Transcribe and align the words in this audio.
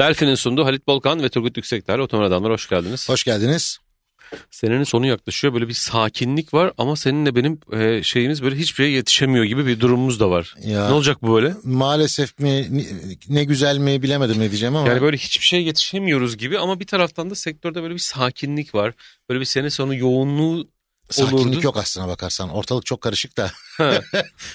Delfin'in 0.00 0.34
sunduğu 0.34 0.64
Halit 0.64 0.86
Bolkan 0.86 1.22
ve 1.22 1.28
Turgut 1.28 1.56
Yüksekdağ 1.56 2.02
Otomobil 2.02 2.26
Adamlar 2.26 2.52
hoş 2.52 2.68
geldiniz. 2.68 3.08
Hoş 3.08 3.24
geldiniz. 3.24 3.78
Senenin 4.50 4.84
sonu 4.84 5.06
yaklaşıyor. 5.06 5.54
Böyle 5.54 5.68
bir 5.68 5.74
sakinlik 5.74 6.54
var 6.54 6.72
ama 6.78 6.96
seninle 6.96 7.34
benim 7.36 7.60
e, 7.72 8.02
şeyimiz 8.02 8.42
böyle 8.42 8.56
hiçbir 8.56 8.76
şeye 8.76 8.90
yetişemiyor 8.90 9.44
gibi 9.44 9.66
bir 9.66 9.80
durumumuz 9.80 10.20
da 10.20 10.30
var. 10.30 10.54
Ya. 10.64 10.88
Ne 10.88 10.94
olacak 10.94 11.22
bu 11.22 11.34
böyle? 11.34 11.54
Maalesef 11.64 12.38
mi 12.38 12.66
ne- 13.28 13.44
güzel 13.44 13.78
mi 13.78 14.02
bilemedim 14.02 14.40
ne 14.40 14.50
diyeceğim 14.50 14.76
ama 14.76 14.88
Yani 14.88 15.00
böyle 15.02 15.16
hiçbir 15.16 15.44
şeye 15.44 15.62
yetişemiyoruz 15.62 16.36
gibi 16.36 16.58
ama 16.58 16.80
bir 16.80 16.86
taraftan 16.86 17.30
da 17.30 17.34
sektörde 17.34 17.82
böyle 17.82 17.94
bir 17.94 18.00
sakinlik 18.00 18.74
var. 18.74 18.94
Böyle 19.28 19.40
bir 19.40 19.44
sene 19.44 19.70
sonu 19.70 19.94
yoğunluğu 19.94 20.68
sakinlik 21.10 21.46
olurdu. 21.46 21.60
yok 21.62 21.76
aslına 21.76 22.08
bakarsan. 22.08 22.48
Ortalık 22.50 22.86
çok 22.86 23.00
karışık 23.00 23.36
da. 23.36 23.50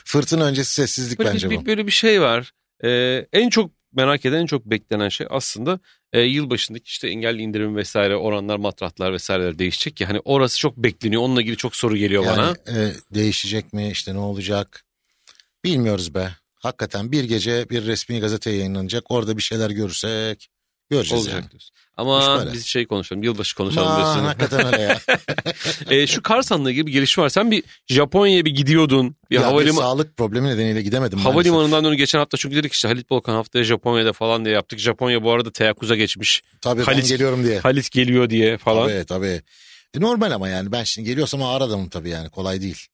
Fırtına 0.05 0.43
öncesi 0.43 0.73
sessizlik 0.73 1.19
böyle, 1.19 1.29
bence 1.33 1.49
bir, 1.49 1.55
bu. 1.55 1.65
böyle 1.65 1.85
bir 1.87 1.91
şey 1.91 2.21
var. 2.21 2.51
Ee, 2.83 3.25
en 3.33 3.49
çok 3.49 3.71
merak 3.93 4.25
eden 4.25 4.41
en 4.41 4.45
çok 4.45 4.65
beklenen 4.65 5.09
şey 5.09 5.27
aslında 5.29 5.79
e, 6.13 6.21
yılbaşındaki 6.21 6.85
işte 6.85 7.07
engelli 7.07 7.41
indirim 7.41 7.75
vesaire 7.75 8.15
oranlar 8.15 8.57
matrahlar 8.57 9.13
vesaireler 9.13 9.59
değişecek 9.59 10.01
ya. 10.01 10.09
Hani 10.09 10.19
orası 10.25 10.59
çok 10.59 10.77
bekleniyor. 10.77 11.21
Onunla 11.21 11.41
ilgili 11.41 11.57
çok 11.57 11.75
soru 11.75 11.97
geliyor 11.97 12.25
bana. 12.25 12.45
Yani 12.67 12.79
e, 12.79 12.93
değişecek 13.11 13.73
mi? 13.73 13.91
İşte 13.91 14.13
ne 14.13 14.19
olacak? 14.19 14.85
Bilmiyoruz 15.63 16.15
be. 16.15 16.31
Hakikaten 16.55 17.11
bir 17.11 17.23
gece 17.23 17.69
bir 17.69 17.85
resmi 17.85 18.19
gazete 18.19 18.51
yayınlanacak. 18.51 19.11
Orada 19.11 19.37
bir 19.37 19.41
şeyler 19.41 19.69
görürsek 19.69 20.50
göreceğiz 20.91 21.23
Olacak 21.25 21.41
yani. 21.41 21.51
diyorsun. 21.51 21.71
Ama 21.97 22.45
biz 22.53 22.65
şey 22.65 22.85
konuşalım 22.85 23.23
yılbaşı 23.23 23.55
konuşalım 23.55 23.87
Aman, 23.87 23.97
diyorsun. 24.03 24.23
hakikaten 24.25 24.65
öyle 24.65 24.81
ya. 24.81 24.99
E, 25.89 26.07
şu 26.07 26.23
Karsan'la 26.23 26.71
ilgili 26.71 26.87
bir 26.87 26.91
gelişme 26.91 27.23
var. 27.23 27.29
Sen 27.29 27.51
bir 27.51 27.63
Japonya'ya 27.87 28.45
bir 28.45 28.51
gidiyordun. 28.55 29.15
Bir 29.31 29.35
ya 29.35 29.41
bir 29.41 29.45
havalimanı 29.45 29.79
sağlık 29.83 30.17
problemi 30.17 30.47
nedeniyle 30.49 30.81
gidemedim. 30.81 31.19
Havalimanından 31.19 31.83
dönüp 31.83 31.97
geçen 31.97 32.19
hafta 32.19 32.37
çünkü 32.37 32.55
dedik 32.55 32.73
işte 32.73 32.87
Halit 32.87 33.11
Volkan 33.11 33.33
haftaya 33.33 33.63
Japonya'da 33.65 34.13
falan 34.13 34.45
diye 34.45 34.55
yaptık. 34.55 34.79
Japonya 34.79 35.23
bu 35.23 35.31
arada 35.31 35.51
teyakkuza 35.51 35.95
geçmiş. 35.95 36.43
Tabii 36.61 36.81
Halit- 36.81 37.01
ben 37.01 37.07
geliyorum 37.09 37.43
diye. 37.43 37.59
Halit 37.59 37.91
geliyor 37.91 38.29
diye 38.29 38.57
falan. 38.57 38.87
Tabii 38.89 39.05
tabii. 39.05 39.41
E, 39.97 40.01
normal 40.01 40.31
ama 40.31 40.49
yani 40.49 40.71
ben 40.71 40.83
şimdi 40.83 41.09
geliyorsam 41.09 41.43
ağır 41.43 41.61
adamım 41.61 41.89
tabii 41.89 42.09
yani 42.09 42.29
kolay 42.29 42.61
değil. 42.61 42.87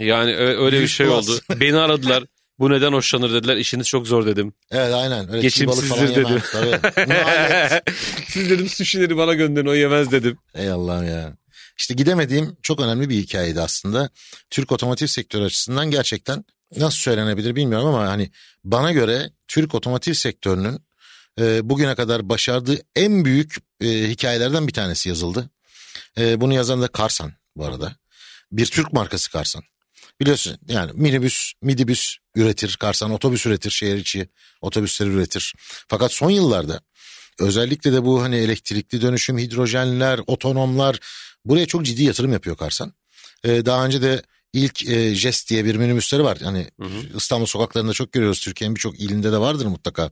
Yani 0.00 0.36
öyle 0.36 0.80
bir 0.80 0.88
şey 0.88 1.08
oldu. 1.08 1.38
Beni 1.60 1.76
aradılar. 1.76 2.24
Bu 2.58 2.70
neden 2.70 2.92
hoşlanır 2.92 3.32
dediler. 3.32 3.56
İşiniz 3.56 3.88
çok 3.88 4.06
zor 4.06 4.26
dedim. 4.26 4.52
Evet 4.70 4.94
aynen. 4.94 5.32
Öyle 5.32 5.40
Geçimsizdir 5.40 6.16
yemem. 6.16 6.40
Hallet. 6.52 7.82
Siz 8.28 8.50
dedim 8.50 8.68
sushi'leri 8.68 9.16
bana 9.16 9.34
gönderin 9.34 9.66
o 9.66 9.74
yemez 9.74 10.10
dedim. 10.12 10.38
Ey 10.54 10.70
Allah'ım 10.70 11.06
ya. 11.06 11.36
İşte 11.78 11.94
gidemediğim 11.94 12.56
çok 12.62 12.80
önemli 12.80 13.08
bir 13.08 13.16
hikayeydi 13.16 13.60
aslında. 13.60 14.10
Türk 14.50 14.72
otomotiv 14.72 15.06
sektörü 15.06 15.44
açısından 15.44 15.90
gerçekten 15.90 16.44
nasıl 16.76 16.98
söylenebilir 16.98 17.56
bilmiyorum 17.56 17.88
ama 17.88 18.08
hani 18.08 18.30
bana 18.64 18.92
göre 18.92 19.30
Türk 19.48 19.74
otomotiv 19.74 20.12
sektörünün 20.12 20.80
e, 21.40 21.68
bugüne 21.68 21.94
kadar 21.94 22.28
başardığı 22.28 22.78
en 22.96 23.24
büyük 23.24 23.56
e, 23.80 23.86
hikayelerden 23.86 24.68
bir 24.68 24.72
tanesi 24.72 25.08
yazıldı. 25.08 25.50
E, 26.18 26.40
bunu 26.40 26.54
yazan 26.54 26.82
da 26.82 26.88
Karsan 26.88 27.32
bu 27.56 27.64
arada. 27.64 27.96
Bir 28.52 28.66
Türk 28.66 28.92
markası 28.92 29.30
Karsan. 29.30 29.62
Biliyorsun 30.20 30.58
yani 30.68 30.92
minibüs, 30.94 31.52
midibüs 31.62 32.16
üretir, 32.34 32.76
Karsan 32.80 33.10
otobüs 33.10 33.46
üretir, 33.46 33.70
şehir 33.70 33.96
içi 33.96 34.28
otobüsleri 34.60 35.10
üretir. 35.10 35.54
Fakat 35.88 36.12
son 36.12 36.30
yıllarda 36.30 36.80
özellikle 37.40 37.92
de 37.92 38.04
bu 38.04 38.22
hani 38.22 38.36
elektrikli 38.36 39.00
dönüşüm, 39.00 39.38
hidrojenler, 39.38 40.20
otonomlar 40.26 40.98
buraya 41.44 41.66
çok 41.66 41.84
ciddi 41.84 42.02
yatırım 42.02 42.32
yapıyor 42.32 42.56
Karsan. 42.56 42.92
Ee, 43.44 43.66
daha 43.66 43.86
önce 43.86 44.02
de 44.02 44.22
ilk 44.52 44.88
e, 44.88 45.14
Jest 45.14 45.50
diye 45.50 45.64
bir 45.64 45.76
minibüsleri 45.76 46.24
var. 46.24 46.38
Hani 46.42 46.70
Hı 46.80 46.86
hı. 46.86 47.16
İstanbul 47.16 47.46
sokaklarında 47.46 47.92
çok 47.92 48.12
görüyoruz. 48.12 48.40
Türkiye'nin 48.40 48.76
birçok 48.76 49.00
ilinde 49.00 49.32
de 49.32 49.38
vardır 49.38 49.66
mutlaka. 49.66 50.10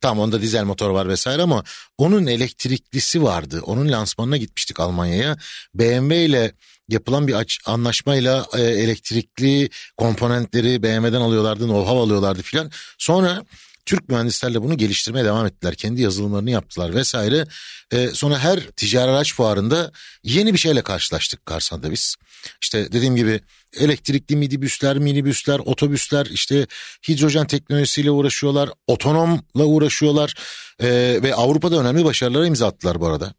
Tamam 0.00 0.18
onda 0.18 0.42
dizel 0.42 0.64
motor 0.64 0.90
var 0.90 1.08
vesaire 1.08 1.42
ama 1.42 1.64
onun 1.98 2.26
elektriklisi 2.26 3.22
vardı. 3.22 3.60
Onun 3.64 3.92
lansmanına 3.92 4.36
gitmiştik 4.36 4.80
Almanya'ya. 4.80 5.36
BMW 5.74 6.24
ile 6.24 6.52
yapılan 6.88 7.28
bir 7.28 7.34
aç, 7.34 7.58
anlaşmayla 7.66 8.46
e, 8.56 8.60
elektrikli 8.62 9.70
komponentleri 9.96 10.82
BMW'den 10.82 11.20
alıyorlardı, 11.20 11.64
know-how 11.64 12.00
alıyorlardı 12.00 12.42
filan. 12.42 12.70
Sonra 12.98 13.44
Türk 13.86 14.08
mühendislerle 14.08 14.62
bunu 14.62 14.76
geliştirmeye 14.76 15.24
devam 15.24 15.46
ettiler. 15.46 15.74
Kendi 15.74 16.02
yazılımlarını 16.02 16.50
yaptılar 16.50 16.94
vesaire. 16.94 17.46
E, 17.90 18.08
sonra 18.08 18.38
her 18.38 18.60
ticari 18.60 19.10
araç 19.10 19.34
fuarında 19.34 19.92
yeni 20.22 20.52
bir 20.52 20.58
şeyle 20.58 20.82
karşılaştık 20.82 21.46
Karsan'da 21.46 21.90
biz. 21.90 22.16
İşte 22.62 22.92
dediğim 22.92 23.16
gibi 23.16 23.40
elektrikli 23.80 24.36
midibüsler, 24.36 24.98
minibüsler, 24.98 25.58
otobüsler 25.58 26.26
işte 26.26 26.66
hidrojen 27.08 27.46
teknolojisiyle 27.46 28.10
uğraşıyorlar, 28.10 28.70
otonomla 28.86 29.64
uğraşıyorlar 29.64 30.34
E, 30.80 30.88
ve 31.22 31.34
Avrupa'da 31.34 31.80
önemli 31.80 32.04
başarılara 32.04 32.46
imza 32.46 32.66
attılar 32.66 33.00
bu 33.00 33.06
arada. 33.06 33.34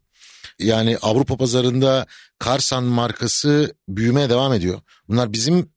Yani 0.58 0.98
Avrupa 1.02 1.36
pazarında 1.36 2.06
Karsan 2.38 2.84
markası 2.84 3.74
büyümeye 3.88 4.30
devam 4.30 4.52
ediyor. 4.52 4.80
Bunlar 5.08 5.32
bizim 5.32 5.70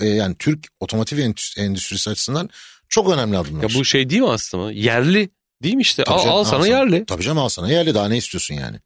e, 0.00 0.06
yani 0.06 0.36
Türk 0.38 0.66
otomotiv 0.80 1.18
endüs- 1.18 1.60
endüstrisi 1.60 2.10
açısından 2.10 2.50
çok 2.92 3.10
önemli 3.10 3.38
adımlar. 3.38 3.62
Ya 3.62 3.68
bu 3.74 3.84
şey 3.84 4.10
değil 4.10 4.22
mi 4.22 4.30
aslında? 4.30 4.72
Yerli 4.72 5.30
değil 5.62 5.74
mi 5.74 5.82
işte? 5.82 6.04
Tabii 6.04 6.14
Al, 6.16 6.24
canım, 6.24 6.36
al 6.36 6.44
sana 6.44 6.62
sana. 6.62 6.66
yerli. 6.66 7.06
Tabii 7.06 7.22
canım 7.22 7.38
al 7.38 7.48
sana 7.48 7.70
yerli 7.70 7.94
daha 7.94 8.08
ne 8.08 8.16
istiyorsun 8.16 8.54
yani. 8.54 8.80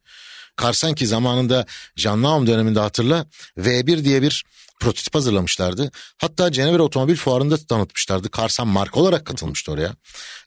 Karsan 0.55 0.95
ki 0.95 1.07
zamanında 1.07 1.65
Jean 1.95 2.21
Naum 2.21 2.47
döneminde 2.47 2.79
hatırla 2.79 3.25
V1 3.57 4.03
diye 4.03 4.21
bir 4.21 4.45
prototip 4.79 5.15
hazırlamışlardı. 5.15 5.91
Hatta 6.17 6.51
Cenevre 6.51 6.81
Otomobil 6.81 7.15
Fuarı'nda 7.15 7.57
tanıtmışlardı. 7.57 8.31
Karsan 8.31 8.67
marka 8.67 8.99
olarak 8.99 9.25
katılmıştı 9.25 9.71
oraya. 9.71 9.95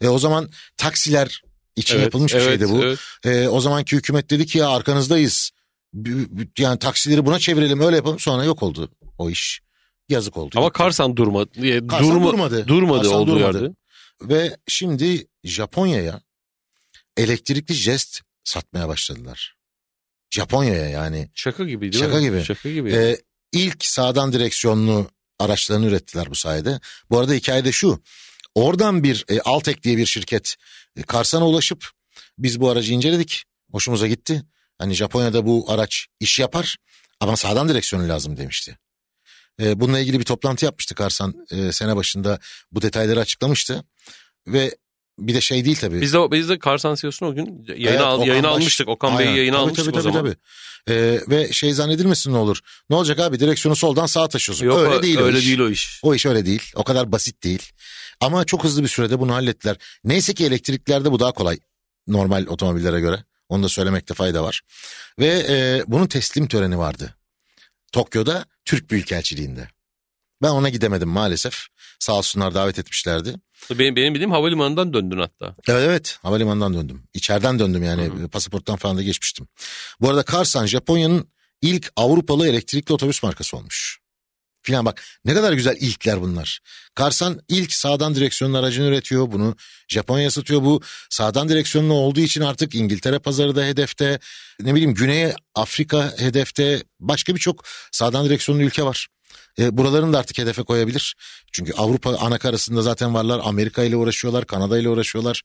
E, 0.01 0.09
o 0.09 0.19
zaman 0.19 0.51
taksiler 0.77 1.43
için 1.77 2.01
yapılmış 2.01 2.35
bir 2.35 2.41
şeydi 2.41 2.69
bu. 2.69 2.85
evet. 2.85 2.99
E, 3.25 3.49
o 3.49 3.61
zamanki 3.61 3.97
hükümet 3.97 4.31
dedi 4.31 4.47
ki 4.47 4.59
ya 4.59 4.69
arkanızdayız. 4.69 5.51
Yani 6.59 6.79
taksileri 6.79 7.27
buna 7.27 7.39
çevirelim 7.39 7.81
öyle 7.81 7.97
yapalım 7.97 8.19
sonra 8.19 8.45
yok 8.45 8.63
oldu 8.63 8.91
o 9.19 9.31
iş. 9.31 9.61
Yazık 10.11 10.37
oldu. 10.37 10.55
Ama 10.59 10.67
Gitti. 10.67 10.79
Karsan 10.79 11.17
durmadı. 11.17 11.67
E, 11.67 11.87
Karsan 11.87 12.11
durma, 12.11 12.27
durmadı. 12.27 12.69
Durmadı 12.69 13.03
Karsan 13.03 13.19
olduğu 13.19 13.37
durmadı. 13.37 13.63
yerde. 13.63 13.75
Ve 14.23 14.57
şimdi 14.69 15.27
Japonya'ya 15.45 16.21
elektrikli 17.17 17.75
jest 17.75 18.21
satmaya 18.45 18.89
başladılar. 18.89 19.57
Japonya'ya 20.31 20.89
yani. 20.89 21.31
Şaka 21.35 21.65
gibi 21.65 21.93
değil 21.93 22.05
Şaka 22.05 22.17
mi? 22.17 22.23
gibi. 22.23 22.45
Şaka 22.45 22.71
gibi. 22.71 22.93
Ee, 22.93 23.17
ilk 23.53 23.85
sağdan 23.85 24.33
direksiyonlu 24.33 25.11
araçlarını 25.39 25.87
ürettiler 25.87 26.31
bu 26.31 26.35
sayede. 26.35 26.81
Bu 27.11 27.19
arada 27.19 27.33
hikaye 27.33 27.65
de 27.65 27.73
şu. 27.73 28.03
Oradan 28.55 29.03
bir 29.05 29.25
e, 29.29 29.41
Altek 29.41 29.83
diye 29.83 29.97
bir 29.97 30.07
şirket 30.07 30.57
e, 30.97 31.03
Karsan'a 31.03 31.47
ulaşıp 31.47 31.89
biz 32.39 32.61
bu 32.61 32.71
aracı 32.71 32.93
inceledik. 32.93 33.45
Hoşumuza 33.73 34.07
gitti. 34.07 34.43
Hani 34.79 34.95
Japonya'da 34.95 35.47
bu 35.47 35.65
araç 35.69 36.07
iş 36.21 36.39
yapar 36.39 36.77
ama 37.21 37.37
sağdan 37.37 37.69
direksiyonu 37.69 38.09
lazım 38.09 38.37
demişti. 38.37 38.79
E, 39.63 39.81
bununla 39.81 39.99
ilgili 40.01 40.21
bir 40.21 40.25
toplantı 40.25 40.65
yapmıştı 40.65 40.95
Karsan 40.95 41.35
e, 41.51 41.73
sene 41.73 41.97
başında 41.97 42.39
bu 42.73 42.83
detayları 42.83 43.21
açıklamıştı. 43.21 43.85
Ve 44.47 44.77
bir 45.19 45.35
de 45.35 45.41
şey 45.41 45.65
değil 45.65 45.77
tabii. 45.81 46.01
Biz 46.01 46.13
de 46.13 46.31
biz 46.31 46.49
de 46.49 46.59
Karsan 46.59 46.95
CEO'sunu 46.95 47.29
o 47.29 47.35
gün 47.35 47.65
yayına, 47.69 47.91
Evet, 47.91 48.01
al, 48.01 48.17
Okan 48.17 48.27
yayına 48.27 48.47
Baş- 48.49 48.53
almıştık. 48.55 48.89
Okan 48.89 49.19
Bey'i 49.19 49.37
yayına 49.37 49.57
Tabii, 49.57 49.63
almıştık 49.63 49.85
tabii, 49.85 49.99
o 49.99 50.03
tabii, 50.03 50.13
zaman. 50.13 50.31
tabii. 50.31 50.37
Ee, 50.89 51.21
ve 51.29 51.53
şey 51.53 51.73
zannedilmesin 51.73 52.33
ne 52.33 52.37
olur. 52.37 52.61
Ne 52.91 52.97
olacak 52.97 53.19
abi 53.19 53.41
direksiyonu 53.41 53.77
soldan 53.77 54.07
sağa 54.07 54.29
taşıyorsun. 54.29 54.67
Yok 54.67 54.79
öyle 54.79 54.95
o- 54.95 55.03
değil 55.03 55.19
o 55.19 55.23
öyle 55.23 55.39
iş. 55.39 55.47
değil 55.47 55.59
o 55.59 55.71
iş. 55.71 56.01
O 56.03 56.15
iş 56.15 56.27
öyle 56.27 56.47
değil. 56.47 56.73
O 56.75 56.85
kadar 56.85 57.13
basit 57.13 57.43
değil. 57.43 57.73
Ama 58.21 58.45
çok 58.45 58.65
hızlı 58.65 58.83
bir 58.83 58.89
sürede 58.89 59.19
bunu 59.21 59.35
hallettiler. 59.35 59.77
Neyse 60.05 60.35
ki 60.35 60.45
elektriklerde 60.47 61.13
bu 61.13 61.21
daha 61.21 61.33
kolay. 61.33 61.59
Normal 62.07 62.47
otomobillere 62.47 63.01
göre. 63.01 63.25
Onu 63.49 63.63
da 63.63 63.69
söylemekte 63.69 64.15
fayda 64.15 64.43
var. 64.43 64.61
Ve 65.19 65.45
e, 65.49 65.83
bunun 65.87 66.07
teslim 66.07 66.49
töreni 66.49 66.79
vardı. 66.79 67.15
Tokyo'da 67.93 68.45
Türk 68.71 68.91
Büyükelçiliğinde. 68.91 69.69
Ben 70.43 70.49
ona 70.49 70.69
gidemedim 70.69 71.09
maalesef. 71.09 71.67
Sağ 71.99 72.13
olsunlar 72.13 72.55
davet 72.55 72.79
etmişlerdi. 72.79 73.35
Benim, 73.71 73.97
benim 73.97 74.15
bildiğim 74.15 74.31
havalimanından 74.31 74.93
döndün 74.93 75.19
hatta. 75.19 75.55
Evet 75.69 75.83
evet 75.89 76.19
havalimanından 76.23 76.75
döndüm. 76.75 77.03
İçeriden 77.15 77.59
döndüm 77.59 77.83
yani 77.83 78.03
Hı 78.03 78.13
hı. 78.13 78.29
pasaporttan 78.29 78.77
falan 78.77 78.97
da 78.97 79.03
geçmiştim. 79.03 79.49
Bu 80.01 80.09
arada 80.11 80.23
Karsan 80.23 80.67
Japonya'nın 80.67 81.29
ilk 81.63 81.93
Avrupalı 81.97 82.49
elektrikli 82.49 82.93
otobüs 82.93 83.23
markası 83.23 83.57
olmuş. 83.57 84.01
Filan 84.63 84.85
bak 84.85 85.03
ne 85.25 85.35
kadar 85.35 85.53
güzel 85.53 85.77
ilkler 85.81 86.21
bunlar. 86.21 86.61
Karsan 86.95 87.41
ilk 87.49 87.73
sağdan 87.73 88.15
direksiyonlu 88.15 88.59
aracını 88.59 88.87
üretiyor. 88.87 89.33
Bunu 89.33 89.57
Japonya 89.89 90.31
satıyor. 90.31 90.63
Bu 90.63 90.81
sağdan 91.11 91.49
direksiyonlu 91.49 91.93
olduğu 91.93 92.21
için 92.21 92.41
artık 92.41 92.75
İngiltere 92.75 93.19
pazarı 93.19 93.57
da 93.57 93.65
hedefte. 93.65 94.19
Ne 94.61 94.75
bileyim 94.75 94.95
Güney 94.95 95.33
Afrika 95.55 96.15
hedefte. 96.19 96.83
Başka 97.01 97.35
birçok 97.35 97.65
sağdan 97.93 98.25
direksiyonlu 98.25 98.63
ülke 98.63 98.83
var. 98.83 99.07
E, 99.59 99.77
buralarını 99.77 100.13
da 100.13 100.19
artık 100.19 100.39
hedefe 100.39 100.63
koyabilir. 100.63 101.15
Çünkü 101.53 101.73
Avrupa 101.73 102.17
anakarasında 102.17 102.83
zaten 102.83 103.15
varlar. 103.15 103.41
Amerika 103.45 103.83
ile 103.83 103.97
uğraşıyorlar. 103.97 104.47
Kanada 104.47 104.79
ile 104.79 104.89
uğraşıyorlar. 104.89 105.43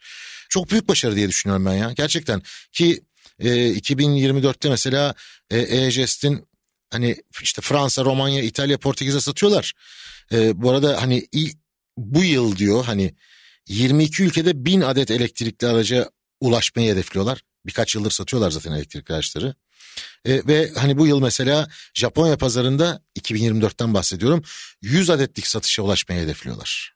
Çok 0.50 0.72
büyük 0.72 0.88
başarı 0.88 1.16
diye 1.16 1.28
düşünüyorum 1.28 1.66
ben 1.66 1.74
ya. 1.74 1.92
Gerçekten 1.92 2.42
ki 2.72 3.04
e, 3.40 3.50
2024'te 3.74 4.70
mesela 4.70 5.14
e, 5.50 5.60
E-Jest'in 5.60 6.48
hani 6.92 7.16
işte 7.42 7.62
Fransa, 7.62 8.06
Romanya, 8.06 8.44
İtalya, 8.44 8.78
Portekiz'e 8.78 9.22
satıyorlar. 9.22 9.74
E, 10.32 10.62
bu 10.62 10.72
arada 10.72 11.02
hani 11.02 11.28
bu 11.98 12.24
yıl 12.24 12.56
diyor 12.56 12.86
hani 12.86 13.16
22 13.68 14.24
ülkede 14.24 14.66
1000 14.66 14.82
adet 14.82 15.12
elektrikli 15.12 15.68
araca 15.68 16.10
ulaşmayı 16.42 16.92
hedefliyorlar. 16.92 17.42
Birkaç 17.66 17.96
yıldır 17.96 18.12
satıyorlar 18.12 18.52
zaten 18.52 18.72
elektrikli 18.72 19.14
araçları. 19.14 19.56
E, 20.26 20.48
ve 20.48 20.72
hani 20.76 20.98
bu 20.98 21.08
yıl 21.08 21.20
mesela 21.20 21.70
Japonya 21.94 22.38
pazarında 22.38 23.02
2024'ten 23.20 23.94
bahsediyorum 23.94 24.44
100 24.82 25.10
adetlik 25.10 25.48
satışa 25.48 25.84
ulaşmayı 25.84 26.22
hedefliyorlar. 26.22 26.96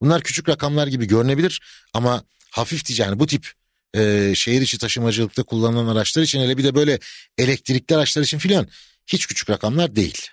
Bunlar 0.00 0.22
küçük 0.22 0.48
rakamlar 0.48 0.86
gibi 0.86 1.06
görünebilir 1.06 1.60
ama 1.94 2.24
hafif 2.50 2.84
ticari 2.84 3.18
bu 3.18 3.26
tip 3.26 3.52
e, 3.96 4.32
şehir 4.36 4.62
içi 4.62 4.78
taşımacılıkta 4.78 5.42
kullanılan 5.42 5.96
araçlar 5.96 6.22
için 6.22 6.40
hele 6.40 6.58
bir 6.58 6.64
de 6.64 6.74
böyle 6.74 6.98
elektrikli 7.38 7.94
araçlar 7.94 8.22
için 8.22 8.38
filan 8.38 8.68
hiç 9.06 9.26
küçük 9.26 9.50
rakamlar 9.50 9.96
değil. 9.96 10.26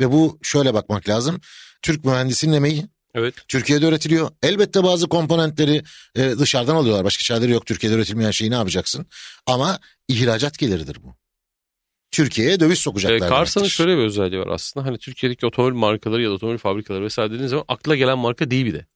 Ve 0.00 0.12
bu 0.12 0.38
şöyle 0.42 0.74
bakmak 0.74 1.08
lazım. 1.08 1.40
Türk 1.82 2.04
mühendisinin 2.04 2.52
emeği 2.52 2.86
Evet. 3.14 3.34
Türkiye'de 3.48 3.86
üretiliyor. 3.88 4.30
Elbette 4.42 4.82
bazı 4.84 5.08
komponentleri 5.08 5.82
e, 6.14 6.38
dışarıdan 6.38 6.76
alıyorlar. 6.76 7.04
Başka 7.04 7.22
çareleri 7.22 7.52
yok. 7.52 7.66
Türkiye'de 7.66 7.96
üretilmeyen 7.96 8.30
şeyi 8.30 8.50
ne 8.50 8.54
yapacaksın? 8.54 9.06
Ama 9.46 9.78
ihracat 10.08 10.58
geliridir 10.58 10.96
bu. 11.02 11.14
Türkiye'ye 12.10 12.60
döviz 12.60 12.78
E, 12.78 12.82
sokacaklar. 12.82 13.28
Carsa'nın 13.28 13.62
demektir. 13.64 13.76
şöyle 13.76 13.96
bir 13.96 14.02
özelliği 14.02 14.40
var 14.40 14.46
aslında. 14.46 14.86
Hani 14.86 14.98
Türkiye'deki 14.98 15.46
otomobil 15.46 15.74
markaları 15.76 16.22
ya 16.22 16.30
da 16.30 16.32
otomobil 16.34 16.58
fabrikaları 16.58 17.04
vesaire 17.04 17.30
dediğiniz 17.30 17.50
zaman 17.50 17.64
akla 17.68 17.96
gelen 17.96 18.18
marka 18.18 18.50
değil 18.50 18.66
bir 18.66 18.74
de. 18.74 18.86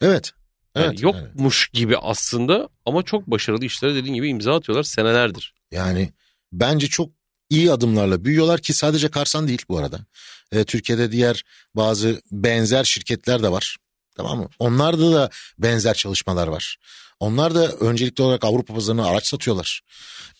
Evet. 0.00 0.32
Yani 0.76 0.86
Evet. 0.86 1.02
yokmuş 1.02 1.68
gibi 1.68 1.96
aslında 1.98 2.68
ama 2.86 3.02
çok 3.02 3.26
başarılı 3.26 3.64
işlere 3.64 3.94
dediğin 3.94 4.14
gibi 4.14 4.28
imza 4.28 4.56
atıyorlar 4.56 4.82
senelerdir. 4.82 5.54
Yani 5.70 6.12
bence 6.52 6.86
çok 6.86 7.10
iyi 7.50 7.72
adımlarla 7.72 8.24
büyüyorlar 8.24 8.60
ki 8.60 8.72
sadece 8.74 9.10
Karsan 9.10 9.48
değil 9.48 9.62
bu 9.68 9.78
arada. 9.78 10.06
Ee, 10.52 10.64
Türkiye'de 10.64 11.12
diğer 11.12 11.42
bazı 11.74 12.22
benzer 12.30 12.84
şirketler 12.84 13.42
de 13.42 13.52
var. 13.52 13.76
Tamam 14.16 14.38
mı? 14.38 14.48
Onlarda 14.58 15.12
da 15.12 15.30
benzer 15.58 15.94
çalışmalar 15.94 16.46
var. 16.48 16.76
Onlar 17.20 17.54
da 17.54 17.68
öncelikli 17.72 18.22
olarak 18.22 18.44
Avrupa 18.44 18.74
pazarına 18.74 19.06
araç 19.06 19.26
satıyorlar. 19.26 19.80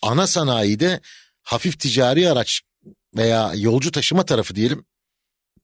Ana 0.03 0.27
sanayide 0.27 1.01
hafif 1.43 1.79
ticari 1.81 2.29
araç 2.31 2.61
veya 3.17 3.53
yolcu 3.57 3.91
taşıma 3.93 4.25
tarafı 4.25 4.55
diyelim 4.55 4.85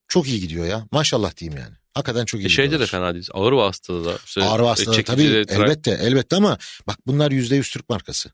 çok 0.08 0.28
iyi 0.28 0.40
gidiyor 0.40 0.66
ya. 0.66 0.86
Maşallah 0.92 1.36
diyeyim 1.36 1.60
yani. 1.60 1.74
Hakikaten 1.94 2.24
çok 2.24 2.40
iyi 2.40 2.46
E 2.46 2.48
şeyde 2.48 2.80
de 2.80 2.86
fena 2.86 3.14
değil. 3.14 3.28
Ağır 3.32 3.52
vasıtada 3.52 4.04
da. 4.04 4.18
işte 4.26 4.42
Ağır 4.44 4.60
vasıtada 4.60 5.02
tabii 5.04 5.22
tra- 5.22 5.52
elbette 5.54 5.90
elbette 6.02 6.36
ama 6.36 6.58
bak 6.86 6.98
bunlar 7.06 7.30
yüzde 7.30 7.56
yüz 7.56 7.70
Türk 7.70 7.88
markası. 7.88 8.30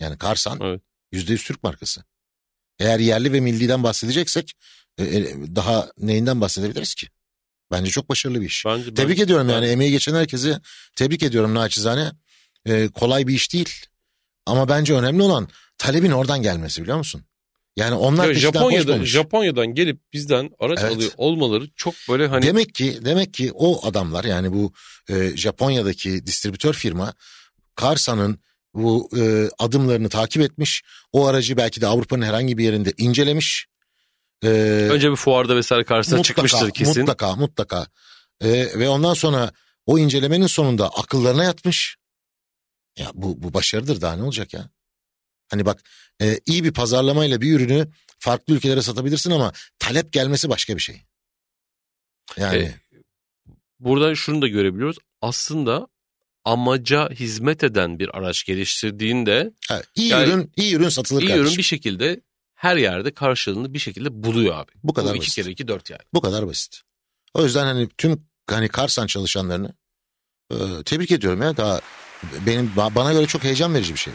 Yani 0.00 0.18
Karsan 0.18 0.58
Evet. 0.62 0.80
yüzde 1.12 1.32
yüz 1.32 1.44
Türk 1.44 1.62
markası. 1.62 2.04
Eğer 2.78 2.98
yerli 2.98 3.32
ve 3.32 3.40
milliden 3.40 3.82
bahsedeceksek 3.82 4.54
e, 4.98 5.04
e, 5.04 5.34
daha 5.56 5.90
neyinden 5.98 6.40
bahsedebiliriz 6.40 6.94
ki? 6.94 7.06
Bence 7.70 7.90
çok 7.90 8.08
başarılı 8.08 8.40
bir 8.40 8.46
iş. 8.46 8.64
Bence, 8.66 8.94
Tebrik 8.94 9.18
ben- 9.18 9.24
ediyorum 9.24 9.48
yani 9.48 9.66
emeği 9.66 9.90
geçen 9.90 10.14
herkesi 10.14 10.58
tebrik 10.96 11.22
ediyorum 11.22 11.54
naçizane. 11.54 12.12
E, 12.66 12.88
kolay 12.88 13.26
bir 13.26 13.34
iş 13.34 13.52
değil. 13.52 13.86
Ama 14.46 14.68
bence 14.68 14.94
önemli 14.94 15.22
olan 15.22 15.48
talebin 15.78 16.10
oradan 16.10 16.42
gelmesi 16.42 16.82
biliyor 16.82 16.98
musun? 16.98 17.24
Yani 17.76 17.94
onlar 17.94 18.28
Ya 18.28 18.34
Japonya'da, 18.34 18.82
koşmamış. 18.84 19.10
Japonya'dan 19.10 19.66
gelip 19.66 20.00
bizden 20.12 20.50
araç 20.58 20.78
Evet. 20.82 20.92
alıyor 20.92 21.10
olmaları 21.16 21.68
çok 21.76 21.94
böyle 22.08 22.26
hani 22.26 22.46
Demek 22.46 22.74
ki 22.74 22.98
demek 23.04 23.34
ki 23.34 23.50
o 23.54 23.86
adamlar 23.86 24.24
yani 24.24 24.52
bu 24.52 24.72
e, 25.08 25.36
Japonya'daki 25.36 26.26
distribütör 26.26 26.74
firma 26.74 27.14
Karsa'nın 27.74 28.38
bu 28.76 29.10
e, 29.18 29.48
adımlarını 29.58 30.08
takip 30.08 30.42
etmiş. 30.42 30.82
O 31.12 31.26
aracı 31.26 31.56
belki 31.56 31.80
de 31.80 31.86
Avrupa'nın 31.86 32.22
herhangi 32.22 32.58
bir 32.58 32.64
yerinde 32.64 32.92
incelemiş. 32.98 33.66
E, 34.44 34.48
önce 34.90 35.10
bir 35.10 35.16
fuarda 35.16 35.56
vesaire 35.56 35.84
karşısına 35.84 36.22
çıkmıştır 36.22 36.70
kesin. 36.70 37.02
Mutlaka 37.02 37.36
mutlaka. 37.36 37.86
E, 38.40 38.78
ve 38.78 38.88
ondan 38.88 39.14
sonra 39.14 39.50
o 39.86 39.98
incelemenin 39.98 40.46
sonunda 40.46 40.88
akıllarına 40.88 41.44
yatmış. 41.44 41.96
Ya 42.98 43.10
bu, 43.14 43.42
bu 43.42 43.54
başarıdır 43.54 44.00
daha 44.00 44.16
ne 44.16 44.22
olacak 44.22 44.54
ya? 44.54 44.70
Hani 45.50 45.66
bak 45.66 45.82
e, 46.22 46.40
iyi 46.46 46.64
bir 46.64 46.72
pazarlamayla 46.72 47.40
bir 47.40 47.52
ürünü 47.56 47.88
farklı 48.18 48.54
ülkelere 48.54 48.82
satabilirsin 48.82 49.30
ama 49.30 49.52
talep 49.78 50.12
gelmesi 50.12 50.48
başka 50.48 50.76
bir 50.76 50.82
şey. 50.82 51.02
Yani 52.36 52.56
E, 52.56 52.74
Burada 53.78 54.14
şunu 54.14 54.42
da 54.42 54.48
görebiliyoruz. 54.48 54.96
Aslında 55.20 55.86
amaca 56.46 57.10
hizmet 57.10 57.64
eden 57.64 57.98
bir 57.98 58.18
araç 58.18 58.44
geliştirdiğinde 58.44 59.52
ha, 59.68 59.82
iyi 59.94 60.08
yani 60.08 60.28
ürün 60.28 60.52
iyi 60.56 60.74
ürün 60.74 60.88
satılır 60.88 61.22
iyi 61.22 61.26
kardeşim. 61.28 61.46
ürün 61.46 61.56
bir 61.58 61.62
şekilde 61.62 62.20
her 62.54 62.76
yerde 62.76 63.14
karşılığını 63.14 63.74
bir 63.74 63.78
şekilde 63.78 64.22
buluyor 64.22 64.56
abi. 64.56 64.70
Bu 64.84 64.94
kadar 64.94 65.10
iki 65.14 65.20
basit. 65.20 65.34
kere 65.34 65.50
iki 65.50 65.68
dört 65.68 65.90
yani. 65.90 66.02
Bu 66.14 66.20
kadar 66.20 66.46
basit. 66.46 66.80
O 67.34 67.44
yüzden 67.44 67.64
hani 67.64 67.88
tüm 67.98 68.26
hani 68.50 68.68
Karsan 68.68 69.06
çalışanlarını 69.06 69.72
e, 70.50 70.56
tebrik 70.84 71.10
ediyorum 71.10 71.42
ya. 71.42 71.56
Daha 71.56 71.80
benim 72.46 72.72
ba- 72.76 72.94
bana 72.94 73.12
göre 73.12 73.26
çok 73.26 73.44
heyecan 73.44 73.74
verici 73.74 73.92
bir 73.94 73.98
şey. 73.98 74.12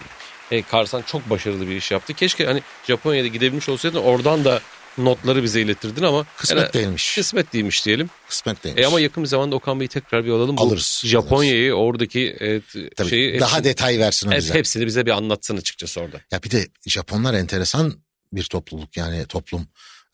E, 0.52 0.62
Karsan 0.62 1.02
çok 1.02 1.30
başarılı 1.30 1.68
bir 1.68 1.76
iş 1.76 1.92
yaptı. 1.92 2.14
Keşke 2.14 2.46
hani 2.46 2.62
Japonya'da 2.88 3.28
gidebilmiş 3.28 3.70
olsaydın 3.70 4.00
oradan 4.00 4.46
da 4.46 4.62
notları 4.98 5.44
bize 5.44 5.62
iletirdin 5.62 6.04
ama 6.04 6.26
Kısmet 6.38 6.60
yani 6.64 6.74
değilmiş. 6.74 7.16
kısmet 7.16 7.54
değilmiş 7.54 7.86
diyelim. 7.86 8.10
Kısmet 8.30 8.64
değilmiş. 8.64 8.84
E 8.84 8.88
ama 8.88 9.00
yakın 9.00 9.24
bir 9.24 9.28
zamanda 9.30 9.56
Okan 9.56 9.80
Bey'i 9.80 9.88
tekrar 9.90 10.26
bir 10.26 10.30
alalım. 10.32 10.58
Bu 10.58 10.62
Alırız, 10.62 11.02
Japonya'yı 11.06 11.74
oradaki 11.74 12.22
e, 12.40 12.62
t- 12.62 12.90
Tabii, 12.90 13.10
şeyi 13.10 13.40
daha 13.40 13.50
hepsini, 13.58 13.64
detay 13.70 14.00
versin 14.00 14.32
hep- 14.32 14.38
bize. 14.38 14.54
hepsini 14.54 14.86
bize 14.86 15.06
bir 15.06 15.12
anlatsın 15.12 15.58
açıkçası 15.58 16.02
orada. 16.02 16.22
Ya 16.32 16.44
bir 16.44 16.52
de 16.52 16.68
Japonlar 16.88 17.34
enteresan 17.34 17.94
bir 18.34 18.44
topluluk 18.44 18.98
yani 18.98 19.26
toplum. 19.26 19.68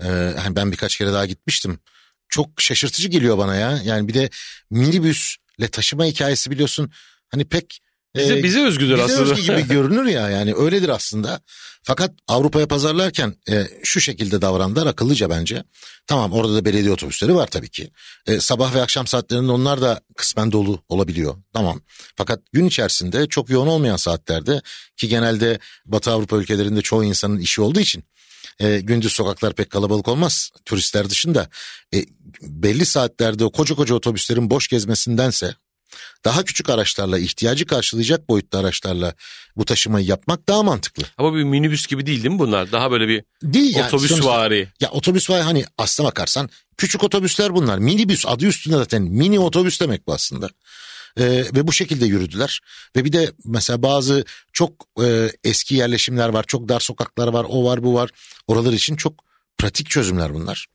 Ee, 0.03 0.07
hani 0.37 0.55
ben 0.55 0.71
birkaç 0.71 0.97
kere 0.97 1.13
daha 1.13 1.25
gitmiştim. 1.25 1.79
Çok 2.29 2.61
şaşırtıcı 2.61 3.07
geliyor 3.07 3.37
bana 3.37 3.55
ya. 3.55 3.79
Yani 3.83 4.07
bir 4.07 4.13
de 4.13 4.29
minibüsle 4.69 5.67
taşıma 5.71 6.05
hikayesi 6.05 6.51
biliyorsun. 6.51 6.91
Hani 7.29 7.45
pek 7.45 7.79
Bize, 8.17 8.39
e, 8.39 8.43
bize 8.43 8.65
özgüdür 8.65 8.93
bize 8.93 9.03
aslında. 9.03 9.21
özgü 9.21 9.41
gibi 9.41 9.67
görünür 9.73 10.05
ya 10.05 10.29
yani 10.29 10.53
öyledir 10.55 10.89
aslında. 10.89 11.39
Fakat 11.83 12.11
Avrupa'ya 12.27 12.67
pazarlarken 12.67 13.35
e, 13.49 13.67
şu 13.83 14.01
şekilde 14.01 14.41
davrandılar 14.41 14.87
akıllıca 14.87 15.29
bence. 15.29 15.63
Tamam 16.07 16.33
orada 16.33 16.55
da 16.55 16.65
belediye 16.65 16.91
otobüsleri 16.91 17.35
var 17.35 17.47
tabii 17.47 17.69
ki. 17.69 17.91
E, 18.27 18.39
sabah 18.39 18.75
ve 18.75 18.81
akşam 18.81 19.07
saatlerinde 19.07 19.51
onlar 19.51 19.81
da 19.81 20.01
kısmen 20.15 20.51
dolu 20.51 20.83
olabiliyor. 20.89 21.35
Tamam. 21.53 21.81
Fakat 22.15 22.39
gün 22.53 22.65
içerisinde 22.65 23.27
çok 23.27 23.49
yoğun 23.49 23.67
olmayan 23.67 23.97
saatlerde 23.97 24.61
ki 24.97 25.07
genelde 25.07 25.59
Batı 25.85 26.11
Avrupa 26.11 26.37
ülkelerinde 26.37 26.81
çoğu 26.81 27.03
insanın 27.03 27.39
işi 27.39 27.61
olduğu 27.61 27.79
için 27.79 28.03
e, 28.59 28.79
gündüz 28.79 29.13
sokaklar 29.13 29.53
pek 29.53 29.69
kalabalık 29.69 30.07
olmaz 30.07 30.51
turistler 30.65 31.09
dışında. 31.09 31.49
E, 31.93 32.05
belli 32.41 32.85
saatlerde 32.85 33.45
o 33.45 33.51
koca 33.51 33.75
koca 33.75 33.95
otobüslerin 33.95 34.49
boş 34.49 34.67
gezmesindense 34.67 35.55
daha 36.25 36.43
küçük 36.43 36.69
araçlarla 36.69 37.19
ihtiyacı 37.19 37.65
karşılayacak 37.65 38.29
boyutta 38.29 38.59
araçlarla 38.59 39.13
bu 39.55 39.65
taşımayı 39.65 40.05
yapmak 40.05 40.47
daha 40.47 40.63
mantıklı. 40.63 41.03
Ama 41.17 41.35
bir 41.35 41.43
minibüs 41.43 41.87
gibi 41.87 42.05
değil 42.05 42.23
değil 42.23 42.33
mi 42.33 42.39
bunlar? 42.39 42.71
Daha 42.71 42.91
böyle 42.91 43.07
bir 43.07 43.23
Değil 43.43 43.75
yani. 43.75 43.87
otobüs 43.87 44.09
sonuçta- 44.09 44.29
vari. 44.29 44.67
Ya 44.79 44.89
otobüs 44.89 45.29
var 45.29 45.41
hani 45.41 45.65
aslına 45.77 46.07
bakarsan 46.07 46.49
küçük 46.77 47.03
otobüsler 47.03 47.55
bunlar. 47.55 47.77
Minibüs 47.77 48.25
adı 48.27 48.45
üstünde 48.45 48.75
zaten 48.77 49.01
mini 49.01 49.39
otobüs 49.39 49.81
demek 49.81 50.07
bu 50.07 50.13
aslında. 50.13 50.49
Ee, 51.19 51.23
ve 51.55 51.67
bu 51.67 51.73
şekilde 51.73 52.05
yürüdüler. 52.05 52.59
Ve 52.95 53.05
bir 53.05 53.11
de 53.13 53.31
mesela 53.45 53.83
bazı 53.83 54.25
çok 54.53 54.71
e, 55.03 55.31
eski 55.43 55.75
yerleşimler 55.75 56.29
var. 56.29 56.43
Çok 56.47 56.69
dar 56.69 56.79
sokaklar 56.79 57.27
var. 57.27 57.45
O 57.49 57.65
var 57.65 57.83
bu 57.83 57.93
var. 57.93 58.09
Oralar 58.47 58.73
için 58.73 58.95
çok 58.95 59.13
pratik 59.57 59.89
çözümler 59.89 60.33
bunlar. 60.33 60.65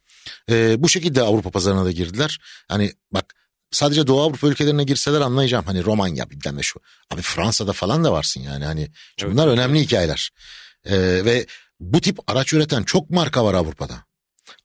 Ee, 0.50 0.74
bu 0.82 0.88
şekilde 0.88 1.22
Avrupa 1.22 1.50
pazarına 1.50 1.84
da 1.84 1.90
girdiler. 1.92 2.38
Hani 2.68 2.92
bak 3.12 3.34
sadece 3.72 4.06
Doğu 4.06 4.20
Avrupa 4.22 4.46
ülkelerine 4.48 4.84
girseler 4.84 5.20
anlayacağım. 5.20 5.64
Hani 5.64 5.84
Romanya 5.84 6.30
bilmem 6.30 6.56
ne 6.56 6.62
şu. 6.62 6.80
Abi 7.10 7.22
Fransa'da 7.22 7.72
falan 7.72 8.04
da 8.04 8.12
varsın 8.12 8.40
yani. 8.40 8.64
Hani 8.64 8.90
Evet. 9.18 9.32
bunlar 9.32 9.48
önemli 9.48 9.80
hikayeler. 9.80 10.30
Ee, 10.84 10.96
ve 11.24 11.46
bu 11.80 12.00
tip 12.00 12.18
araç 12.30 12.52
üreten 12.52 12.82
çok 12.82 13.10
marka 13.10 13.44
var 13.44 13.54
Avrupa'da. 13.54 13.94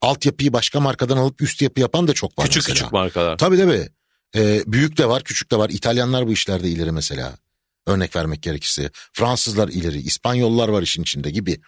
Altyapıyı 0.01 0.53
başka 0.53 0.79
markadan 0.79 1.17
alıp 1.17 1.41
üst 1.41 1.61
yapı 1.61 1.81
yapan 1.81 2.07
da 2.07 2.13
çok 2.13 2.39
var 2.39 2.45
Küçük 2.45 2.61
mesela. 2.63 2.73
küçük 2.75 2.91
markalar. 2.91 3.37
Tabii 3.37 3.57
tabii. 3.57 3.89
Ee, 4.35 4.63
büyük 4.67 4.97
de 4.97 5.07
var 5.09 5.23
küçük 5.23 5.51
de 5.51 5.55
var. 5.57 5.69
İtalyanlar 5.69 6.27
bu 6.27 6.31
işlerde 6.31 6.69
ileri 6.69 6.91
mesela. 6.91 7.37
Örnek 7.87 8.15
vermek 8.15 8.43
gerekirse. 8.43 8.89
Fransızlar 9.13 9.67
ileri. 9.67 9.97
İspanyollar 9.97 10.67
var 10.69 10.81
işin 10.81 11.01
içinde 11.01 11.31
gibi. 11.31 11.59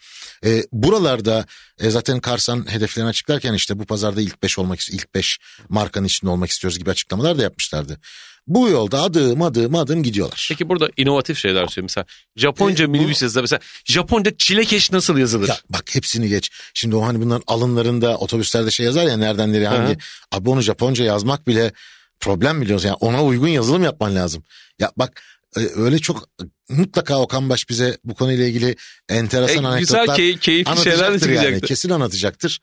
Ee, 0.46 0.64
buralarda 0.72 1.46
e, 1.80 1.90
zaten 1.90 2.20
Karsan 2.20 2.72
hedeflerini 2.72 3.10
açıklarken 3.10 3.54
işte 3.54 3.80
bu 3.80 3.86
pazarda 3.86 4.22
ilk 4.22 4.44
5 4.44 4.60
olmak 4.60 4.90
ilk 4.90 5.16
5 5.16 5.40
markanın 5.70 6.06
içinde 6.06 6.32
olmak 6.32 6.50
istiyoruz 6.50 6.80
gibi 6.80 6.90
açıklamalar 6.90 7.38
da 7.38 7.44
yapmışlardı. 7.44 8.00
Bu 8.48 8.70
yolda 8.70 9.02
adım 9.02 9.42
adım 9.42 9.76
adım 9.76 10.04
gidiyorlar. 10.04 10.46
Peki 10.50 10.70
burada 10.70 10.90
inovatif 10.98 11.38
şeyler 11.38 11.68
söyleyeyim. 11.68 11.84
Mesela 11.84 12.06
Japonca 12.36 12.84
E, 12.84 12.88
minibüs 12.88 13.22
yazıda 13.22 13.42
mesela 13.42 13.60
Japonca 13.86 14.38
çilekeş 14.38 14.92
nasıl 14.92 15.18
yazılır? 15.18 15.48
Ya 15.48 15.58
bak 15.70 15.96
hepsini 15.96 16.30
geç. 16.30 16.50
Şimdi 16.74 16.96
o 16.96 17.06
hani 17.06 17.22
bunların 17.22 17.44
alınlarında 17.48 18.18
otobüslerde 18.18 18.72
şey 18.72 18.86
yazar 18.86 19.06
ya 19.06 19.18
nereden 19.18 19.54
nereye 19.54 19.68
hangi. 19.68 19.94
Hı. 19.94 19.98
Abi 20.32 20.50
onu 20.50 20.62
Japonca 20.62 21.06
yazmak 21.06 21.48
bile 21.48 21.72
problem 22.20 22.62
biliyorsun. 22.62 22.88
Yani 22.88 22.98
ona 23.00 23.24
uygun 23.24 23.48
yazılım 23.48 23.84
yapman 23.84 24.16
lazım. 24.16 24.44
Ya 24.80 24.92
bak 24.98 25.22
e, 25.39 25.39
öyle 25.56 26.00
çok 26.00 26.30
mutlaka 26.70 27.20
Okan 27.20 27.50
Baş 27.50 27.70
bize 27.70 27.98
bu 28.04 28.16
konuyla 28.16 28.46
ilgili 28.48 28.76
enteresan 29.10 29.48
E, 29.76 29.80
güzel 29.80 30.00
anekdotlar 30.02 30.18
key- 30.18 30.40
keyifli 30.40 30.78
şeyler 30.84 30.98
anlatacaktır 30.98 31.30
yani. 31.30 31.36
çıkacaktır. 31.40 31.68
Kesin 31.68 31.90
anlatacaktır. 31.90 32.60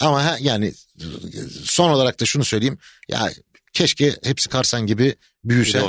Ama 0.00 0.24
ha, 0.24 0.36
yani 0.40 0.74
son 1.64 1.90
olarak 1.90 2.20
da 2.20 2.24
şunu 2.26 2.44
söyleyeyim. 2.44 2.78
Ya 3.08 3.30
keşke 3.72 4.16
hepsi 4.24 4.48
Karsan 4.48 4.86
gibi 4.86 5.14
büyüse. 5.44 5.82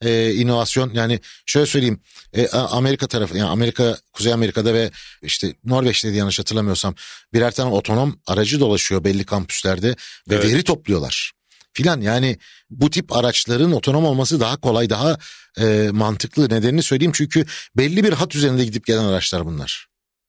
E, 0.00 0.34
inovasyon 0.34 0.90
yani 0.94 1.20
şöyle 1.46 1.66
söyleyeyim 1.66 2.00
e, 2.32 2.48
Amerika 2.48 3.06
tarafı 3.06 3.36
yani 3.38 3.48
Amerika 3.48 3.98
Kuzey 4.12 4.32
Amerika'da 4.32 4.74
ve 4.74 4.90
işte 5.22 5.54
Norveç'te 5.64 6.08
diye 6.08 6.18
yanlış 6.18 6.38
hatırlamıyorsam 6.38 6.94
birer 7.32 7.54
tane 7.54 7.70
otonom 7.70 8.20
aracı 8.26 8.60
dolaşıyor 8.60 9.04
belli 9.04 9.24
kampüslerde 9.24 9.88
ve 10.30 10.34
Evet. 10.34 10.44
veri 10.44 10.62
topluyorlar 10.62 11.32
filan 11.72 12.00
yani 12.00 12.38
bu 12.70 12.90
tip 12.90 13.16
araçların 13.16 13.72
otonom 13.72 14.04
olması 14.04 14.40
daha 14.40 14.56
kolay 14.56 14.90
daha 14.90 15.18
e, 15.60 15.88
mantıklı 15.92 16.48
nedenini 16.48 16.82
söyleyeyim 16.82 17.12
çünkü 17.14 17.46
belli 17.76 18.04
bir 18.04 18.12
hat 18.12 18.34
üzerinde 18.34 18.64
gidip 18.64 18.86
gelen 18.86 19.04
araçlar 19.04 19.46
bunlar. 19.46 19.86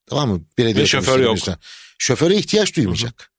Tamam 0.09 0.29
mı? 0.29 0.41
Belediye 0.57 0.83
Ve 0.83 0.88
şoför 0.88 1.19
yok. 1.19 1.27
otobüsler. 1.29 1.55
Şoföre 1.97 2.35
ihtiyaç 2.35 2.75
duymayacak. 2.75 3.31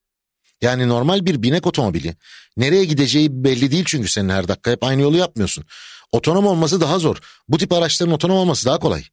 Yani 0.61 0.87
normal 0.87 1.25
bir 1.25 1.43
binek 1.43 1.67
otomobili 1.67 2.15
nereye 2.57 2.85
gideceği 2.85 3.43
belli 3.43 3.71
değil 3.71 3.83
çünkü 3.87 4.07
senin 4.09 4.29
her 4.29 4.47
dakika 4.47 4.71
hep 4.71 4.83
aynı 4.83 5.01
yolu 5.01 5.17
yapmıyorsun. 5.17 5.65
Otonom 6.11 6.45
olması 6.45 6.81
daha 6.81 6.99
zor. 6.99 7.17
Bu 7.47 7.57
tip 7.57 7.73
araçların 7.73 8.13
otonom 8.13 8.37
olması 8.37 8.65
daha 8.65 8.79
kolay. 8.79 9.03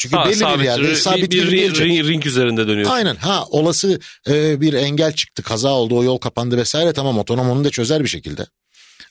Çünkü 0.00 0.16
Ha, 0.16 0.24
belli 0.24 0.36
sabit, 0.36 0.58
bir 0.60 0.64
yerde 0.64 0.82
bir, 0.82 0.94
sabit 0.94 1.32
bir, 1.32 1.46
bir, 1.46 1.50
ring, 1.50 1.78
ring, 1.80 2.08
ring 2.08 2.26
üzerinde 2.26 2.68
dönüyor. 2.68 2.90
Aynen 2.92 3.16
ha 3.16 3.44
olası 3.50 4.00
e, 4.28 4.60
bir 4.60 4.72
engel 4.72 5.12
çıktı 5.12 5.42
kaza 5.42 5.68
oldu 5.68 5.96
o 5.98 6.04
yol 6.04 6.18
kapandı 6.18 6.56
vesaire 6.56 6.92
tamam 6.92 7.18
otonom 7.18 7.50
onu 7.50 7.64
da 7.64 7.70
çözer 7.70 8.02
bir 8.04 8.08
şekilde. 8.08 8.46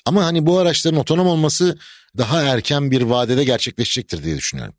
Ama 0.06 0.26
hani 0.26 0.46
bu 0.46 0.58
araçların 0.60 1.00
otonom 1.00 1.28
olması 1.28 1.78
daha 2.18 2.42
erken 2.44 2.92
bir 2.92 3.02
vadede 3.02 3.44
gerçekleşecektir 3.44 4.24
diye 4.24 4.38
düşünüyorum. 4.38 4.74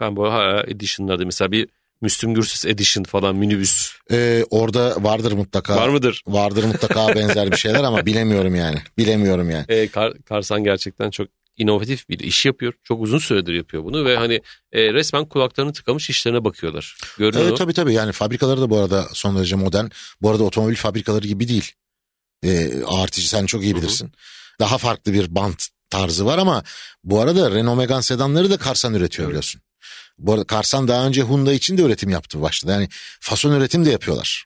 Ben 0.00 0.16
bu 0.16 0.32
ha, 0.32 0.62
edition'larda 0.66 1.24
mesela 1.24 1.52
bir 1.52 1.68
Müslüm 2.00 2.34
Gürses 2.34 2.64
edition 2.66 3.04
falan 3.04 3.36
minibüs 3.36 3.90
E, 4.12 4.44
orada 4.50 4.96
vardır 5.04 5.32
mutlaka. 5.32 5.76
var 5.76 5.88
mıdır? 5.88 6.22
Vardır 6.26 6.64
mutlaka 6.64 7.14
benzer 7.14 7.50
bir 7.52 7.56
şeyler 7.56 7.84
ama 7.84 8.06
bilemiyorum 8.06 8.54
yani. 8.54 8.78
Bilemiyorum 8.98 9.50
yani. 9.50 9.64
E, 9.68 9.88
Kar- 9.88 10.22
Karsan 10.22 10.64
gerçekten 10.64 11.10
çok 11.10 11.28
inovatif 11.56 12.08
bir 12.08 12.18
iş 12.18 12.46
yapıyor. 12.46 12.72
Çok 12.84 13.02
uzun 13.02 13.18
süredir 13.18 13.52
yapıyor 13.52 13.84
bunu 13.84 14.04
ve 14.04 14.16
hani 14.16 14.40
e, 14.72 14.92
resmen 14.92 15.24
kulaklarını 15.24 15.72
tıkamış 15.72 16.10
işlerine 16.10 16.44
bakıyorlar. 16.44 16.96
Görünüyor. 17.18 17.48
Evet 17.48 17.58
tabii 17.58 17.72
tabii 17.72 17.94
yani 17.94 18.12
fabrikaları 18.12 18.60
da 18.60 18.70
bu 18.70 18.78
arada 18.78 19.08
son 19.12 19.36
derece 19.36 19.56
modern. 19.56 19.86
Bu 20.22 20.30
arada 20.30 20.44
otomobil 20.44 20.76
fabrikaları 20.76 21.26
gibi 21.26 21.48
değil. 21.48 21.72
Ee, 22.44 22.70
artıcı 22.86 23.28
sen 23.28 23.46
çok 23.46 23.62
iyi 23.62 23.72
Hı 23.72 23.76
hı. 23.76 23.82
bilirsin. 23.82 24.12
Daha 24.60 24.78
farklı 24.78 25.12
bir 25.12 25.34
bant 25.34 25.66
tarzı 25.90 26.26
var 26.26 26.38
ama 26.38 26.62
bu 27.04 27.20
arada 27.20 27.50
Renault 27.50 27.78
Megane 27.78 28.02
sedanları 28.02 28.50
da 28.50 28.56
Karsan 28.56 28.94
üretiyor 28.94 29.24
Evet. 29.24 29.30
biliyorsun. 29.30 29.60
Bu 30.18 30.32
arada 30.32 30.44
Karsan 30.44 30.88
daha 30.88 31.06
önce 31.06 31.22
Hyundai 31.22 31.54
için 31.54 31.78
de 31.78 31.82
üretim 31.82 32.10
yaptı 32.10 32.42
başladı. 32.42 32.72
Yani 32.72 32.88
fason 33.20 33.52
üretim 33.52 33.84
de 33.84 33.90
yapıyorlar. 33.90 34.44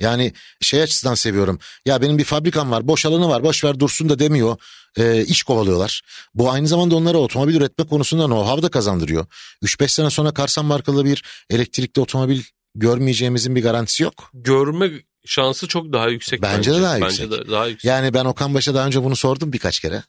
Yani 0.00 0.32
şey 0.60 0.82
açısından 0.82 1.14
seviyorum. 1.14 1.58
Ya 1.86 2.02
benim 2.02 2.18
bir 2.18 2.24
fabrikam 2.24 2.70
var, 2.70 2.88
boş 2.88 3.06
alanı 3.06 3.28
var, 3.28 3.42
boş 3.42 3.64
ver 3.64 3.80
dursun 3.80 4.08
da 4.08 4.18
demiyor. 4.18 4.56
Ee, 4.98 5.24
iş 5.24 5.42
kovalıyorlar. 5.42 6.02
Bu 6.34 6.50
aynı 6.50 6.68
zamanda 6.68 6.96
onlara 6.96 7.18
otomobil 7.18 7.54
üretme 7.54 7.86
konusunda 7.86 8.24
know-how 8.24 8.62
da 8.62 8.68
kazandırıyor. 8.68 9.26
3-5 9.62 9.88
sene 9.88 10.10
sonra 10.10 10.34
Karsan 10.34 10.64
markalı 10.64 11.04
bir 11.04 11.24
elektrikli 11.50 12.00
otomobil 12.00 12.42
görmeyeceğimizin 12.74 13.56
bir 13.56 13.62
garantisi 13.62 14.02
yok. 14.02 14.30
Görme 14.34 14.90
şansı 15.26 15.68
çok 15.68 15.92
daha 15.92 16.08
yüksek. 16.08 16.42
Bence 16.42 16.72
de 16.72 16.82
daha 16.82 16.94
Bence 16.94 17.22
yüksek. 17.22 17.30
de 17.30 17.50
daha 17.50 17.66
yüksek. 17.66 17.84
Yani 17.84 18.14
ben 18.14 18.24
Okan 18.24 18.54
Baş'a 18.54 18.74
daha 18.74 18.86
önce 18.86 19.04
bunu 19.04 19.16
sordum 19.16 19.52
birkaç 19.52 19.80
kere 19.80 20.02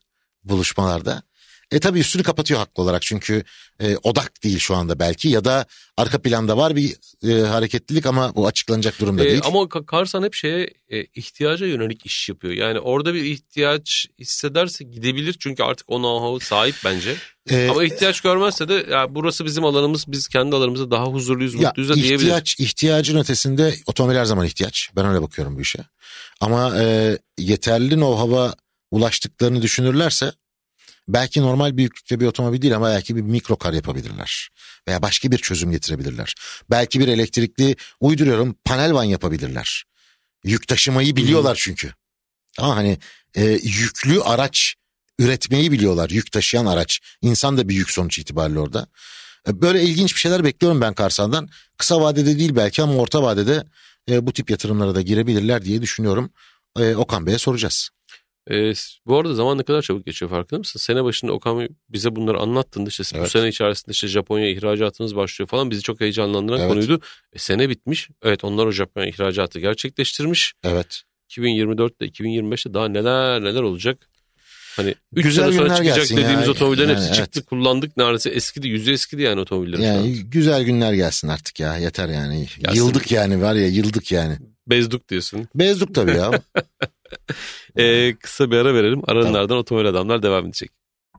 buluşmalarda. 0.43 1.23
E 1.71 1.79
tabii 1.79 1.99
üstünü 1.99 2.23
kapatıyor 2.23 2.59
haklı 2.59 2.83
olarak 2.83 3.01
çünkü 3.01 3.43
e, 3.79 3.97
odak 3.97 4.43
değil 4.43 4.59
şu 4.59 4.75
anda 4.75 4.99
belki 4.99 5.29
ya 5.29 5.45
da 5.45 5.65
arka 5.97 6.21
planda 6.21 6.57
var 6.57 6.75
bir 6.75 6.95
e, 7.29 7.41
hareketlilik 7.47 8.05
ama 8.05 8.35
bu 8.35 8.47
açıklanacak 8.47 8.99
durumda 8.99 9.25
E, 9.25 9.29
değil. 9.29 9.41
ama 9.45 9.59
Ka- 9.59 9.85
Karsan 9.85 10.23
hep 10.23 10.33
şeye 10.33 10.69
e, 10.89 11.03
ihtiyaca 11.05 11.65
yönelik 11.65 12.05
iş 12.05 12.29
yapıyor. 12.29 12.53
Yani 12.53 12.79
orada 12.79 13.13
bir 13.13 13.23
ihtiyaç 13.23 14.07
hissederse 14.19 14.83
gidebilir 14.83 15.35
çünkü 15.39 15.63
artık 15.63 15.89
o 15.89 15.95
know-how 15.97 16.43
sahip 16.45 16.75
bence. 16.85 17.15
E, 17.49 17.67
Ama 17.69 17.83
ihtiyaç 17.83 18.21
görmezse 18.21 18.67
de 18.67 18.85
ya 18.91 19.15
burası 19.15 19.45
bizim 19.45 19.65
alanımız 19.65 20.03
biz 20.07 20.27
kendi 20.27 20.55
alanımızda 20.55 20.91
daha 20.91 21.05
huzurluyuz 21.05 21.55
mutluyuz 21.55 21.89
da 21.89 21.93
diyebilir. 21.95 22.15
ihtiyaç 22.15 22.59
ihtiyacın 22.59 23.17
ötesinde 23.17 23.75
otomobil 23.85 24.15
her 24.15 24.25
zaman 24.25 24.45
ihtiyaç. 24.45 24.89
Ben 24.95 25.05
öyle 25.05 25.21
bakıyorum 25.21 25.55
bu 25.57 25.61
işe. 25.61 25.79
Ama 26.41 26.79
e, 26.81 27.17
yeterli 27.37 27.93
know-how'a 27.93 28.53
ulaştıklarını 28.91 29.61
düşünürlerse 29.61 30.31
belki 31.07 31.41
normal 31.41 31.77
büyüklükte 31.77 32.19
bir 32.19 32.25
otomobil 32.25 32.61
değil 32.61 32.75
ama 32.75 32.89
belki 32.89 33.15
bir 33.15 33.21
mikrokar 33.21 33.73
yapabilirler. 33.73 34.49
Veya 34.87 35.01
başka 35.01 35.31
bir 35.31 35.37
çözüm 35.37 35.71
getirebilirler. 35.71 36.35
Belki 36.69 36.99
bir 36.99 37.07
elektrikli 37.07 37.75
uyduruyorum 37.99 38.55
panel 38.65 38.93
van 38.93 39.03
yapabilirler. 39.03 39.83
Yük 40.43 40.67
taşımayı 40.67 41.15
biliyorlar 41.15 41.57
çünkü. 41.61 41.93
Ama 42.59 42.75
hani 42.75 42.97
e, 43.35 43.45
yüklü 43.63 44.21
araç 44.21 44.75
üretmeyi 45.19 45.71
biliyorlar. 45.71 46.09
Yük 46.09 46.31
taşıyan 46.31 46.65
araç. 46.65 46.99
İnsan 47.21 47.57
da 47.57 47.69
bir 47.69 47.75
yük 47.75 47.91
sonuç 47.91 48.19
itibariyle 48.19 48.59
orada. 48.59 48.87
E, 49.47 49.61
Böyle 49.61 49.83
ilginç 49.83 50.15
bir 50.15 50.19
şeyler 50.19 50.43
bekliyorum 50.43 50.81
ben 50.81 50.93
Karsan'dan. 50.93 51.49
Kısa 51.77 52.01
vadede 52.01 52.39
değil 52.39 52.55
belki 52.55 52.81
ama 52.81 52.93
orta 52.95 53.23
vadede 53.23 53.63
e, 54.09 54.27
bu 54.27 54.33
tip 54.33 54.49
yatırımlara 54.49 54.95
da 54.95 55.01
girebilirler 55.01 55.65
diye 55.65 55.81
düşünüyorum. 55.81 56.31
E, 56.79 56.95
Okan 56.95 57.25
Bey'e 57.25 57.37
soracağız. 57.37 57.89
E, 58.51 58.73
bu 59.05 59.17
arada 59.17 59.33
zaman 59.33 59.57
ne 59.57 59.63
kadar 59.63 59.81
çabuk 59.81 60.05
geçiyor 60.05 60.31
farkında 60.31 60.59
mısın? 60.59 60.79
Sene 60.79 61.03
başında 61.03 61.31
Okan 61.31 61.69
bize 61.89 62.15
bunları 62.15 62.39
anlattığında 62.39 62.89
işte 62.89 63.03
bu 63.13 63.17
Evet. 63.19 63.31
sene 63.31 63.47
içerisinde 63.47 63.91
işte 63.91 64.07
Japonya 64.07 64.49
ihracatınız 64.49 65.15
başlıyor 65.15 65.49
falan 65.49 65.71
bizi 65.71 65.81
çok 65.81 66.01
heyecanlandıran 66.01 66.59
Evet. 66.59 66.69
konuydu. 66.69 67.01
E, 67.33 67.39
sene 67.39 67.69
bitmiş. 67.69 68.09
Evet 68.23 68.43
onlar 68.43 68.65
o 68.65 68.71
Japonya 68.71 69.07
ihracatı 69.07 69.59
gerçekleştirmiş. 69.59 70.53
Evet. 70.63 71.01
2024'te 71.29 72.05
2025'te 72.05 72.73
daha 72.73 72.87
neler 72.87 73.43
neler 73.43 73.61
olacak. 73.61 74.09
Hani 74.75 74.95
3 75.15 75.23
Güzel 75.23 75.43
sene 75.43 75.55
sonra 75.55 75.67
günler 75.67 75.77
çıkacak 75.95 76.17
dediğimiz 76.17 76.45
ya. 76.45 76.51
otomobillerin 76.51 76.89
Yani 76.89 76.99
hepsi 76.99 77.13
çıktı 77.13 77.45
kullandık 77.45 77.97
neredeyse 77.97 78.29
eskidi 78.29 78.67
yüzü 78.67 78.91
eskidi 78.91 79.21
yani 79.21 79.39
otomobillerin. 79.41 79.81
Yani 79.83 80.13
güzel 80.23 80.63
günler 80.63 80.93
gelsin 80.93 81.27
artık 81.27 81.59
ya 81.59 81.77
yeter 81.77 82.09
yani. 82.09 82.47
Gelsin. 82.59 82.77
Yıldık 82.77 83.11
yani 83.11 83.41
var 83.41 83.55
ya 83.55 83.67
yıldık 83.67 84.11
yani. 84.11 84.37
Bezduk 84.67 85.09
diyorsun. 85.09 85.47
Bezduk 85.55 85.95
tabii 85.95 86.11
ya. 86.11 86.31
Ee, 87.77 88.15
kısa 88.19 88.51
bir 88.51 88.57
ara 88.57 88.73
verelim. 88.73 89.01
Aranın 89.07 89.23
Tamam. 89.23 89.41
ardından 89.41 89.57
Otomobil 89.57 89.87
Adamlar 89.87 90.23
devam 90.23 90.45
edecek. 90.45 90.71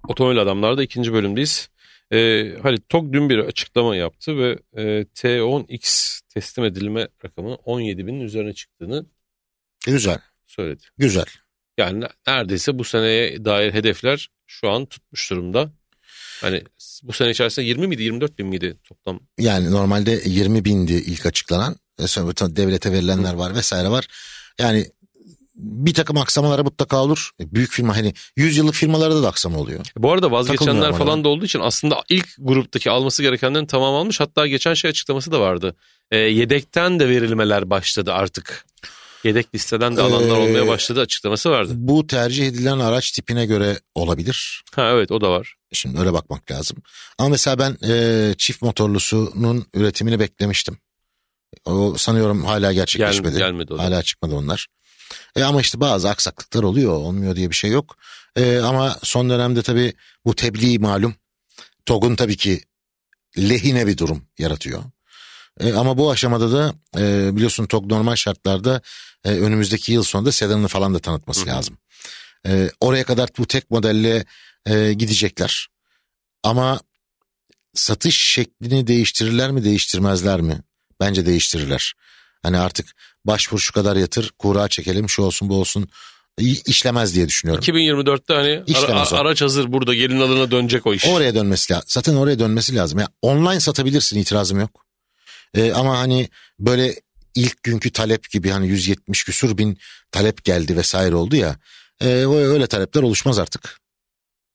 Otomobil 0.08 0.38
Adamlar'da 0.38 0.82
ikinci 0.82 1.12
bölümdeyiz. 1.12 1.68
Ee, 2.12 2.52
Halit 2.62 2.88
TOG 2.88 3.12
dün 3.12 3.30
bir 3.30 3.38
açıklama 3.38 3.96
yaptı 3.96 4.38
ve 4.38 4.58
e, 4.76 4.82
T10X 5.02 6.20
teslim 6.28 6.64
edilme 6.64 7.08
rakamı 7.24 7.54
17 7.54 8.06
binin 8.06 8.20
üzerine 8.20 8.52
çıktığını 8.54 9.06
güzel 9.86 10.18
söyledi. 10.46 10.82
güzel. 10.98 11.24
Yani 11.78 12.00
ne- 12.00 12.08
neredeyse 12.26 12.78
bu 12.78 12.84
seneye 12.84 13.44
dair 13.44 13.72
hedefler 13.74 14.28
şu 14.46 14.70
an 14.70 14.86
tutmuş 14.86 15.30
durumda. 15.30 15.72
Hani 16.40 16.62
bu 17.02 17.12
sene 17.12 17.30
içerisinde 17.30 17.66
20 17.66 17.86
miydi 17.86 18.02
24 18.02 18.38
bin 18.38 18.46
miydi 18.46 18.76
toplam? 18.84 19.20
Yani 19.38 19.70
normalde 19.70 20.20
20 20.24 20.64
bindi 20.64 20.92
ilk 20.92 21.26
açıklanan. 21.26 21.76
E 21.98 22.06
Sonra 22.06 22.56
devlete 22.56 22.92
verilenler 22.92 23.34
var 23.34 23.54
vesaire 23.54 23.88
var. 23.90 24.06
Yani 24.58 24.86
bir 25.56 25.94
takım 25.94 26.16
aksamalara 26.16 26.62
mutlaka 26.62 27.02
olur. 27.02 27.30
E, 27.40 27.54
Büyük 27.54 27.70
firma 27.70 27.96
hani 27.96 28.14
100 28.36 28.56
yıllık 28.56 28.74
firmalarda 28.74 29.22
da 29.22 29.28
aksama 29.28 29.58
oluyor. 29.58 29.86
Bu 29.96 30.12
arada 30.12 30.30
vazgeçenler 30.30 30.92
falan 30.92 31.24
da 31.24 31.28
olduğu 31.28 31.44
için 31.44 31.60
aslında 31.60 32.02
ilk 32.08 32.28
gruptaki 32.38 32.90
alması 32.90 33.22
gerekenlerin 33.22 33.66
tamam 33.66 33.94
almış. 33.94 34.20
Hatta 34.20 34.46
geçen 34.46 34.74
şey 34.74 34.90
açıklaması 34.90 35.32
da 35.32 35.40
vardı. 35.40 35.76
Ee, 36.10 36.16
yedekten 36.16 37.00
de 37.00 37.08
verilmeler 37.08 37.70
başladı 37.70 38.12
artık. 38.12 38.66
Yedek 39.24 39.54
listeden 39.54 39.96
de 39.96 40.02
alanlar 40.02 40.36
Ee, 40.38 40.40
olmaya 40.40 40.66
başladı 40.66 41.00
açıklaması 41.00 41.50
vardı. 41.50 41.72
Bu 41.74 42.06
tercih 42.06 42.46
edilen 42.46 42.78
araç 42.78 43.10
tipine 43.12 43.46
göre 43.46 43.80
olabilir. 43.94 44.64
Ha 44.74 44.90
evet 44.92 45.12
o 45.12 45.20
da 45.20 45.30
var. 45.30 45.54
Şimdi 45.72 46.00
öyle 46.00 46.12
bakmak 46.12 46.50
lazım. 46.50 46.78
Ama 47.18 47.28
mesela 47.28 47.58
ben 47.58 47.76
e, 47.88 48.34
çift 48.38 48.62
motorlusunun 48.62 49.66
üretimini 49.74 50.20
beklemiştim. 50.20 50.78
O 51.64 51.94
sanıyorum 51.98 52.44
hala 52.44 52.60
Gel, 52.60 52.74
gerçekleşmedi. 52.74 53.38
gelmedi 53.38 53.74
o 53.74 53.78
da. 53.78 53.82
Hala 53.82 54.02
çıkmadı 54.02 54.34
onlar. 54.34 54.66
E 55.36 55.44
ama 55.44 55.60
işte 55.60 55.80
bazı 55.80 56.08
aksaklıklar 56.08 56.62
oluyor. 56.62 56.92
Olmuyor 56.92 57.36
diye 57.36 57.50
bir 57.50 57.54
şey 57.54 57.70
yok. 57.70 57.96
E, 58.36 58.58
ama 58.58 58.96
son 59.02 59.30
dönemde 59.30 59.62
tabii 59.62 59.94
bu 60.24 60.34
tebliğ 60.34 60.78
malum. 60.78 61.14
TOG'un 61.86 62.16
tabii 62.16 62.36
ki 62.36 62.60
lehine 63.38 63.86
bir 63.86 63.98
durum 63.98 64.22
yaratıyor. 64.38 64.82
E, 65.60 65.72
ama 65.72 65.98
bu 65.98 66.10
aşamada 66.10 66.52
da 66.52 66.74
e, 66.98 67.36
biliyorsun 67.36 67.66
TOG 67.66 67.86
normal 67.86 68.16
şartlarda 68.16 68.80
e, 69.24 69.30
önümüzdeki 69.30 69.92
yıl 69.92 70.02
sonunda 70.02 70.32
sedanını 70.32 70.68
falan 70.68 70.94
da 70.94 70.98
tanıtması 70.98 71.42
Hı 71.42 71.46
lazım. 71.46 71.78
E, 72.46 72.70
oraya 72.80 73.04
kadar 73.04 73.28
bu 73.38 73.46
tek 73.46 73.70
modelle 73.70 74.24
e, 74.66 74.92
gidecekler. 74.92 75.68
Ama 76.42 76.80
satış 77.74 78.16
şeklini 78.16 78.86
değiştirirler 78.86 79.50
mi 79.50 79.64
değiştirmezler 79.64 80.40
mi? 80.40 80.60
Bence 81.00 81.26
değiştirirler. 81.26 81.94
Hani 82.42 82.58
artık 82.58 82.86
başvur 83.26 83.58
şu 83.58 83.72
kadar 83.72 83.96
yatır, 83.96 84.30
kura 84.38 84.68
çekelim, 84.68 85.08
şu 85.08 85.22
olsun 85.22 85.48
bu 85.48 85.60
olsun 85.60 85.88
işlemez 86.66 87.14
diye 87.14 87.28
düşünüyorum. 87.28 87.64
2024'te 87.64 88.34
hani 88.34 88.64
ara- 88.76 89.12
o. 89.12 89.16
araç 89.16 89.42
hazır 89.42 89.72
burada 89.72 89.94
gelin 89.94 90.20
alına 90.20 90.50
dönecek 90.50 90.86
o 90.86 90.94
iş. 90.94 91.04
Oraya 91.06 91.34
dönmesi 91.34 91.72
lazım. 91.72 91.84
Zaten 91.88 92.14
oraya 92.16 92.38
dönmesi 92.38 92.74
lazım. 92.74 92.98
Ya 92.98 93.08
online 93.22 93.60
satabilirsin 93.60 94.18
itirazım 94.18 94.60
yok. 94.60 94.86
Ee, 95.54 95.72
ama 95.72 95.98
hani 95.98 96.28
böyle 96.58 96.94
ilk 97.34 97.62
günkü 97.62 97.90
talep 97.90 98.30
gibi 98.30 98.50
hani 98.50 98.68
170 98.68 99.24
küsur 99.24 99.58
bin 99.58 99.78
talep 100.12 100.44
geldi 100.44 100.76
vesaire 100.76 101.14
oldu 101.14 101.36
ya. 101.36 101.56
E, 102.00 102.26
o- 102.26 102.36
öyle 102.36 102.66
talepler 102.66 103.02
oluşmaz 103.02 103.38
artık. 103.38 103.80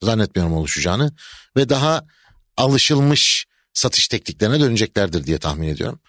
Zannetmiyorum 0.04 0.54
oluşacağını. 0.54 1.14
Ve 1.58 1.70
daha 1.70 2.06
alışılmış 2.58 3.46
satış 3.74 4.08
tekniklerine 4.08 4.60
döneceklerdir 4.60 5.24
diye 5.26 5.38
tahmin 5.38 5.68
ediyorum. 5.68 6.00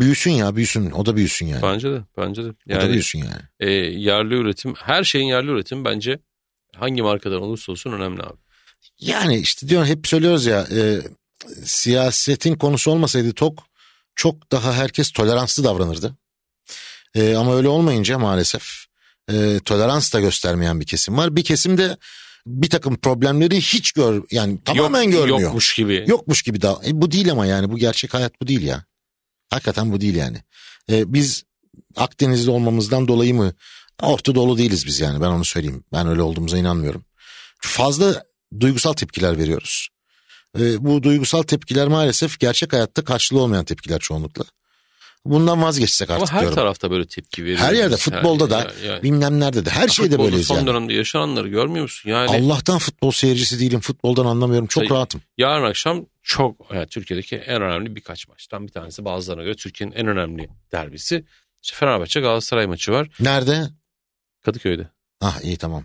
Büyüsün 0.00 0.30
ya 0.30 0.56
büyüsün. 0.56 0.90
O 0.90 1.06
da 1.06 1.16
büyüsün 1.16 1.46
yani. 1.46 1.62
Bence 1.62 1.90
de 1.90 2.02
bence 2.16 2.44
de. 2.44 2.48
o 2.48 2.70
da 2.70 2.74
Yani 2.82 2.92
büyüsün 2.92 3.18
yani. 3.18 3.42
e, 3.60 3.70
yerli 3.70 4.34
üretim 4.34 4.74
her 4.74 5.04
şeyin 5.04 5.26
yerli 5.26 5.50
üretim 5.50 5.84
bence 5.84 6.18
hangi 6.76 7.02
markadan 7.02 7.42
olursa 7.42 7.72
olsun 7.72 7.92
önemli 7.92 8.22
abi. 8.22 8.38
Yani 9.00 9.38
işte 9.38 9.68
diyorum 9.68 9.88
hep 9.88 10.06
söylüyoruz 10.06 10.46
ya 10.46 10.66
e, 10.76 11.00
siyasetin 11.64 12.54
konusu 12.54 12.90
olmasaydı 12.90 13.32
TOK 13.32 13.62
çok 14.14 14.52
daha 14.52 14.74
herkes 14.74 15.10
toleranslı 15.10 15.64
davranırdı. 15.64 16.16
E, 17.14 17.34
ama 17.34 17.56
öyle 17.56 17.68
olmayınca 17.68 18.18
maalesef 18.18 18.84
e, 19.32 19.60
tolerans 19.64 20.14
da 20.14 20.20
göstermeyen 20.20 20.80
bir 20.80 20.86
kesim 20.86 21.16
var. 21.16 21.36
Bir 21.36 21.44
kesim 21.44 21.78
de 21.78 21.96
bir 22.46 22.70
takım 22.70 22.96
problemleri 22.96 23.56
hiç 23.56 23.92
gör 23.92 24.22
yani 24.30 24.58
tamamen 24.64 25.02
Yok- 25.02 25.12
görmüyor. 25.12 25.40
Yokmuş 25.40 25.74
gibi. 25.74 26.04
Yokmuş 26.08 26.42
gibi 26.42 26.62
da 26.62 26.80
e, 26.86 27.00
bu 27.00 27.10
değil 27.10 27.32
ama 27.32 27.46
yani 27.46 27.70
bu 27.70 27.78
gerçek 27.78 28.14
hayat 28.14 28.32
bu 28.42 28.48
değil 28.48 28.62
ya. 28.62 28.84
Hakikaten 29.52 29.92
bu 29.92 30.00
değil 30.00 30.14
yani. 30.14 30.42
E, 30.90 31.12
biz 31.12 31.44
Akdenizli 31.96 32.50
olmamızdan 32.50 33.08
dolayı 33.08 33.34
mı 33.34 33.52
Orta 34.02 34.34
Doğulu 34.34 34.58
değiliz 34.58 34.86
biz 34.86 35.00
yani 35.00 35.20
ben 35.20 35.26
onu 35.26 35.44
söyleyeyim. 35.44 35.84
Ben 35.92 36.06
öyle 36.06 36.22
olduğumuza 36.22 36.58
inanmıyorum. 36.58 37.04
Fazla 37.60 38.24
duygusal 38.60 38.92
tepkiler 38.92 39.38
veriyoruz. 39.38 39.88
E, 40.58 40.84
bu 40.84 41.02
duygusal 41.02 41.42
tepkiler 41.42 41.88
maalesef 41.88 42.40
gerçek 42.40 42.72
hayatta 42.72 43.04
karşılığı 43.04 43.40
olmayan 43.40 43.64
tepkiler 43.64 43.98
çoğunlukla. 43.98 44.44
Bundan 45.24 45.62
vazgeçsek 45.62 46.10
Ama 46.10 46.20
artık 46.20 46.32
her 46.34 46.40
diyorum. 46.40 46.54
tarafta 46.56 46.90
böyle 46.90 47.06
tepki 47.06 47.44
veriyor. 47.44 47.58
Her 47.58 47.72
yerde 47.72 47.96
futbolda 47.96 48.50
da 48.50 48.70
bilmem 49.02 49.40
nerede 49.40 49.64
de 49.66 49.70
her 49.70 49.88
şeyde 49.88 50.10
Futbolda 50.10 50.26
böyleyiz 50.28 50.46
son 50.46 50.56
yani. 50.56 50.66
dönemde 50.66 50.94
yaşananları 50.94 51.48
görmüyor 51.48 51.82
musun? 51.82 52.10
Yani 52.10 52.30
Allah'tan 52.30 52.78
futbol 52.78 53.10
seyircisi 53.10 53.60
değilim. 53.60 53.80
Futboldan 53.80 54.26
anlamıyorum. 54.26 54.66
Çok 54.66 54.80
Sayın- 54.80 54.94
rahatım. 54.94 55.22
yarın 55.38 55.64
akşam 55.64 56.06
çok 56.22 56.74
yani 56.74 56.86
Türkiye'deki 56.86 57.36
en 57.36 57.62
önemli 57.62 57.96
birkaç 57.96 58.28
maçtan 58.28 58.66
bir 58.66 58.72
tanesi 58.72 59.04
bazılarına 59.04 59.42
göre 59.42 59.54
Türkiye'nin 59.56 59.94
en 59.94 60.06
önemli 60.06 60.48
derbisi. 60.72 61.24
İşte 61.62 61.76
Fenerbahçe 61.76 62.20
Galatasaray 62.20 62.66
maçı 62.66 62.92
var 62.92 63.08
Nerede? 63.20 63.66
Kadıköy'de. 64.44 64.88
Ah 65.22 65.40
iyi 65.42 65.56
tamam. 65.56 65.84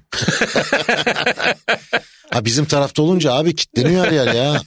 ha 2.31 2.45
bizim 2.45 2.65
tarafta 2.65 3.01
olunca 3.01 3.33
abi 3.33 3.55
kitleniyor 3.55 4.05
her 4.05 4.11
yer 4.11 4.33
ya. 4.33 4.61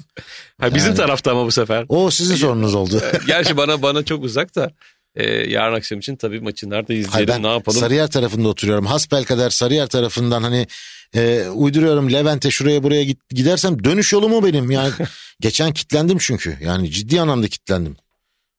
Ha, 0.60 0.74
bizim 0.74 0.88
Yani. 0.88 0.96
tarafta 0.96 1.30
ama 1.32 1.46
bu 1.46 1.50
sefer. 1.52 1.84
O 1.88 2.10
sizin 2.10 2.34
sorunuz 2.34 2.74
oldu. 2.74 3.02
Gerçi 3.26 3.56
bana 3.56 3.82
bana 3.82 4.04
çok 4.04 4.24
uzak 4.24 4.54
da 4.56 4.70
e, 5.14 5.24
yarın 5.30 5.74
akşam 5.74 5.98
için 5.98 6.16
tabii 6.16 6.40
maçı 6.40 6.70
nerede 6.70 6.86
Hayır 6.92 7.00
izleyelim 7.08 7.34
ben 7.34 7.42
ne 7.42 7.52
yapalım. 7.52 7.80
Sarıyer 7.80 8.10
tarafında 8.10 8.48
oturuyorum. 8.48 8.86
Hasbelkader 8.86 9.50
Sarıyer 9.50 9.86
tarafından 9.86 10.42
hani 10.42 10.66
e, 11.14 11.44
uyduruyorum 11.54 12.12
Levent'e 12.12 12.50
şuraya 12.50 12.82
buraya 12.82 13.04
git, 13.04 13.28
gidersem 13.30 13.84
dönüş 13.84 14.12
yolum 14.12 14.32
o 14.32 14.44
benim. 14.44 14.70
Yani 14.70 14.92
geçen 15.40 15.72
kitlendim 15.72 16.18
çünkü. 16.20 16.58
Yani 16.60 16.90
ciddi 16.90 17.20
anlamda 17.20 17.48
kitlendim. 17.48 17.96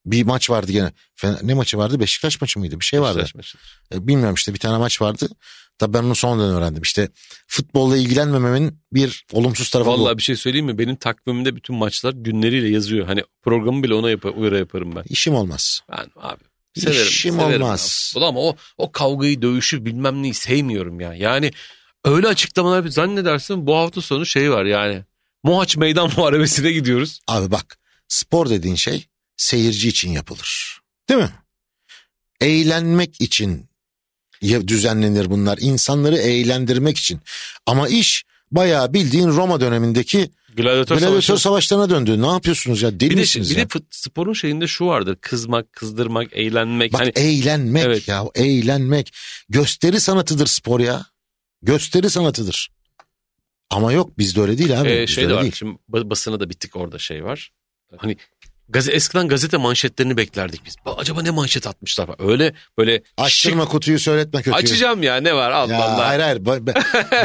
Bir 0.06 0.24
maç 0.24 0.50
vardı 0.50 0.72
gene. 0.72 0.92
Fener- 1.16 1.48
Ne 1.48 1.54
maçı 1.54 1.78
vardı? 1.78 2.00
Beşiktaş 2.00 2.42
maçı 2.42 2.60
mıydı? 2.60 2.80
Bir 2.80 2.86
şey 2.86 3.02
vardı. 3.02 3.20
Beşiktaş 3.20 3.36
maçı. 3.36 3.58
E, 3.94 4.08
bilmiyorum 4.08 4.36
işte 4.36 4.54
bir 4.54 4.60
tane 4.60 4.78
maç 4.78 5.02
vardı. 5.02 5.30
Tabii 5.82 5.94
ben 5.94 6.04
onu 6.04 6.16
sonradan 6.16 6.56
öğrendim. 6.56 6.82
İşte 6.82 7.10
futbolla 7.48 7.98
ilgilenmememin 7.98 8.80
bir 8.94 9.26
olumsuz 9.34 9.70
tarafı 9.70 9.90
bu. 9.90 9.94
Vallahi 9.94 10.18
bir 10.18 10.22
şey 10.22 10.36
söyleyeyim 10.36 10.66
mi? 10.66 10.78
Benim 10.78 10.96
takvimimde 10.96 11.56
bütün 11.56 11.76
maçlar 11.76 12.14
günleriyle 12.14 12.70
yazıyor. 12.70 13.08
Hani 13.08 13.24
programı 13.42 13.84
bile 13.84 13.94
ona 13.94 14.10
yap 14.10 14.26
uyara 14.36 14.58
yaparım 14.58 14.96
ben. 14.96 15.04
İşim 15.10 15.36
olmaz. 15.36 15.82
Ben 15.90 16.06
abi 16.16 16.44
severim. 16.76 17.02
İşim 17.02 17.36
severim 17.36 17.62
olmaz. 17.62 18.14
ya. 18.16 18.28
Ama 18.28 18.40
o, 18.40 18.56
o 18.78 18.92
kavgayı, 18.92 19.42
dövüşü 19.42 19.86
bilmem 19.86 20.24
neyi 20.24 20.34
sevmiyorum 20.34 21.00
ya. 21.00 21.14
Yani 21.14 21.52
öyle 22.06 22.28
açıklamalar 22.28 22.88
zannedersin 22.88 23.68
bu 23.68 23.76
hafta 23.76 24.02
sonu 24.02 24.26
şey 24.26 24.52
var 24.52 24.66
yani. 24.66 25.04
Mohaç 25.44 25.78
meydan 25.78 26.12
muharebesine 26.18 26.72
gidiyoruz. 26.72 27.20
Abi 27.28 27.52
bak 27.52 27.78
spor 28.08 28.50
dediğin 28.50 28.76
şey 28.76 29.06
seyirci 29.38 29.90
için 29.90 30.12
yapılır. 30.12 30.82
Değil 31.10 31.20
mi? 31.20 31.32
Eğlenmek 32.42 33.22
için 33.22 33.71
düzenlenir 34.42 35.30
bunlar. 35.30 35.58
İnsanları 35.62 36.18
eğlendirmek 36.18 36.98
için. 36.98 37.20
Ama 37.66 37.88
iş 37.88 38.24
bayağı 38.52 38.94
bildiğin 38.94 39.28
Roma 39.28 39.62
dönemindeki 39.62 40.30
Gladyatör, 40.58 40.96
gladiatör 40.98 41.22
savaşı. 41.22 41.44
savaşlarına 41.44 41.90
döndü. 41.90 42.22
Ne 42.22 42.28
yapıyorsunuz 42.28 42.82
ya? 42.82 43.00
Deli 43.00 43.10
Bir 43.10 43.16
de, 43.16 43.20
misiniz 43.20 43.50
bir 43.52 43.56
ya? 43.58 43.64
de 43.64 43.68
fut- 43.68 43.86
sporun 43.92 44.34
şeyinde 44.34 44.68
şu 44.68 44.86
vardır. 44.86 45.18
Kızmak, 45.22 45.74
kızdırmak, 45.74 46.28
eğlenmek. 46.34 46.94
Bak 46.94 47.02
hani 47.02 47.12
eğlenmek 47.16 47.84
Evet. 47.86 48.08
ya 48.08 48.24
eğlenmek. 48.36 49.14
Gösteri 49.50 50.00
sanatıdır 50.00 50.48
spor 50.48 50.80
ya. 50.80 51.06
Gösteri 51.62 52.10
sanatıdır. 52.10 52.70
Ama 53.70 53.92
yok 53.94 54.18
bizde 54.18 54.42
öyle 54.42 54.58
değil 54.58 54.82
abi. 54.82 54.90
e, 54.90 55.02
bizde 55.02 55.08
şey 55.08 55.30
de 55.30 55.34
var. 55.34 55.42
değil. 55.42 55.54
Şimdi 55.56 55.78
ba- 55.92 56.10
basına 56.10 56.40
da 56.40 56.50
bittik 56.50 56.76
orada 56.76 57.00
şey 57.00 57.24
var. 57.24 57.52
Hani 57.98 58.18
gazete, 58.72 58.96
eskiden 58.96 59.28
gazete 59.28 59.58
manşetlerini 59.58 60.18
beklerdik 60.18 60.66
biz. 60.66 60.76
Ba- 60.76 60.96
Acaba 60.98 61.22
ne 61.22 61.30
manşet 61.30 61.68
atmışlar? 61.68 62.06
falan. 62.08 62.32
Öyle 62.32 62.54
böyle 62.78 63.04
Açtırma 63.18 63.66
kutuyu 63.66 64.00
söyletme 64.00 64.40
kötüyü. 64.40 64.56
Açacağım 64.56 65.04
ya 65.04 65.16
ne 65.16 65.34
var 65.36 65.52
Allah 65.52 65.74
Ya 65.74 65.84
Allah. 65.84 66.08
hayır 66.08 66.20
hayır. 66.20 66.46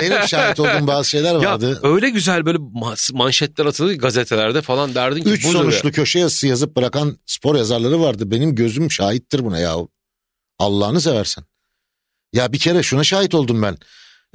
Benim 0.01 0.29
şahit 0.29 0.61
olduğum 0.61 0.87
bazı 0.87 1.09
şeyler 1.11 1.35
Ya 1.41 1.51
vardı. 1.53 1.81
öyle 1.83 2.11
güzel 2.11 2.47
böyle 2.47 2.59
ma- 2.59 3.15
manşetler 3.17 3.67
atıldı 3.67 3.95
gazetelerde 3.99 4.63
falan 4.63 4.95
derdin 4.95 5.23
ki 5.23 5.29
Üç 5.31 5.47
sonuçlu 5.47 5.93
köşe 5.93 6.19
yazısı 6.19 6.47
yazıp 6.47 6.77
bırakan 6.77 7.19
spor 7.27 7.57
yazarları 7.57 8.01
vardı. 8.01 8.31
Benim 8.31 8.55
gözüm 8.55 8.91
şahittir 8.91 9.45
buna 9.45 9.59
ya. 9.59 9.75
Allah'ını 10.59 11.01
seversen. 11.01 11.45
Ya 12.33 12.53
bir 12.53 12.59
kere 12.59 12.83
şuna 12.83 13.05
şahit 13.05 13.35
oldum 13.35 13.63
ben. 13.63 13.77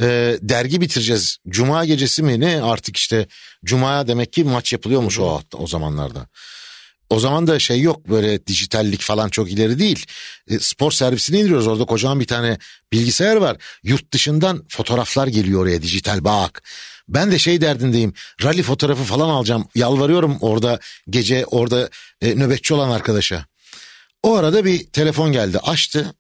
Ee, 0.02 0.38
dergi 0.42 0.82
bitireceğiz. 0.82 1.38
Cuma 1.50 1.86
gecesi 1.86 2.24
mi 2.24 2.40
ne 2.40 2.62
artık 2.62 2.98
işte 2.98 3.28
Cuma'ya 3.66 4.08
demek 4.08 4.34
ki 4.34 4.44
maç 4.44 4.74
yapılıyormuş 4.74 5.20
o 5.20 5.42
o 5.58 5.68
zamanlarda. 5.68 6.28
O 7.12 7.20
zaman 7.20 7.48
da 7.48 7.60
şey 7.60 7.82
yok 7.82 8.10
böyle 8.10 8.48
dijitallik 8.48 9.02
falan 9.02 9.30
çok 9.30 9.52
ileri 9.52 9.80
değil. 9.80 10.06
E, 10.50 10.60
spor 10.60 10.92
servisine 10.92 11.40
indiriyoruz 11.40 11.68
orada 11.68 11.86
kocaman 11.86 12.20
bir 12.20 12.28
tane 12.28 12.58
bilgisayar 12.92 13.36
var. 13.36 13.58
Yurt 13.84 14.14
dışından 14.14 14.66
fotoğraflar 14.70 15.28
geliyor 15.28 15.62
oraya 15.62 15.82
dijital 15.82 16.24
bak. 16.24 16.64
Ben 17.10 17.32
de 17.32 17.40
şey 17.40 17.62
derdindeyim 17.62 18.14
rally 18.44 18.64
fotoğrafı 18.64 19.04
falan 19.04 19.30
alacağım. 19.30 19.68
Yalvarıyorum 19.76 20.38
orada 20.42 20.80
gece 21.10 21.46
orada 21.46 21.90
e, 22.22 22.36
nöbetçi 22.36 22.74
olan 22.74 22.90
arkadaşa. 22.90 23.46
O 24.24 24.36
arada 24.36 24.66
bir 24.66 24.88
telefon 24.88 25.32
geldi 25.32 25.60
açtı. 25.60 26.16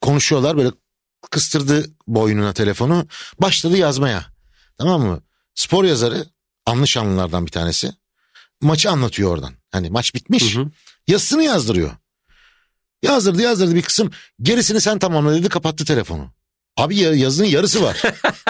Konuşuyorlar 0.00 0.56
böyle 0.56 0.70
kıstırdı 1.30 1.90
boynuna 2.06 2.52
telefonu. 2.52 3.06
Başladı 3.38 3.76
yazmaya. 3.76 4.26
Tamam 4.78 5.02
mı? 5.02 5.22
Spor 5.54 5.84
yazarı 5.84 6.26
anlı 6.66 6.88
şanlılardan 6.88 7.46
bir 7.46 7.52
tanesi. 7.52 7.92
Maçı 8.60 8.90
anlatıyor 8.90 9.30
oradan. 9.30 9.54
Hani 9.74 9.90
maç 9.90 10.14
bitmiş. 10.14 10.56
Hı 10.56 10.60
hı. 10.60 10.70
Yazısını 11.08 11.42
yazdırıyor. 11.44 11.90
Yazdırdı 13.02 13.42
yazdırdı 13.42 13.74
bir 13.74 13.82
kısım. 13.82 14.10
Gerisini 14.42 14.80
sen 14.80 14.98
tamamla 14.98 15.34
dedi 15.34 15.48
kapattı 15.48 15.84
telefonu. 15.84 16.32
Abi 16.76 16.96
ya- 16.96 17.14
yazının 17.14 17.46
yarısı 17.46 17.82
var. 17.82 18.02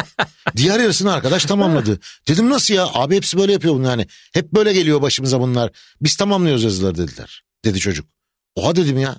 Diğer 0.57 0.81
yarısını 0.81 1.13
arkadaş 1.13 1.45
tamamladı. 1.45 2.01
Dedim 2.29 2.51
nasıl 2.51 2.75
ya? 2.75 2.87
Abi 2.95 3.17
hepsi 3.17 3.39
böyle 3.39 3.53
yapıyor 3.53 3.75
bunu 3.75 3.87
yani. 3.87 4.07
Hep 4.33 4.53
böyle 4.53 4.73
geliyor 4.73 5.03
başımıza 5.03 5.41
bunlar. 5.41 5.71
Biz 6.01 6.17
tamamlıyoruz 6.17 6.63
yazıları 6.63 6.99
dediler. 6.99 7.45
Dedi 7.65 7.79
çocuk. 7.81 8.07
Oha 8.55 8.77
dedim 8.77 8.99
ya. 8.99 9.17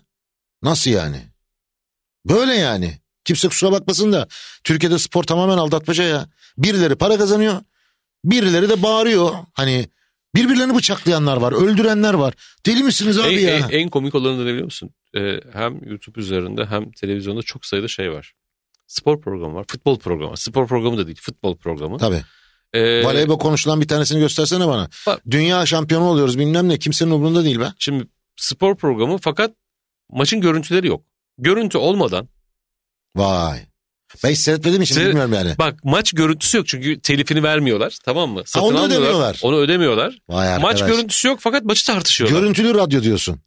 Nasıl 0.64 0.92
yani? 0.92 1.22
Böyle 2.26 2.54
yani. 2.56 3.00
Kimse 3.26 3.48
kusura 3.48 3.72
bakmasın 3.72 4.14
da 4.14 4.28
Türkiye'de 4.64 5.00
spor 5.00 5.24
tamamen 5.24 5.58
aldatmaca 5.58 6.04
ya. 6.04 6.30
Birileri 6.58 6.96
para 6.96 7.18
kazanıyor. 7.18 7.62
Birileri 8.26 8.70
de 8.70 8.84
bağırıyor. 8.84 9.36
Hani 9.54 9.90
birbirlerini 10.36 10.76
bıçaklayanlar 10.76 11.38
var. 11.38 11.52
Öldürenler 11.52 12.14
var. 12.14 12.34
Deli 12.66 12.84
misiniz 12.84 13.20
abi 13.20 13.34
En, 13.34 13.40
ya? 13.40 13.58
en, 13.58 13.70
en 13.70 13.90
komik 13.90 14.16
olanı 14.16 14.40
da 14.40 14.44
ne 14.44 14.50
biliyor 14.50 14.66
musun? 14.66 14.90
Ee, 15.18 15.40
hem 15.54 15.90
YouTube 15.90 16.22
üzerinde 16.22 16.66
hem 16.66 16.92
televizyonda 16.92 17.42
çok 17.42 17.66
sayıda 17.66 17.88
şey 17.88 18.12
var. 18.12 18.34
Spor 18.88 19.22
programı 19.22 19.56
var, 19.56 19.66
futbol 19.68 20.00
programı. 20.00 20.38
Spor 20.38 20.68
programı 20.68 20.98
da 20.98 21.08
değil, 21.08 21.20
futbol 21.22 21.58
programı. 21.58 21.98
Tabii. 21.98 22.22
Ee, 22.74 23.04
Voleybol 23.06 23.40
konuşulan 23.40 23.82
bir 23.82 23.88
tanesini 23.88 24.20
göstersene 24.20 24.68
bana. 24.68 24.90
Bak. 25.08 25.22
Dünya 25.32 25.66
şampiyonu 25.66 26.06
oluyoruz 26.06 26.40
bilmem 26.40 26.70
ne. 26.70 26.80
Kimsenin 26.80 27.12
umurunda 27.12 27.44
değil 27.44 27.60
be. 27.60 27.74
Şimdi 27.80 28.08
spor 28.36 28.78
programı 28.78 29.18
fakat 29.18 29.52
maçın 30.10 30.42
görüntüleri 30.42 30.88
yok. 30.88 31.04
Görüntü 31.38 31.78
olmadan 31.78 32.28
Vay. 33.16 33.60
Ben 34.24 34.30
hiç 34.32 34.40
seyretmediğim 34.40 34.82
için 34.82 34.96
Seyret- 34.96 35.08
bilmiyorum 35.10 35.34
yani. 35.34 35.56
bak 35.60 35.84
maç 35.84 36.12
görüntüsü 36.14 36.58
yok 36.58 36.68
çünkü 36.68 37.00
telifini 37.00 37.44
vermiyorlar 37.44 37.98
tamam 38.06 38.30
mı? 38.30 38.42
Satın 38.46 38.66
onu 38.66 38.78
almıyorlar, 38.78 38.98
ödemiyorlar. 38.98 39.40
Onu 39.44 39.58
ödemiyorlar. 39.58 40.20
Vay 40.30 40.48
arkadaş. 40.50 40.64
Maç 40.82 40.90
görüntüsü 40.92 41.28
yok 41.28 41.40
fakat 41.42 41.64
maçı 41.64 41.86
tartışıyorlar. 41.86 42.40
Görüntülü 42.40 42.74
radyo 42.74 43.04
diyorsun. 43.04 43.40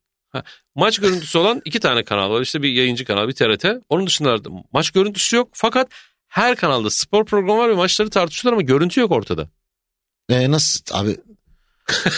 Maç 0.75 0.99
görüntüsü 0.99 1.39
olan 1.39 1.63
iki 1.65 1.81
tane 1.81 2.05
kanal 2.05 2.31
var. 2.31 2.41
İşte 2.41 2.63
bir 2.63 2.73
yayıncı 2.73 3.05
kanal, 3.05 3.29
bir 3.29 3.33
TRT. 3.33 3.65
Onun 3.89 4.07
dışında 4.07 4.45
da 4.45 4.49
maç 4.73 4.91
görüntüsü 4.91 5.37
yok. 5.37 5.49
Fakat 5.53 5.89
her 6.29 6.57
kanalda 6.57 6.91
spor 6.91 7.25
programı 7.27 7.59
var 7.61 7.69
ve 7.71 7.75
maçları 7.75 8.11
tartışıyorlar 8.11 8.53
ama 8.53 8.63
görüntü 8.63 9.01
yok 9.01 9.13
ortada. 9.13 9.49
E, 10.31 10.51
nasıl 10.51 10.81
abi? 10.93 11.17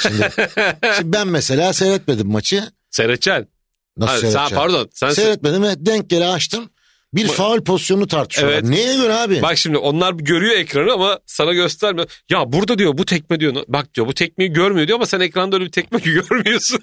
Şimdi, 0.03 0.31
şimdi 0.97 1.13
ben 1.13 1.29
mesela 1.29 1.73
seyretmedim 1.73 2.29
maçı. 2.31 2.65
Seyredeceksin. 2.91 3.49
Nasıl 3.97 4.13
Ha, 4.13 4.19
sen, 4.21 4.31
seyredeceğim? 4.31 4.63
pardon. 4.63 4.89
Sen 4.93 5.11
Seyretmedim 5.11 5.63
ve 5.63 5.87
denk 5.87 6.11
gele 6.11 6.27
açtım. 6.29 6.71
Bir 7.15 7.29
Bak- 7.29 7.35
faul 7.35 7.61
pozisyonunu 7.61 8.07
tartışıyorlar. 8.07 8.59
Evet. 8.59 8.69
Neye 8.69 8.97
göre 8.97 9.15
abi? 9.15 9.43
Bak 9.43 9.59
şimdi 9.59 9.79
onlar 9.79 10.13
görüyor 10.13 10.57
ekranı 10.57 10.93
ama 10.93 11.19
sana 11.27 11.53
göstermiyor. 11.53 12.09
Ya 12.31 12.53
burada 12.53 12.79
diyor 12.79 12.99
bu 12.99 13.05
tekme 13.05 13.41
diyor. 13.41 13.55
Bak 13.69 13.95
diyor 13.95 14.07
bu 14.07 14.15
tekmeyi 14.15 14.53
görmüyor 14.53 14.87
diyor 14.89 14.99
ama 14.99 15.07
sen 15.07 15.21
ekranda 15.21 15.57
öyle 15.57 15.65
bir 15.67 15.73
tekme 15.73 15.99
görmüyorsun. 16.05 16.81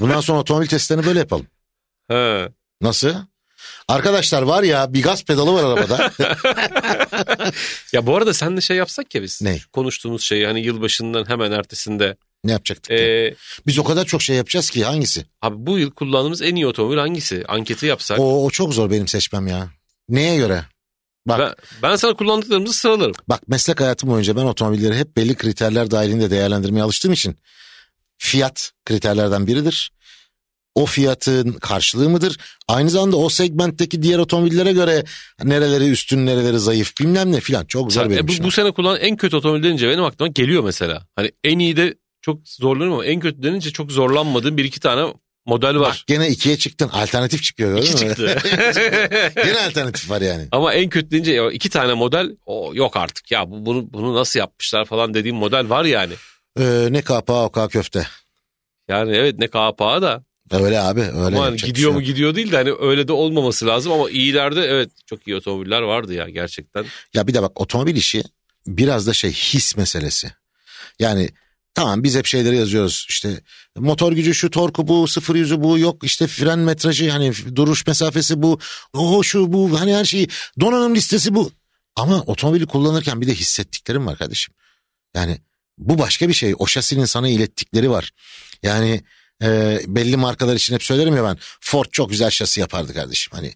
Bundan 0.00 0.20
sonra 0.20 0.38
otomobil 0.38 0.66
testlerini 0.66 1.06
böyle 1.06 1.18
yapalım. 1.18 1.46
ha. 2.08 2.48
Nasıl? 2.80 3.14
Arkadaşlar 3.88 4.42
var 4.42 4.62
ya 4.62 4.94
bir 4.94 5.02
gaz 5.02 5.24
pedalı 5.24 5.52
var 5.54 5.64
arabada. 5.64 6.12
Ya 7.92 8.06
bu 8.06 8.16
arada 8.16 8.34
sen 8.34 8.56
de 8.56 8.60
şey 8.60 8.76
yapsak 8.76 9.14
ya 9.14 9.22
biz. 9.22 9.42
Ne? 9.42 9.58
Konuştuğumuz 9.72 10.22
şeyi 10.22 10.46
hani 10.46 10.60
yılbaşından 10.60 11.28
hemen 11.28 11.52
ertesinde. 11.52 12.16
Ne 12.44 12.52
yapacaktık? 12.52 12.90
ya? 12.90 12.98
Ee, 12.98 13.34
Biz 13.66 13.78
o 13.78 13.84
kadar 13.84 14.04
çok 14.04 14.22
şey 14.22 14.36
yapacağız 14.36 14.70
ki 14.70 14.84
hangisi? 14.84 15.24
abi 15.42 15.56
bu 15.58 15.78
yıl 15.78 15.90
kullandığımız 15.90 16.42
en 16.42 16.54
iyi 16.54 16.66
otomobil 16.66 16.96
hangisi? 16.98 17.44
Anketi 17.48 17.86
yapsak. 17.86 18.18
O, 18.20 18.44
o 18.46 18.50
çok 18.50 18.74
zor 18.74 18.90
benim 18.90 19.08
seçmem 19.08 19.46
ya. 19.46 19.70
Neye 20.08 20.36
göre? 20.36 20.64
Bak 21.26 21.38
Ben, 21.38 21.54
ben 21.90 21.96
sana 21.96 22.14
kullandıklarımızı 22.14 22.72
sıralarım. 22.74 23.14
bak 23.28 23.48
meslek 23.48 23.80
hayatım 23.80 24.10
boyunca 24.10 24.36
ben 24.36 24.42
otomobilleri 24.44 24.94
hep 24.96 25.16
belli 25.16 25.34
kriterler 25.34 25.90
dahilinde 25.90 26.30
değerlendirmeye 26.30 26.82
alıştığım 26.82 27.12
için 27.12 27.36
fiyat 28.18 28.72
kriterlerden 28.84 29.46
biridir. 29.46 29.90
O 30.74 30.86
fiyatın 30.86 31.52
karşılığı 31.52 32.08
mıdır? 32.10 32.36
Aynı 32.68 32.90
zamanda 32.90 33.16
o 33.16 33.28
segmentteki 33.28 34.02
diğer 34.02 34.18
otomobillere 34.18 34.72
göre 34.72 35.04
nereleri 35.44 35.90
üstün 35.90 36.26
nereleri 36.26 36.58
zayıf 36.58 37.00
bilmem 37.00 37.32
ne 37.32 37.40
filan 37.40 37.64
çok 37.64 37.92
zor 37.92 38.10
benim 38.10 38.24
e, 38.24 38.28
bu, 38.28 38.32
işim. 38.32 38.44
bu 38.44 38.50
sene 38.50 38.70
kullanan 38.70 39.00
en 39.00 39.16
kötü 39.16 39.36
otomobil 39.36 39.62
denince 39.62 39.88
benim 39.88 40.04
aklıma 40.04 40.28
geliyor 40.28 40.64
mesela. 40.64 41.06
Hani 41.16 41.30
en 41.44 41.58
iyi 41.58 41.76
de 41.76 41.94
çok 42.22 42.48
zorlanıyorum 42.48 42.94
ama 42.94 43.04
en 43.06 43.20
kötü 43.20 43.42
denince 43.42 43.70
çok 43.70 43.92
zorlanmadığım 43.92 44.56
bir 44.56 44.64
iki 44.64 44.80
tane 44.80 45.14
model 45.46 45.76
var. 45.76 45.88
Bak 45.88 46.06
gene 46.06 46.28
ikiye 46.28 46.56
çıktın 46.58 46.88
alternatif 46.88 47.42
çıkıyor 47.42 47.70
gördün 47.70 47.82
İki 47.92 48.04
mü? 48.04 48.08
çıktı. 48.08 48.36
gene 49.44 49.58
alternatif 49.66 50.10
var 50.10 50.20
yani. 50.20 50.48
Ama 50.52 50.74
en 50.74 50.88
kötü 50.90 51.10
deyince 51.10 51.32
ya 51.32 51.50
iki 51.50 51.70
tane 51.70 51.94
model 51.94 52.36
o 52.46 52.70
yok 52.74 52.96
artık 52.96 53.30
ya 53.30 53.50
bu, 53.50 53.66
bunu 53.66 53.92
bunu 53.92 54.14
nasıl 54.14 54.38
yapmışlar 54.38 54.84
falan 54.84 55.14
dediğim 55.14 55.36
model 55.36 55.68
var 55.68 55.84
yani. 55.84 56.12
Ee, 56.60 56.88
ne 56.90 57.02
kapağı 57.02 57.44
o 57.44 57.50
kadar 57.52 57.68
köfte. 57.68 58.06
Yani 58.88 59.16
evet 59.16 59.38
ne 59.38 59.48
kapağı 59.48 60.02
da 60.02 60.24
Öyle 60.50 60.80
abi 60.80 61.00
öyle 61.00 61.12
ama 61.16 61.24
hani 61.26 61.44
yapacak 61.44 61.62
bir 61.68 61.74
gidiyor 61.74 61.90
şey 61.90 61.94
mu 61.94 62.00
yok. 62.00 62.06
gidiyor 62.06 62.34
değil 62.34 62.52
de 62.52 62.56
hani 62.56 62.72
öyle 62.80 63.08
de 63.08 63.12
olmaması 63.12 63.66
lazım 63.66 63.92
ama 63.92 64.10
iyilerde 64.10 64.60
evet 64.64 64.90
çok 65.06 65.28
iyi 65.28 65.36
otomobiller 65.36 65.82
vardı 65.82 66.14
ya 66.14 66.28
gerçekten. 66.28 66.84
Ya 67.14 67.26
bir 67.26 67.34
de 67.34 67.42
bak 67.42 67.60
otomobil 67.60 67.96
işi 67.96 68.22
biraz 68.66 69.06
da 69.06 69.12
şey 69.12 69.32
his 69.32 69.76
meselesi. 69.76 70.32
Yani 70.98 71.28
tamam 71.74 72.04
biz 72.04 72.16
hep 72.16 72.26
şeyleri 72.26 72.56
yazıyoruz 72.56 73.06
işte 73.08 73.40
motor 73.76 74.12
gücü 74.12 74.34
şu 74.34 74.50
torku 74.50 74.88
bu 74.88 75.08
sıfır 75.08 75.34
yüzü 75.34 75.62
bu 75.62 75.78
yok 75.78 76.04
işte 76.04 76.26
fren 76.26 76.58
metrajı 76.58 77.10
hani 77.10 77.32
duruş 77.56 77.86
mesafesi 77.86 78.42
bu 78.42 78.58
o 78.92 79.22
şu 79.22 79.52
bu 79.52 79.80
hani 79.80 79.94
her 79.94 80.04
şeyi 80.04 80.28
donanım 80.60 80.94
listesi 80.94 81.34
bu. 81.34 81.52
Ama 81.96 82.20
otomobili 82.20 82.66
kullanırken 82.66 83.20
bir 83.20 83.26
de 83.26 83.34
hissettiklerim 83.34 84.06
var 84.06 84.18
kardeşim. 84.18 84.54
Yani 85.14 85.38
bu 85.78 85.98
başka 85.98 86.28
bir 86.28 86.34
şey 86.34 86.54
o 86.58 86.66
şasinin 86.66 87.04
sana 87.04 87.28
ilettikleri 87.28 87.90
var. 87.90 88.10
Yani 88.62 89.02
e, 89.42 89.80
belli 89.86 90.16
markalar 90.16 90.56
için 90.56 90.74
hep 90.74 90.82
söylerim 90.82 91.16
ya 91.16 91.24
ben 91.24 91.38
Ford 91.60 91.86
çok 91.92 92.10
güzel 92.10 92.30
şasi 92.30 92.60
yapardı 92.60 92.94
kardeşim. 92.94 93.32
Hani 93.34 93.52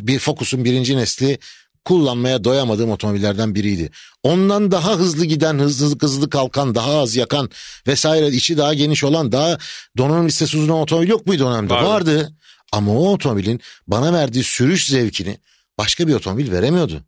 bir 0.00 0.18
Focus'un 0.18 0.64
birinci 0.64 0.96
nesli 0.96 1.38
kullanmaya 1.86 2.44
doyamadığım 2.44 2.90
otomobillerden 2.90 3.54
biriydi. 3.54 3.90
Ondan 4.22 4.70
daha 4.70 4.96
hızlı 4.96 5.24
giden, 5.24 5.58
hızlı 5.58 5.98
hızlı 6.00 6.30
kalkan, 6.30 6.74
daha 6.74 6.98
az 7.00 7.16
yakan 7.16 7.50
vesaire 7.86 8.28
içi 8.28 8.56
daha 8.58 8.74
geniş 8.74 9.04
olan, 9.04 9.32
daha 9.32 9.58
donanım 9.96 10.26
listesi 10.28 10.56
uzun 10.56 10.68
otomobil 10.68 11.08
yok 11.08 11.26
muydu 11.26 11.44
o 11.46 11.50
dönemde? 11.52 11.74
Vardı. 11.74 11.86
Vardı. 11.88 12.32
Ama 12.72 12.92
o 12.98 13.12
otomobilin 13.12 13.60
bana 13.86 14.12
verdiği 14.12 14.44
sürüş 14.44 14.86
zevkini 14.86 15.38
başka 15.78 16.08
bir 16.08 16.14
otomobil 16.14 16.52
veremiyordu. 16.52 17.04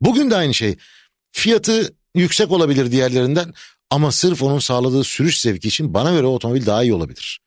Bugün 0.00 0.30
de 0.30 0.36
aynı 0.36 0.54
şey. 0.54 0.76
Fiyatı 1.30 1.94
yüksek 2.14 2.50
olabilir 2.50 2.90
diğerlerinden 2.92 3.54
ama 3.90 4.12
sırf 4.12 4.42
onun 4.42 4.58
sağladığı 4.58 5.04
sürüş 5.04 5.40
zevki 5.40 5.68
için 5.68 5.94
bana 5.94 6.12
göre 6.12 6.26
otomobil 6.26 6.66
daha 6.66 6.82
iyi 6.82 6.94
olabilir. 6.94 7.40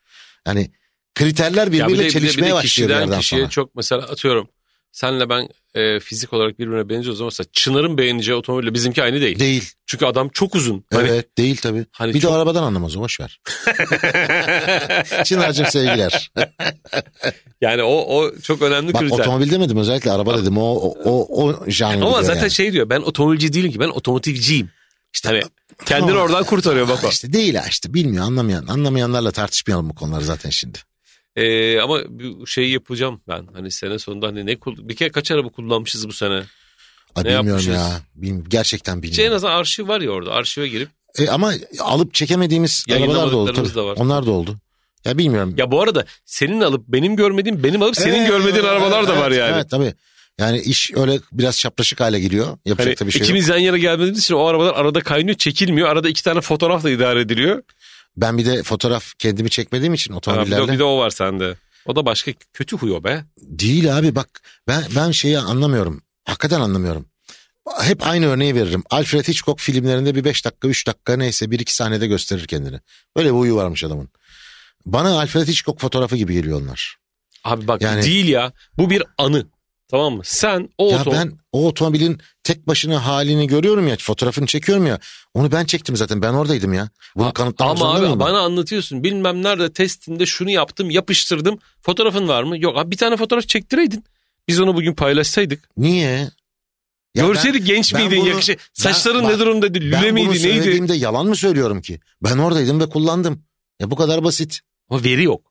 Yani 0.48 0.72
kriterler 1.16 1.68
Ya 1.68 1.72
bir 1.72 1.78
de- 1.80 1.84
birbiriyle 1.84 2.00
bir 2.04 2.08
de- 2.08 2.12
çelişmeye 2.12 2.46
bir 2.46 2.52
de 2.52 2.56
başlıyor 2.56 2.90
bir 2.90 2.96
yerden 2.96 3.20
kişiye 3.20 3.42
sonra. 3.42 3.50
çok 3.50 3.76
mesela 3.76 4.02
atıyorum 4.02 4.50
senle 4.92 5.30
ben 5.30 5.50
e, 5.76 6.00
fizik 6.00 6.34
olarak 6.34 6.60
birbirine 6.60 6.90
benziyoruz 6.90 7.22
ama 7.22 7.28
mesela 7.28 7.48
Çınar'ın 7.54 7.98
beğeneceği 7.98 8.38
otomobille 8.38 8.74
bizimki 8.74 9.04
aynı 9.04 9.22
değil. 9.22 9.40
Değil. 9.40 9.70
Çünkü 9.86 10.06
adam 10.06 10.30
çok 10.30 10.56
uzun. 10.56 10.84
Hani- 10.94 11.08
Evet 11.10 11.38
değil 11.38 11.58
tabii. 11.62 11.86
Hani 11.92 12.14
bir 12.14 12.20
çok- 12.20 12.32
de 12.32 12.36
arabadan 12.36 12.64
anlamaz 12.64 12.96
o 12.98 13.00
boş 13.00 13.20
ver. 13.20 13.42
Çınar'cığım 15.26 15.66
sevgiler. 15.66 16.32
yani 17.62 17.84
o 17.84 18.18
o 18.18 18.32
çok 18.44 18.62
önemli 18.62 18.94
Bak 18.94 19.02
kriter. 19.02 19.20
otomobil 19.20 19.52
demedim 19.52 19.78
özellikle 19.78 20.12
araba 20.12 20.38
dedim 20.38 20.58
o 20.58 20.62
o 20.76 20.96
o, 21.06 21.44
o 21.44 21.70
janr 21.70 21.94
Ama 22.02 22.10
diyor 22.12 22.24
zaten 22.24 22.42
yani. 22.42 22.52
şey 22.52 22.74
diyor 22.74 22.90
ben 22.90 23.02
otomobilci 23.02 23.54
değilim 23.54 23.72
ki 23.72 23.80
ben 23.80 23.90
otomotivciyim. 23.90 24.70
İşte 25.14 25.30
hani 25.30 25.42
kendini 25.86 26.08
Tamam. 26.10 26.24
oradan 26.24 26.44
kurtarıyor 26.44 26.88
bak 26.88 27.04
o. 27.04 27.10
İşte 27.10 27.34
değil 27.34 27.56
ha 27.56 27.66
işte 27.70 27.94
bilmiyor 27.94 28.24
anlamayan 28.26 28.68
anlamayanlarla 28.68 29.32
tartışmayalım 29.32 29.90
bu 29.90 29.96
konuları 29.96 30.24
zaten 30.26 30.50
şimdi. 30.50 30.78
Ee, 31.36 31.80
ama 31.80 32.00
bu 32.10 32.48
şeyi 32.48 32.72
yapacağım 32.72 33.22
ben. 33.28 33.48
Hani 33.54 33.72
sene 33.72 34.00
sonunda 34.00 34.28
hani 34.28 34.46
ne 34.46 34.58
bir 34.68 34.96
kere 34.96 35.10
kaç 35.12 35.32
araba 35.32 35.50
kullanmışız 35.50 36.08
bu 36.08 36.14
sene. 36.14 36.34
Ay, 37.16 37.24
Ne 37.24 37.26
bilmiyorum 37.26 37.48
yapmışız? 37.48 37.74
ya. 37.74 38.02
Bilmiyorum, 38.16 38.46
gerçekten 38.50 38.94
Şey 38.94 38.98
en 38.98 39.04
bilmiyorum. 39.12 39.36
azından 39.36 39.54
arşiv 39.54 39.88
var 39.88 40.02
ya 40.02 40.10
orada. 40.12 40.32
Arşive 40.32 40.68
girip. 40.68 40.90
E, 41.20 41.30
ama 41.30 41.54
alıp 41.80 42.14
çekemediğimiz 42.14 42.86
arabalar 42.92 43.32
da 43.32 43.38
oldu. 43.38 43.54
Tabii. 43.54 43.76
da 43.76 43.86
var. 43.86 43.96
Onlar 44.00 44.26
da 44.26 44.32
oldu. 44.32 44.58
Ya 45.06 45.18
bilmiyorum. 45.18 45.54
Ya 45.58 45.72
bu 45.72 45.82
arada 45.82 46.06
senin 46.26 46.62
alıp 46.62 46.88
benim 46.88 47.16
görmediğim 47.16 47.64
benim 47.64 47.82
alıp 47.82 47.96
senin 47.96 48.14
Evet, 48.20 48.28
görmediğin 48.30 48.66
arabalar 48.66 49.08
da 49.08 49.12
evet, 49.14 49.22
var 49.24 49.32
yani. 49.32 49.54
Evet 49.56 49.70
tabii. 49.70 49.94
Yani 50.40 50.60
iş 50.62 50.92
öyle 50.96 51.20
biraz 51.32 51.60
çapraşık 51.60 52.00
hale 52.00 52.20
geliyor. 52.20 52.58
Yapacak 52.66 52.88
Hani 52.88 53.00
da 53.00 53.08
bir 53.08 53.12
şey 53.12 53.20
yok. 53.20 53.26
ikimiz 53.26 53.48
yan 53.50 53.58
yana 53.58 53.78
gelmediğimiz 53.78 54.20
için 54.20 54.34
o 54.36 54.46
arabalar 54.46 54.74
arada 54.76 55.00
kaynıyor 55.00 55.38
çekilmiyor. 55.38 55.88
Arada 55.90 56.10
iki 56.10 56.24
tane 56.24 56.42
fotoğrafla 56.42 56.90
idare 56.90 57.22
ediliyor. 57.22 57.64
Ben 58.18 58.38
bir 58.38 58.46
de 58.46 58.64
fotoğraf 58.64 59.14
kendimi 59.20 59.50
çekmediğim 59.50 59.94
için 59.94 60.14
Ha, 60.14 60.20
bir, 60.20 60.26
de, 60.26 60.30
otomobillerle. 60.32 60.74
bir 60.74 60.80
de 60.80 60.84
o 60.84 60.98
var 60.98 61.10
sende. 61.10 61.56
O 61.86 61.96
da 61.96 62.06
başka 62.06 62.32
kötü 62.54 62.78
huyo 62.78 63.04
be. 63.04 63.26
Değil 63.38 63.98
abi 63.98 64.16
bak 64.16 64.42
ben 64.68 64.84
ben 64.96 65.12
şeyi 65.12 65.40
anlamıyorum. 65.40 66.02
Hakikaten 66.26 66.62
anlamıyorum. 66.62 67.06
Hep 67.82 68.08
aynı 68.08 68.26
örneği 68.26 68.56
veririm. 68.56 68.84
Alfred 68.90 69.28
Hitchcock 69.28 69.60
filmlerinde 69.62 70.16
bir 70.16 70.24
5 70.24 70.46
dakika 70.46 70.68
3 70.68 70.88
dakika 70.88 71.18
neyse 71.18 71.52
bir 71.52 71.60
iki 71.60 71.76
sahnede 71.76 72.08
gösterir 72.08 72.48
kendini. 72.48 72.80
Böyle 73.18 73.30
bir 73.30 73.34
huyu 73.40 73.56
varmış 73.56 73.84
adamın. 73.84 74.10
Bana 74.86 75.20
Alfred 75.20 75.48
Hitchcock 75.48 75.82
fotoğrafı 75.82 76.16
gibi 76.18 76.34
geliyor 76.34 76.62
onlar. 76.62 76.96
Abi 77.44 77.68
bak 77.68 77.82
Yani- 77.82 78.04
değil 78.04 78.28
ya. 78.28 78.54
Bu 78.78 78.90
bir 78.90 79.04
anı. 79.18 79.48
Tamam 79.92 80.14
mı? 80.14 80.22
Sen 80.26 80.70
o 80.78 80.90
Ya 80.92 81.02
oto... 81.02 81.12
ben 81.12 81.32
o 81.52 81.68
otomobilin 81.68 82.18
tek 82.44 82.68
başına 82.68 83.06
halini 83.06 83.48
görüyorum 83.48 83.88
ya 83.88 83.96
fotoğrafını 84.00 84.46
çekiyorum 84.48 84.86
ya. 84.88 85.00
Onu 85.34 85.52
ben 85.52 85.66
çektim 85.66 85.96
zaten 85.96 86.22
ben 86.22 86.34
oradaydım 86.34 86.74
ya. 86.74 86.90
Bunu 87.16 87.34
kanıtlamak 87.34 87.72
Ama 87.72 87.80
zorunda 87.80 87.98
abi 87.98 88.06
mıyım 88.06 88.20
ben? 88.20 88.26
bana 88.28 88.40
anlatıyorsun. 88.40 89.04
Bilmem 89.04 89.44
nerede 89.44 89.74
testinde 89.74 90.26
şunu 90.26 90.50
yaptım 90.50 90.90
yapıştırdım. 90.90 91.60
Fotoğrafın 91.82 92.28
var 92.28 92.44
mı? 92.44 92.58
Yok 92.58 92.78
abi 92.78 92.92
bir 92.92 92.98
tane 92.98 93.18
fotoğraf 93.18 93.48
çektireydin. 93.48 94.04
Biz 94.48 94.60
onu 94.60 94.76
bugün 94.76 94.94
paylaşsaydık. 94.94 95.70
Niye? 95.78 96.30
Ya 97.16 97.28
Görseydik 97.28 97.66
genç 97.68 97.94
ben 97.94 98.02
miydin 98.02 98.20
bunu- 98.22 98.30
yakışı. 98.30 98.58
Saçların 98.74 99.24
bak, 99.24 99.32
ne 99.32 99.40
durumdaydı? 99.40 99.74
ben, 99.80 99.82
Lüle 99.82 99.92
ben 99.96 100.02
bunu 100.04 100.14
miydi 100.14 100.30
neydi? 100.30 100.40
söylediğimde 100.40 100.94
yalan 100.96 101.26
mı 101.28 101.36
söylüyorum 101.36 101.82
ki? 101.82 102.00
Ben 102.24 102.38
oradaydım 102.38 102.80
ve 102.80 102.90
kullandım. 102.90 103.44
Ya 103.80 103.92
bu 103.92 103.96
kadar 103.96 104.24
basit. 104.24 104.60
Ama 104.90 105.04
veri 105.04 105.24
yok. 105.24 105.51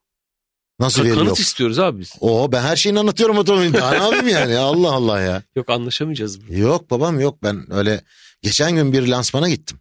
Nasıl 0.81 1.05
veri 1.05 1.15
kanıt 1.15 1.29
yok? 1.29 1.39
istiyoruz 1.41 1.79
abi 1.79 2.01
biz. 2.01 2.13
Oo 2.21 2.53
ben 2.53 2.63
her 2.63 2.77
şeyini 2.77 2.99
anlatıyorum 2.99 3.39
otomobilin. 3.39 3.73
Daha 3.73 3.91
ne 3.91 3.97
yapayım 4.05 4.29
yani? 4.29 4.57
Allah 4.59 4.93
Allah 4.93 5.21
ya. 5.21 5.43
Yok 5.57 5.71
anlaşamayacağız. 5.71 6.41
burada. 6.41 6.55
Yok 6.55 6.91
babam 6.91 7.21
yok 7.21 7.43
ben 7.43 7.73
öyle 7.73 8.01
geçen 8.43 8.75
gün 8.75 8.93
bir 8.93 9.07
lansmana 9.07 9.49
gittim 9.49 9.81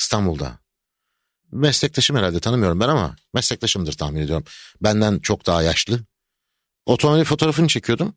İstanbul'da. 0.00 0.58
Meslektaşım 1.52 2.16
herhalde 2.16 2.40
tanımıyorum 2.40 2.80
ben 2.80 2.88
ama 2.88 3.16
meslektaşımdır 3.34 3.92
tahmin 3.92 4.20
ediyorum. 4.20 4.44
Benden 4.80 5.18
çok 5.18 5.46
daha 5.46 5.62
yaşlı. 5.62 6.00
Otomobil 6.86 7.24
fotoğrafını 7.24 7.68
çekiyordum. 7.68 8.14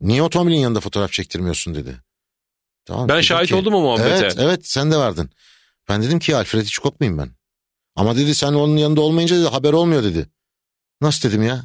Niye 0.00 0.22
otomobilin 0.22 0.56
yanında 0.56 0.80
fotoğraf 0.80 1.12
çektirmiyorsun 1.12 1.74
dedi. 1.74 1.96
Tamam, 2.84 3.08
Ben 3.08 3.20
şahit 3.20 3.48
ki- 3.48 3.54
oldum 3.54 3.74
o 3.74 3.80
muhabbete. 3.80 4.10
Evet 4.16 4.34
evet 4.38 4.66
sen 4.68 4.90
de 4.92 4.96
vardın. 4.96 5.30
Ben 5.88 6.02
dedim 6.02 6.18
ki 6.18 6.36
Alfred 6.36 6.60
Hitchcock 6.62 7.00
muyum 7.00 7.18
ben? 7.18 7.30
Ama 7.96 8.16
dedi 8.16 8.34
sen 8.34 8.52
onun 8.52 8.76
yanında 8.76 9.00
olmayınca 9.00 9.36
dedi 9.36 9.48
haber 9.48 9.72
olmuyor 9.72 10.02
dedi. 10.04 10.26
Nasıl 11.00 11.28
dedim 11.28 11.42
ya? 11.42 11.64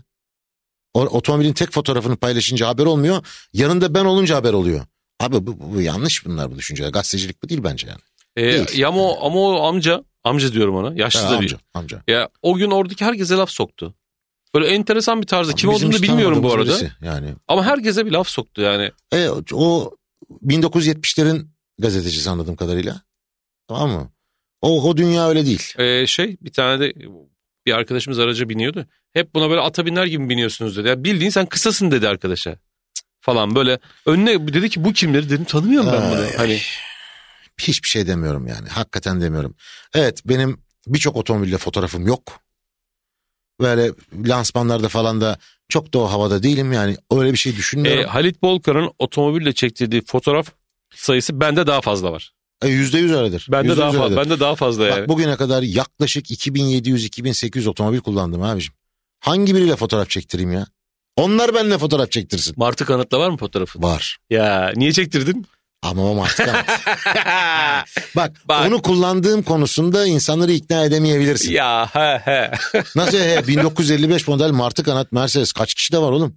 O, 0.93 1.01
otomobilin 1.01 1.53
tek 1.53 1.71
fotoğrafını 1.71 2.15
paylaşınca 2.15 2.67
haber 2.67 2.85
olmuyor. 2.85 3.25
Yanında 3.53 3.93
ben 3.93 4.05
olunca 4.05 4.35
haber 4.35 4.53
oluyor. 4.53 4.85
Abi 5.19 5.35
bu, 5.35 5.47
bu, 5.59 5.73
bu 5.73 5.81
yanlış 5.81 6.25
bunlar 6.25 6.51
bu 6.51 6.55
düşünceler. 6.57 6.89
Gazetecilik 6.89 7.43
bu 7.43 7.49
değil 7.49 7.63
bence 7.63 7.87
yani. 7.87 7.99
Ee, 8.37 8.53
Değil. 8.53 8.77
ya 8.77 8.87
ama 8.87 9.01
o, 9.01 9.25
ama 9.27 9.39
o 9.39 9.61
amca, 9.67 10.03
amca 10.23 10.53
diyorum 10.53 10.75
ona. 10.75 10.93
Yaşlı 10.95 11.19
Ha, 11.19 11.31
da 11.31 11.37
amca, 11.37 11.57
bir. 11.57 11.63
amca. 11.73 12.03
Ya 12.07 12.29
o 12.41 12.55
gün 12.55 12.71
oradaki 12.71 13.05
herkese 13.05 13.35
laf 13.35 13.49
soktu. 13.49 13.93
Böyle 14.55 14.67
enteresan 14.67 15.21
bir 15.21 15.27
tarzda. 15.27 15.53
Kim 15.55 15.71
Bizim 15.71 15.87
olduğunu 15.89 16.01
bilmiyorum 16.01 16.43
bu 16.43 16.53
arada. 16.53 16.69
birisi 16.69 16.91
Yani 17.01 17.33
Ama 17.47 17.65
herkese 17.65 18.05
bir 18.05 18.11
laf 18.11 18.27
soktu 18.27 18.61
yani. 18.61 18.91
e, 19.13 19.29
o 19.53 19.95
1970'lerin 20.45 21.47
gazetecisi 21.79 22.29
anladığım 22.29 22.55
kadarıyla. 22.55 23.01
Tamam 23.67 23.89
mı? 23.91 24.09
O, 24.61 24.89
o 24.89 24.97
dünya 24.97 25.29
öyle 25.29 25.45
değil. 25.45 25.73
Ee, 25.77 26.07
şey 26.07 26.37
bir 26.41 26.51
tane 26.53 26.79
de 26.79 26.93
bir 27.65 27.73
arkadaşımız 27.73 28.19
araca 28.19 28.49
biniyordu. 28.49 28.85
Hep 29.13 29.36
buna 29.36 29.50
böyle 29.50 29.62
ata 29.62 29.86
biner 29.86 30.06
gibi 30.06 30.30
biniyorsunuz 30.30 30.78
dedi. 30.78 30.88
Ya 30.88 31.04
bildiğin 31.04 31.32
sen 31.32 31.45
kısasın 31.45 31.91
dedi 31.91 32.08
arkadaşa. 32.08 32.56
falan 33.22 33.56
böyle 33.56 33.80
önüne 34.06 34.48
dedi 34.54 34.69
ki 34.69 34.84
bu 34.84 34.93
kimleri 34.93 35.30
dedim 35.30 35.45
tanımıyorum 35.45 35.91
ben 35.93 36.12
bunu. 36.12 36.26
Hani 36.38 36.60
Hiçbir 37.60 37.88
şey 37.88 38.08
demiyorum 38.08 38.48
yani. 38.48 38.69
Hakikaten 38.69 39.22
demiyorum. 39.22 39.56
Evet 39.93 40.22
benim 40.26 40.62
birçok 40.88 41.15
otomobille 41.15 41.58
fotoğrafım 41.58 42.08
yok. 42.08 42.39
Böyle 43.62 43.91
lansmanlarda 44.26 44.89
falan 44.89 45.22
da 45.22 45.38
çok 45.69 45.93
da 45.93 46.00
o 46.00 46.06
havada 46.12 46.43
değilim 46.43 46.74
yani. 46.74 46.98
Öyle 47.12 47.32
bir 47.32 47.38
şey 47.38 47.52
e, 47.52 47.56
düşünmüyorum. 47.56 48.10
Halit 48.10 48.41
Bolkar'ın 48.41 48.91
otomobille 49.00 49.54
çektirdiği 49.54 50.02
fotoğraf 50.06 50.52
sayısı 50.95 51.39
bende 51.39 51.67
daha 51.67 51.82
fazla 51.82 52.12
var. 52.12 52.34
E, 52.62 52.67
Yüzde 52.67 52.98
yüz 52.98 53.12
öyledir. 53.12 53.48
Bende 53.52 53.78
daha 53.78 53.91
fazla. 53.91 54.17
Bende 54.17 54.39
daha 54.39 54.56
fazla 54.56 54.88
yani. 54.88 55.02
Bak 55.02 55.10
bugüne 55.10 55.36
kadar 55.36 55.63
yaklaşık 55.63 56.32
2700-2800 56.32 57.69
otomobil 57.69 58.00
kullandım 58.00 58.41
abicim. 58.41 58.74
Hangi 59.19 59.55
biriyle 59.55 59.75
fotoğraf 59.75 60.10
çektireyim 60.10 60.51
ya? 60.51 60.67
Onlar 61.15 61.53
benimle 61.53 61.77
fotoğraf 61.77 62.12
çektirsin. 62.12 62.53
Martı 62.58 62.86
kanatla 62.86 63.19
var 63.19 63.29
mı 63.29 63.38
fotoğrafın? 63.38 63.84
Var. 63.84 64.17
Ya 64.29 64.71
niye 64.75 64.91
çektirdin? 64.93 65.47
Ama 65.82 66.12
o 66.12 66.23
artık 66.23 66.47
Bak, 68.15 68.32
Bak. 68.45 68.67
onu 68.67 68.82
kullandığım 68.82 69.43
konusunda 69.43 70.05
insanları 70.05 70.51
ikna 70.51 70.84
edemeyebilirsin. 70.86 71.51
ya 71.51 71.86
he 71.93 72.21
he. 72.25 72.51
Nasıl 72.95 73.17
he 73.17 73.47
1955 73.47 74.27
model 74.27 74.51
martı 74.51 74.84
kanat 74.84 75.12
Mercedes 75.12 75.51
kaç 75.51 75.73
kişi 75.73 75.93
de 75.93 75.97
var 75.97 76.12
oğlum? 76.12 76.36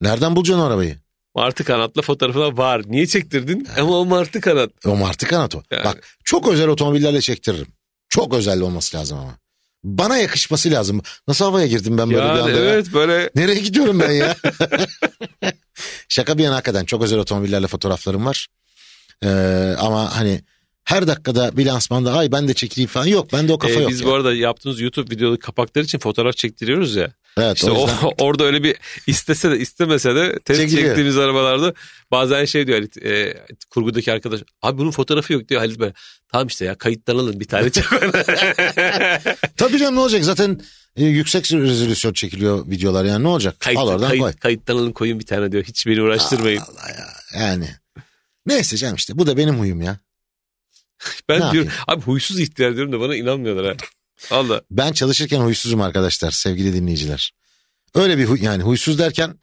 Nereden 0.00 0.36
bulacaksın 0.36 0.62
o 0.62 0.66
arabayı? 0.66 0.98
Martı 1.34 1.64
kanatla 1.64 2.02
fotoğrafı 2.02 2.56
var. 2.56 2.82
Niye 2.86 3.06
çektirdin? 3.06 3.68
Ama 3.78 3.98
o 3.98 4.04
martı 4.04 4.40
kanat. 4.40 4.70
O 4.86 4.96
martı 4.96 5.26
kanat 5.26 5.54
o. 5.54 5.62
Yani. 5.70 5.84
Bak 5.84 6.16
çok 6.24 6.48
özel 6.48 6.68
otomobillerle 6.68 7.20
çektiririm. 7.20 7.66
Çok 8.08 8.34
özel 8.34 8.60
olması 8.60 8.96
lazım 8.96 9.18
ama. 9.18 9.38
Bana 9.84 10.18
yakışması 10.18 10.70
lazım. 10.70 11.02
Nasıl 11.28 11.44
havaya 11.44 11.66
girdim 11.66 11.98
ben 11.98 12.10
böyle 12.10 12.22
bir 12.22 12.28
Yani 12.28 12.40
anda 12.40 12.50
ya? 12.50 12.56
evet 12.56 12.86
böyle 12.94 13.30
Nereye 13.34 13.60
gidiyorum 13.60 14.00
ben 14.00 14.10
ya? 14.10 14.36
Şaka 16.08 16.38
bir 16.38 16.42
yana 16.42 16.54
hakikaten 16.54 16.84
çok 16.84 17.02
özel 17.02 17.18
otomobillerle 17.18 17.66
fotoğraflarım 17.66 18.26
var. 18.26 18.48
Ee, 19.24 19.28
ama 19.78 20.16
hani 20.16 20.40
her 20.84 21.06
dakikada 21.06 21.56
bir 21.56 21.66
lansmanda 21.66 22.12
ay 22.12 22.32
ben 22.32 22.48
de 22.48 22.54
çekileyim 22.54 22.88
falan 22.88 23.06
yok. 23.06 23.32
Bende 23.32 23.52
o 23.52 23.58
kafa 23.58 23.74
e, 23.74 23.82
yok. 23.82 23.90
biz 23.90 24.00
ya. 24.00 24.06
bu 24.06 24.14
arada 24.14 24.34
yaptığımız 24.34 24.80
YouTube 24.80 25.14
videolu 25.14 25.38
kapakları 25.38 25.84
için 25.84 25.98
fotoğraf 25.98 26.36
çektiriyoruz 26.36 26.96
ya. 26.96 27.12
Evet 27.38 27.56
İşte 27.56 27.70
o 27.70 27.74
o, 27.74 27.80
yüzden 27.88 28.10
orada 28.18 28.44
öyle 28.44 28.62
bir 28.62 28.76
istese 29.06 29.50
de 29.50 29.58
istemese 29.58 30.14
de 30.14 30.38
test 30.44 30.60
Çekiliyor. 30.60 30.86
çektiğimiz 30.88 31.18
arabalarda 31.18 31.74
bazen 32.10 32.44
şey 32.44 32.66
diyor 32.66 32.78
Halit, 32.78 32.96
e, 32.96 33.44
kurgudaki 33.70 34.12
arkadaş 34.12 34.40
abi 34.62 34.78
bunun 34.78 34.90
fotoğrafı 34.90 35.32
yok 35.32 35.48
diyor 35.48 35.60
Halit 35.60 35.78
böyle 35.78 35.92
tamam 36.32 36.46
işte 36.46 36.64
ya 36.64 36.78
kayıttan 36.78 37.14
alın 37.16 37.40
bir 37.40 37.44
tane 37.48 37.70
çek. 37.70 37.84
Tabii 39.56 39.78
canım 39.78 39.94
ne 39.96 40.00
olacak 40.00 40.24
zaten 40.24 40.60
e, 40.96 41.04
yüksek 41.04 41.52
rezolüsyon 41.52 42.12
çekiliyor 42.12 42.66
videolar 42.66 43.04
yani 43.04 43.24
ne 43.24 43.28
olacak? 43.28 43.60
Kayıt, 43.60 43.78
Al 43.80 43.88
oradan 43.88 44.08
kayıt- 44.10 44.20
koy. 44.22 44.32
kayıttan 44.32 44.74
alın 44.76 44.92
koyun 44.92 45.18
bir 45.20 45.26
tane 45.26 45.52
diyor 45.52 45.64
hiç 45.64 45.86
beni 45.86 46.02
uğraştırmayın. 46.02 46.60
Allah 46.60 46.88
ya 46.98 47.06
yani. 47.40 47.68
Neyse 48.46 48.76
canım 48.76 48.94
işte 48.96 49.18
bu 49.18 49.26
da 49.26 49.36
benim 49.36 49.58
huyum 49.58 49.82
ya. 49.82 49.98
ben 51.28 51.40
ne 51.40 51.52
diyorum 51.52 51.70
abi 51.86 52.02
huysuz 52.02 52.40
ihtiyar 52.40 52.74
diyorum 52.76 52.92
da 52.92 53.00
bana 53.00 53.16
inanmıyorlar 53.16 53.66
ha. 53.66 53.74
Valla 54.30 54.62
Ben 54.70 54.92
çalışırken 54.92 55.40
huysuzum 55.40 55.80
arkadaşlar 55.80 56.30
sevgili 56.30 56.74
dinleyiciler. 56.74 57.32
Öyle 57.94 58.18
bir 58.18 58.24
huy, 58.24 58.44
yani 58.44 58.62
huysuz 58.62 58.98
derken 58.98 59.38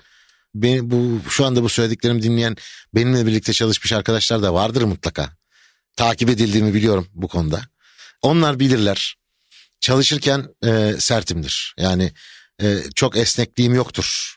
beni, 0.56 0.92
bu 0.92 1.22
şu 1.30 1.46
anda 1.46 1.63
bu 1.63 1.70
söylediklerimi 1.70 2.22
dinleyen 2.22 2.56
benimle 2.96 3.26
birlikte 3.26 3.54
çalışmış 3.54 3.94
arkadaşlar 3.94 4.44
da 4.44 4.54
vardır 4.54 4.82
mutlaka. 4.82 5.30
Takip 5.96 6.30
edildiğimi 6.30 6.74
biliyorum 6.74 7.08
bu 7.13 7.28
konuda. 7.28 7.62
Onlar 8.22 8.60
bilirler. 8.60 9.16
Çalışırken 9.80 10.48
e, 10.66 10.96
sertimdir. 11.00 11.76
Yani 11.78 12.13
e, 12.62 12.78
çok 12.96 13.18
esnekliğim 13.18 13.76
yoktur. 13.76 14.37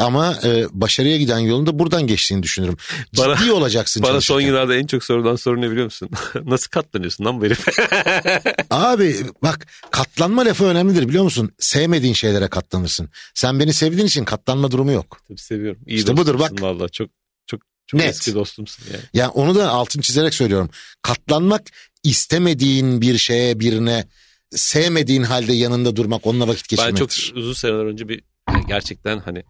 Ama 0.00 0.38
e, 0.44 0.64
başarıya 0.72 1.16
giden 1.16 1.38
yolun 1.38 1.66
da 1.66 1.78
buradan 1.78 2.06
geçtiğini 2.06 2.42
düşünürüm. 2.42 2.76
Bana- 3.18 3.36
Ciddi 3.36 3.52
olacaksın 3.52 4.02
bana 4.02 4.20
son 4.20 4.40
yıllarda 4.40 4.76
en 4.76 4.86
çok 4.86 5.04
sorulan 5.04 5.36
soru 5.36 5.60
ne 5.60 5.70
biliyor 5.70 5.84
musun? 5.84 6.10
Nasıl 6.44 6.68
katlanıyorsun 6.70 7.24
lan 7.24 7.40
bu 7.40 7.44
herif? 7.44 7.66
Abi 8.70 9.16
bak 9.42 9.66
katlanma 9.90 10.44
lafı 10.46 10.64
önemlidir 10.64 11.08
biliyor 11.08 11.24
musun? 11.24 11.52
Sevmediğin 11.58 12.14
şeylere 12.14 12.48
katlanırsın. 12.48 13.08
Sen 13.34 13.60
beni 13.60 13.72
sevdiğin 13.72 14.06
için 14.06 14.24
katlanma 14.24 14.70
durumu 14.70 14.92
yok. 14.92 15.20
Tabii 15.28 15.38
seviyorum. 15.38 15.80
İyi 15.86 15.98
İşte 15.98 16.16
budur, 16.16 16.38
bak. 16.38 16.62
Valla 16.62 16.88
çok 16.88 17.10
çok 17.46 17.60
çok 17.86 18.00
Net. 18.00 18.10
eski 18.10 18.34
dostumsun 18.34 18.84
yani. 18.92 19.02
Yani 19.14 19.28
onu 19.30 19.54
da 19.54 19.68
altın 19.70 20.00
çizerek 20.00 20.34
söylüyorum. 20.34 20.70
Katlanmak 21.02 21.62
istemediğin 22.04 23.00
bir 23.00 23.18
şeye 23.18 23.60
birine 23.60 24.04
sevmediğin 24.50 25.22
halde 25.22 25.52
yanında 25.52 25.96
durmak 25.96 26.26
onunla 26.26 26.48
vakit 26.48 26.72
Ben 26.72 26.76
geçirmektir. 26.76 27.26
çok 27.28 27.36
uzun 27.36 27.52
seneler 27.52 27.84
önce 27.84 28.08
bir 28.08 28.22
gerçekten 28.68 29.18
hani 29.18 29.42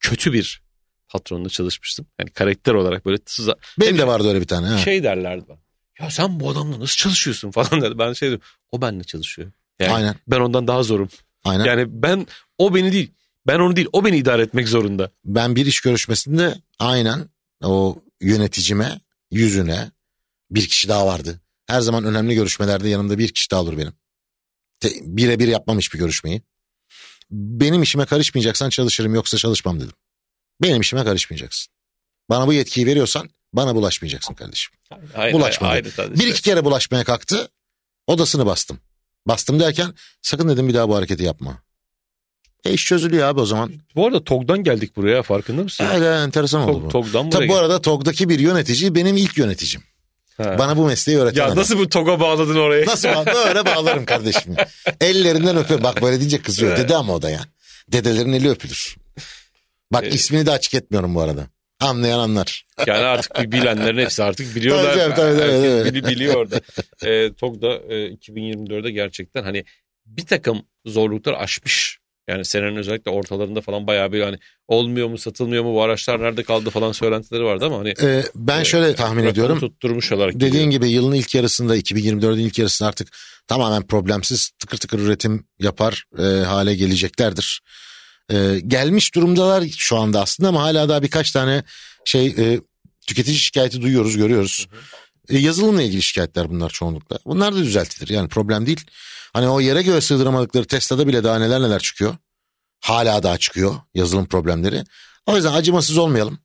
kötü 0.00 0.32
bir 0.32 0.62
patronla 1.08 1.48
çalışmıştım. 1.48 2.06
Yani 2.20 2.30
karakter 2.30 2.74
olarak 2.74 3.06
böyle 3.06 3.18
sıza, 3.26 3.56
Benim 3.80 3.98
de 3.98 4.06
vardı 4.06 4.28
öyle 4.28 4.40
bir 4.40 4.46
tane. 4.46 4.66
Ha. 4.66 4.78
şey 4.78 5.02
derlerdi 5.02 5.44
bana. 5.48 5.58
Ya 6.00 6.10
sen 6.10 6.40
bu 6.40 6.50
adamla 6.50 6.80
nasıl 6.80 6.96
çalışıyorsun 6.96 7.50
falan 7.50 7.82
dedi. 7.82 7.98
Ben 7.98 8.12
şey 8.12 8.28
dedim. 8.28 8.40
O 8.72 8.82
benimle 8.82 9.04
çalışıyor. 9.04 9.52
Yani 9.78 9.92
Aynen. 9.92 10.14
ben 10.26 10.40
ondan 10.40 10.66
daha 10.68 10.82
zorum. 10.82 11.08
Aynen. 11.44 11.64
Yani 11.64 11.84
ben 12.02 12.26
o 12.58 12.74
beni 12.74 12.92
değil. 12.92 13.10
Ben 13.46 13.58
onu 13.58 13.76
değil. 13.76 13.88
O 13.92 14.04
beni 14.04 14.16
idare 14.16 14.42
etmek 14.42 14.68
zorunda. 14.68 15.10
Ben 15.24 15.56
bir 15.56 15.66
iş 15.66 15.80
görüşmesinde 15.80 16.54
aynen 16.78 17.28
o 17.62 18.02
yöneticime 18.20 19.00
yüzüne 19.30 19.90
bir 20.50 20.66
kişi 20.68 20.88
daha 20.88 21.06
vardı. 21.06 21.40
Her 21.66 21.80
zaman 21.80 22.04
önemli 22.04 22.34
görüşmelerde 22.34 22.88
yanımda 22.88 23.18
bir 23.18 23.34
kişi 23.34 23.50
daha 23.50 23.62
olur 23.62 23.78
benim. 23.78 23.92
Birebir 25.00 25.48
yapmam 25.48 25.78
hiçbir 25.78 25.98
görüşmeyi. 25.98 26.42
Benim 27.30 27.82
işime 27.82 28.06
karışmayacaksan 28.06 28.70
çalışırım 28.70 29.14
yoksa 29.14 29.36
çalışmam 29.36 29.80
dedim. 29.80 29.94
Benim 30.62 30.80
işime 30.80 31.04
karışmayacaksın. 31.04 31.72
Bana 32.30 32.46
bu 32.46 32.52
yetkiyi 32.52 32.86
veriyorsan 32.86 33.30
bana 33.52 33.74
bulaşmayacaksın 33.74 34.34
kardeşim. 34.34 34.74
Aynı, 35.14 35.32
Bulaşmadı. 35.32 35.72
aynı 35.72 35.90
tadı 35.90 36.14
Bir 36.20 36.26
iki 36.26 36.42
kere 36.42 36.64
bulaşmaya 36.64 37.04
kalktı. 37.04 37.48
Odasını 38.06 38.46
bastım. 38.46 38.78
Bastım 39.26 39.60
derken 39.60 39.94
sakın 40.22 40.48
dedim 40.48 40.68
bir 40.68 40.74
daha 40.74 40.88
bu 40.88 40.96
hareketi 40.96 41.22
yapma. 41.22 41.62
E 42.64 42.72
iş 42.72 42.86
çözülüyor 42.86 43.28
abi 43.28 43.40
o 43.40 43.46
zaman. 43.46 43.72
Bu 43.94 44.06
arada 44.06 44.24
TOG'dan 44.24 44.64
geldik 44.64 44.96
buraya 44.96 45.22
farkında 45.22 45.62
mısın? 45.62 45.84
Öyle 45.94 46.14
enteresan 46.14 46.60
oldu 46.60 46.72
Tog, 46.72 46.84
bu. 46.84 46.88
TOG'dan 46.88 47.30
Tabii 47.30 47.48
bu 47.48 47.56
arada 47.56 47.82
TOG'daki 47.82 48.28
bir 48.28 48.38
yönetici 48.38 48.94
benim 48.94 49.16
ilk 49.16 49.38
yöneticim. 49.38 49.82
Ha. 50.36 50.58
Bana 50.58 50.76
bu 50.76 50.86
mesleği 50.86 51.18
öğreten 51.18 51.40
Ya 51.40 51.46
adam. 51.46 51.56
nasıl 51.58 51.78
bu 51.78 51.88
TOG'a 51.88 52.20
bağladın 52.20 52.56
orayı? 52.56 52.86
Nasıl 52.86 53.08
bağ- 53.08 53.26
Böyle 53.26 53.66
bağlarım 53.66 54.04
kardeşim. 54.04 54.54
Ellerinden 55.00 55.56
öpüyor. 55.56 55.82
Bak 55.82 56.02
böyle 56.02 56.18
deyince 56.20 56.42
kızıyor. 56.42 56.76
Dede 56.76 56.96
ama 56.96 57.14
o 57.14 57.22
da 57.22 57.30
ya. 57.30 57.40
Dedelerin 57.92 58.32
eli 58.32 58.50
öpülür. 58.50 58.96
Bak 59.92 60.02
Evet. 60.04 60.14
ismini 60.14 60.46
de 60.46 60.50
açık 60.50 60.74
etmiyorum 60.74 61.14
bu 61.14 61.20
arada. 61.20 61.46
Anlayan 61.80 62.18
anlar. 62.18 62.66
Yani 62.86 63.04
artık 63.04 63.40
bir 63.42 63.52
bilenlerin 63.52 63.98
hepsi 63.98 64.22
artık 64.22 64.56
biliyorlar. 64.56 64.94
Tabii, 64.94 65.14
tabii, 65.14 65.36
tabii, 65.38 65.52
Herkes 65.52 65.84
tabii. 65.84 65.98
bili- 65.98 66.08
biliyor 66.08 66.34
orada. 66.34 66.60
E, 67.10 67.32
TOG 67.34 67.62
da 67.62 67.94
e, 67.94 68.08
2024'de 68.14 68.90
gerçekten 68.90 69.42
hani 69.42 69.64
bir 70.06 70.26
takım 70.26 70.62
zorluklar 70.86 71.34
aşmış. 71.34 71.98
Yani 72.28 72.44
senenin 72.44 72.76
özellikle 72.76 73.10
ortalarında 73.10 73.60
falan 73.60 73.86
bayağı 73.86 74.12
bir 74.12 74.20
hani 74.22 74.38
olmuyor 74.68 75.08
mu 75.08 75.18
satılmıyor 75.18 75.64
mu 75.64 75.74
bu 75.74 75.82
araçlar 75.82 76.22
nerede 76.22 76.42
kaldı 76.42 76.70
falan 76.70 76.92
söylentileri 76.92 77.44
vardı 77.44 77.64
ama 77.64 77.78
hani 77.78 77.94
Ee, 78.02 78.22
ben 78.34 78.62
şöyle 78.62 78.94
tahmin 78.94 79.24
ediyorum. 79.24 79.60
tutturmuş 79.60 80.12
olarak 80.12 80.34
Dediğin 80.34 80.52
geliyor. 80.52 80.70
gibi 80.70 80.88
yılın 80.90 81.12
ilk 81.14 81.34
yarısında 81.34 81.76
2024'ün 81.76 82.38
ilk 82.38 82.58
yarısında 82.58 82.88
artık 82.88 83.08
tamamen 83.46 83.86
problemsiz 83.86 84.50
tıkır 84.58 84.78
tıkır 84.78 84.98
üretim 84.98 85.46
yapar 85.58 86.04
e, 86.18 86.22
hale 86.22 86.74
geleceklerdir. 86.74 87.60
E, 88.32 88.60
gelmiş 88.66 89.14
durumdalar 89.14 89.64
şu 89.76 89.96
anda 89.96 90.20
aslında 90.22 90.48
ama 90.48 90.62
hala 90.62 90.88
daha 90.88 91.02
birkaç 91.02 91.30
tane 91.30 91.62
şey 92.04 92.26
e, 92.26 92.60
tüketici 93.06 93.36
şikayeti 93.38 93.82
duyuyoruz 93.82 94.16
görüyoruz. 94.16 94.68
E, 95.28 95.38
yazılımla 95.38 95.82
ilgili 95.82 96.02
şikayetler 96.02 96.50
bunlar 96.50 96.70
çoğunlukla. 96.70 97.18
Bunlar 97.26 97.54
da 97.54 97.58
düzeltilir 97.58 98.08
yani 98.14 98.28
problem 98.28 98.66
değil. 98.66 98.80
Hani 99.36 99.48
o 99.48 99.60
yere 99.60 99.82
göre 99.82 100.00
sığdıramadıkları 100.00 100.64
Tesla'da 100.66 101.06
bile 101.06 101.24
daha 101.24 101.38
neler 101.38 101.62
neler 101.62 101.80
çıkıyor. 101.80 102.16
Hala 102.80 103.22
daha 103.22 103.38
çıkıyor 103.38 103.74
yazılım 103.94 104.26
problemleri. 104.26 104.84
O 105.26 105.36
yüzden 105.36 105.52
acımasız 105.52 105.98
olmayalım. 105.98 106.38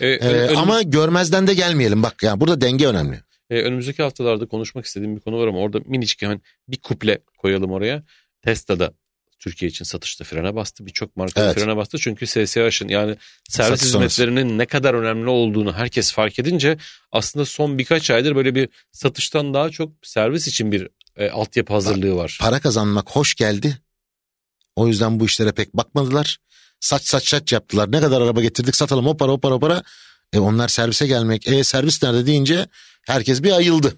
E, 0.00 0.06
E, 0.08 0.18
ön- 0.18 0.34
önümüz- 0.34 0.56
ama 0.58 0.82
görmezden 0.82 1.46
de 1.46 1.54
gelmeyelim. 1.54 2.02
Bak 2.02 2.22
yani 2.22 2.40
burada 2.40 2.60
denge 2.60 2.86
önemli. 2.86 3.20
E, 3.50 3.62
önümüzdeki 3.62 4.02
haftalarda 4.02 4.46
konuşmak 4.48 4.84
istediğim 4.86 5.16
bir 5.16 5.20
konu 5.20 5.38
var 5.38 5.46
ama 5.48 5.58
orada 5.58 5.78
minicik 5.86 6.22
hemen 6.22 6.40
bir 6.68 6.76
kuple 6.76 7.18
koyalım 7.38 7.72
oraya. 7.72 8.02
Tesla'da 8.42 8.92
Türkiye 9.38 9.70
için 9.70 9.84
satışta 9.84 10.24
frene 10.24 10.54
bastı. 10.54 10.86
Birçok 10.86 11.16
marka 11.16 11.44
Evet. 11.44 11.54
frene 11.58 11.76
bastı. 11.76 11.98
Çünkü 11.98 12.26
SSH'ın 12.26 12.88
yani 12.88 13.16
servis 13.48 13.80
Satış 13.80 13.88
sonrası. 13.90 14.22
hizmetlerinin 14.22 14.58
ne 14.58 14.66
kadar 14.66 14.94
önemli 14.94 15.28
olduğunu 15.28 15.72
herkes 15.72 16.12
fark 16.12 16.38
edince 16.38 16.78
aslında 17.12 17.44
son 17.46 17.78
birkaç 17.78 18.10
aydır 18.10 18.36
böyle 18.36 18.54
bir 18.54 18.68
satıştan 18.92 19.54
daha 19.54 19.70
çok 19.70 19.92
servis 20.02 20.48
için 20.48 20.72
bir 20.72 20.88
e, 21.18 21.30
altyapı 21.30 21.72
hazırlığı 21.72 22.16
var. 22.16 22.38
para 22.40 22.60
kazanmak 22.60 23.10
hoş 23.10 23.34
geldi. 23.34 23.78
O 24.76 24.86
yüzden 24.86 25.20
bu 25.20 25.26
işlere 25.26 25.52
pek 25.52 25.74
bakmadılar. 25.74 26.38
Saç 26.80 27.02
saç 27.02 27.28
saç 27.28 27.52
yaptılar. 27.52 27.92
Ne 27.92 28.00
kadar 28.00 28.20
araba 28.20 28.42
getirdik 28.42 28.76
satalım 28.76 29.06
o 29.06 29.16
para 29.16 29.32
o 29.32 29.40
para 29.40 29.54
o 29.54 29.60
para. 29.60 29.82
E 30.32 30.38
onlar 30.38 30.68
servise 30.68 31.06
gelmek. 31.06 31.48
E 31.48 31.64
servis 31.64 32.02
nerede 32.02 32.26
deyince 32.26 32.66
herkes 33.06 33.42
bir 33.42 33.52
ayıldı. 33.52 33.96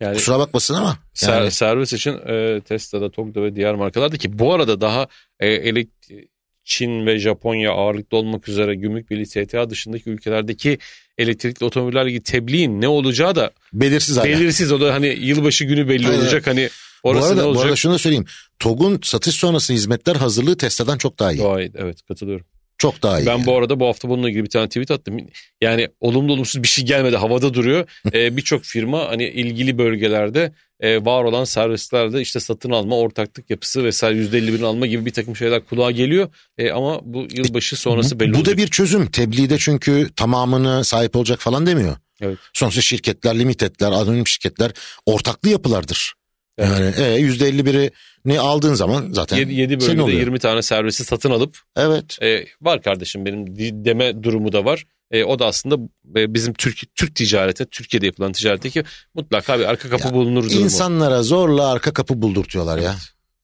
Yani 0.00 0.16
Kusura 0.16 0.38
bakmasın 0.38 0.74
ama. 0.74 0.98
Yani, 1.22 1.50
servis 1.50 1.92
için 1.92 2.12
e, 2.28 2.60
Tesla'da, 2.60 3.10
TOG'da 3.10 3.42
ve 3.42 3.56
diğer 3.56 3.74
markalarda 3.74 4.16
ki 4.16 4.38
bu 4.38 4.54
arada 4.54 4.80
daha 4.80 5.06
e, 5.40 5.48
elek- 5.48 6.28
Çin 6.64 7.06
ve 7.06 7.18
Japonya 7.18 7.72
ağırlıklı 7.72 8.16
olmak 8.16 8.48
üzere 8.48 8.74
Gümrük 8.74 9.10
Birliği 9.10 9.26
STA 9.26 9.70
dışındaki 9.70 10.10
ülkelerdeki 10.10 10.78
elektrikli 11.18 11.64
otomobillerle 11.64 12.08
ilgili 12.10 12.22
tebliğin 12.22 12.80
ne 12.80 12.88
olacağı 12.88 13.34
da 13.34 13.50
Belirsiz 13.72 14.16
hala. 14.16 14.24
belirsiz. 14.24 14.72
O 14.72 14.80
da 14.80 14.94
hani 14.94 15.06
yılbaşı 15.06 15.64
günü 15.64 15.88
belli 15.88 16.06
Aynen. 16.08 16.18
olacak. 16.20 16.46
Hani 16.46 16.68
bu 17.04 17.08
orası 17.08 17.26
arada, 17.28 17.34
ne 17.40 17.42
bu 17.42 17.48
olacak? 17.48 17.64
arada 17.64 17.76
şunu 17.76 17.92
da 17.94 17.98
söyleyeyim. 17.98 18.26
TOG'un 18.58 18.98
satış 19.02 19.34
sonrası 19.34 19.72
hizmetler 19.72 20.16
hazırlığı 20.16 20.56
Tesla'dan 20.56 20.98
çok 20.98 21.18
daha 21.18 21.32
iyi. 21.32 21.42
Gayet 21.42 21.72
evet 21.76 22.02
katılıyorum. 22.08 22.46
Çok 22.78 23.02
daha 23.02 23.20
iyi. 23.20 23.26
Ben 23.26 23.32
yani. 23.32 23.46
bu 23.46 23.56
arada 23.56 23.80
bu 23.80 23.86
hafta 23.86 24.08
bununla 24.08 24.28
ilgili 24.30 24.44
bir 24.44 24.48
tane 24.50 24.68
tweet 24.68 24.90
attım. 24.90 25.16
Yani 25.60 25.88
olumlu 26.00 26.32
olumsuz 26.32 26.62
bir 26.62 26.68
şey 26.68 26.84
gelmedi 26.84 27.16
havada 27.16 27.54
duruyor. 27.54 27.88
Ee, 28.14 28.36
Birçok 28.36 28.64
firma 28.64 29.08
hani 29.08 29.24
ilgili 29.24 29.78
bölgelerde 29.78 30.52
e, 30.82 31.04
var 31.04 31.24
olan 31.24 31.44
servislerde 31.44 32.20
işte 32.20 32.40
satın 32.40 32.70
alma, 32.70 32.96
ortaklık 32.96 33.50
yapısı 33.50 33.84
vesaire 33.84 34.18
%51'ini 34.18 34.64
alma 34.64 34.86
gibi 34.86 35.06
bir 35.06 35.12
takım 35.12 35.36
şeyler 35.36 35.64
kulağa 35.64 35.90
geliyor. 35.90 36.28
E, 36.58 36.70
ama 36.70 37.00
bu 37.04 37.26
yılbaşı 37.32 37.76
sonrası 37.76 38.20
belli 38.20 38.34
bu 38.34 38.38
olacak. 38.38 38.54
da 38.54 38.58
bir 38.58 38.66
çözüm. 38.66 39.06
Tebliğde 39.06 39.58
çünkü 39.58 40.10
tamamını 40.16 40.84
sahip 40.84 41.16
olacak 41.16 41.40
falan 41.40 41.66
demiyor. 41.66 41.96
Evet. 42.20 42.38
Sonuçta 42.52 42.80
şirketler, 42.80 43.38
limitedler, 43.38 43.92
anonim 43.92 44.26
şirketler 44.26 44.72
ortaklı 45.06 45.48
yapılardır. 45.48 46.14
Evet. 46.58 46.98
Yani 46.98 47.08
e, 47.08 47.20
%51'ini 47.20 48.38
aldığın 48.38 48.74
zaman 48.74 49.08
zaten 49.12 49.36
7, 49.36 49.54
7 49.54 49.72
senin 49.72 49.80
bölgede 49.80 50.02
oluyor. 50.02 50.20
20 50.20 50.38
tane 50.38 50.62
servisi 50.62 51.04
satın 51.04 51.30
alıp 51.30 51.58
Evet. 51.76 52.22
e, 52.22 52.46
var 52.60 52.82
kardeşim 52.82 53.26
benim 53.26 53.46
deme 53.84 54.22
durumu 54.22 54.52
da 54.52 54.64
var. 54.64 54.84
E, 55.12 55.24
o 55.24 55.38
da 55.38 55.46
aslında 55.46 55.76
e, 56.16 56.34
bizim 56.34 56.54
Türk 56.54 56.94
Türk 56.94 57.14
ticarete, 57.14 57.66
Türkiye'de 57.66 58.06
yapılan 58.06 58.32
ticaretteki 58.32 58.84
mutlaka 59.14 59.58
bir 59.58 59.64
arka 59.64 59.90
kapı 59.90 60.06
Ya, 60.06 60.14
bulunur 60.14 60.44
durumu. 60.44 60.60
İnsanlara 60.60 61.22
zorla 61.22 61.70
arka 61.72 61.92
kapı 61.92 62.22
buldurtuyorlar 62.22 62.78
ya. 62.78 62.96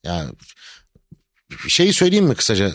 Ya 0.05 0.27
şeyi 1.69 1.93
söyleyeyim 1.93 2.25
mi 2.25 2.35
kısaca? 2.35 2.73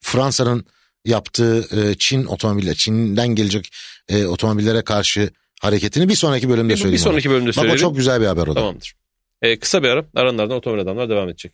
Fransa'nın 0.00 0.64
yaptığı 1.04 1.66
e, 1.80 1.94
Çin 1.98 2.24
otomobille, 2.24 2.74
Çin'den 2.74 3.28
gelecek 3.28 3.70
e, 4.08 4.26
otomobillere 4.26 4.82
karşı 4.82 5.30
hareketini 5.60 6.08
bir 6.08 6.14
sonraki 6.14 6.48
bölümde 6.48 6.68
Bir, 6.68 6.74
bir 6.74 6.80
söyleyeyim. 6.80 7.02
sonraki 7.04 7.30
bölümde 7.30 7.50
Bak 7.56 7.70
o 7.72 7.76
çok 7.76 7.96
güzel 7.96 8.20
bir 8.20 8.26
haber 8.26 8.42
o 8.46 8.50
da. 8.50 8.54
Tamamdır. 8.54 8.94
E, 9.42 9.58
kısa 9.58 9.82
bir 9.82 9.88
ara 9.88 10.04
aranlardan 10.14 10.56
otomobil 10.56 10.82
adamlar 10.82 11.08
devam 11.08 11.28
edecek. 11.28 11.52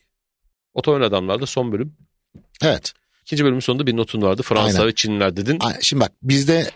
Otomobil 0.75 1.05
adamlarda 1.07 1.47
son 1.47 1.73
bölüm. 1.73 1.97
Evet. 2.62 2.92
İkinci 3.22 3.44
bölümün 3.44 3.61
sonunda 3.61 3.87
bir 3.87 3.96
notun 3.96 4.22
vardı. 4.22 4.42
Fransa 4.42 4.78
Aynen. 4.78 4.87
ve 4.87 4.94
Çinliler 4.94 5.37
dedin. 5.37 5.58
Şimdi 5.80 6.00
bak 6.00 6.12
bizde 6.22 6.70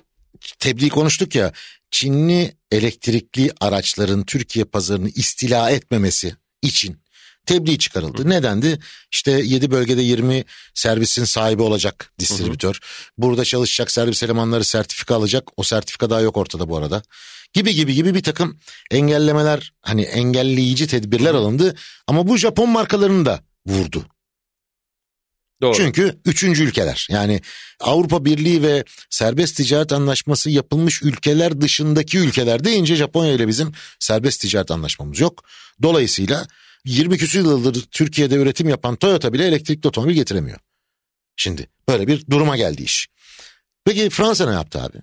tebliğ 0.59 0.88
konuştuk 0.88 1.35
ya. 1.35 1.52
Çinli 1.90 2.56
elektrikli 2.70 3.52
araçların 3.61 4.24
Türkiye 4.24 4.64
pazarını 4.64 5.09
istila 5.09 5.70
etmemesi 5.70 6.37
için 6.62 7.00
tebliğ 7.46 7.78
çıkarıldı. 7.78 8.30
Nedendi? 8.30 8.78
İşte 9.12 9.30
7 9.30 9.70
bölgede 9.70 10.02
20 10.02 10.44
servisin 10.74 11.24
sahibi 11.24 11.62
olacak 11.62 12.12
distribütör. 12.18 12.78
Burada 13.18 13.44
çalışacak 13.44 13.90
servis 13.90 14.22
elemanları 14.22 14.64
sertifika 14.64 15.14
alacak. 15.14 15.48
O 15.56 15.62
sertifika 15.62 16.11
daha 16.11 16.20
yok 16.20 16.37
ortada 16.37 16.68
bu 16.68 16.76
arada. 16.76 17.02
Gibi 17.52 17.74
gibi 17.74 17.94
gibi 17.94 18.14
bir 18.14 18.22
takım 18.22 18.59
engellemeler 18.90 19.72
hani 19.82 20.02
engelleyici 20.02 20.87
tedbirler 20.87 21.35
alındı. 21.35 21.76
Ama 22.06 22.28
bu 22.28 22.37
Japon 22.37 22.68
markalarını 22.68 23.26
da 23.26 23.40
vurdu. 23.66 24.06
Doğru. 25.62 25.77
Çünkü 25.77 26.21
üçüncü 26.25 26.64
ülkeler 26.64 27.07
yani 27.11 27.40
Avrupa 27.81 28.25
Birliği 28.25 28.62
ve 28.62 28.85
serbest 29.11 29.57
ticaret 29.57 29.92
anlaşması 29.92 30.51
yapılmış 30.51 31.03
ülkeler 31.03 31.61
dışındaki 31.61 32.19
ülkeler 32.19 32.64
deyince 32.64 32.97
Japonya 32.97 33.33
ile 33.33 33.49
bizim 33.49 33.73
serbest 33.99 34.40
ticaret 34.40 34.71
anlaşmamız 34.71 35.21
yok. 35.21 35.45
Dolayısıyla 35.83 36.47
20 36.85 37.19
küsur 37.19 37.38
yıldır 37.38 37.83
Türkiye'de 37.83 38.35
üretim 38.35 38.69
yapan 38.69 38.97
Toyota 38.97 39.33
bile 39.33 39.47
elektrikli 39.47 39.88
otomobil 39.88 40.14
getiremiyor. 40.14 40.59
Şimdi 41.37 41.71
böyle 41.88 42.07
bir 42.07 42.27
duruma 42.31 42.57
geldi 42.57 42.83
iş. 42.83 43.09
Peki 43.85 44.11
Fransa 44.11 44.47
ne 44.49 44.55
yaptı 44.55 44.83
abi? 44.83 44.99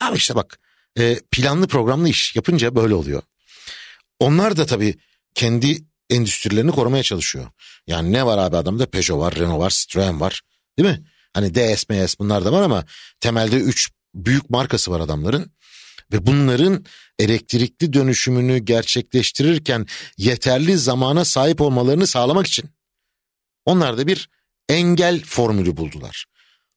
Abi 0.00 0.16
işte 0.16 0.34
bak 0.34 0.60
e, 0.98 1.20
planlı 1.30 1.68
programlı 1.68 2.08
iş 2.08 2.36
yapınca 2.36 2.76
böyle 2.76 2.94
oluyor. 2.94 3.22
Onlar 4.18 4.56
da 4.56 4.66
tabii 4.66 4.98
kendi 5.34 5.89
endüstrilerini 6.10 6.70
korumaya 6.70 7.02
çalışıyor. 7.02 7.46
Yani 7.86 8.12
ne 8.12 8.26
var 8.26 8.38
abi 8.38 8.56
adamda 8.56 8.86
Peugeot 8.86 9.20
var, 9.20 9.34
Renault 9.34 9.60
var, 9.60 9.70
Citroen 9.70 10.20
var. 10.20 10.40
Değil 10.78 10.88
mi? 10.88 11.04
Hani 11.34 11.54
DS, 11.54 11.88
MS 11.88 12.18
bunlar 12.18 12.44
da 12.44 12.52
var 12.52 12.62
ama 12.62 12.84
temelde 13.20 13.56
üç 13.56 13.90
büyük 14.14 14.50
markası 14.50 14.90
var 14.90 15.00
adamların. 15.00 15.52
Ve 16.12 16.26
bunların 16.26 16.84
elektrikli 17.18 17.92
dönüşümünü 17.92 18.58
gerçekleştirirken 18.58 19.86
yeterli 20.18 20.78
zamana 20.78 21.24
sahip 21.24 21.60
olmalarını 21.60 22.06
sağlamak 22.06 22.46
için 22.46 22.70
onlar 23.64 23.98
da 23.98 24.06
bir 24.06 24.28
engel 24.68 25.22
formülü 25.24 25.76
buldular. 25.76 26.24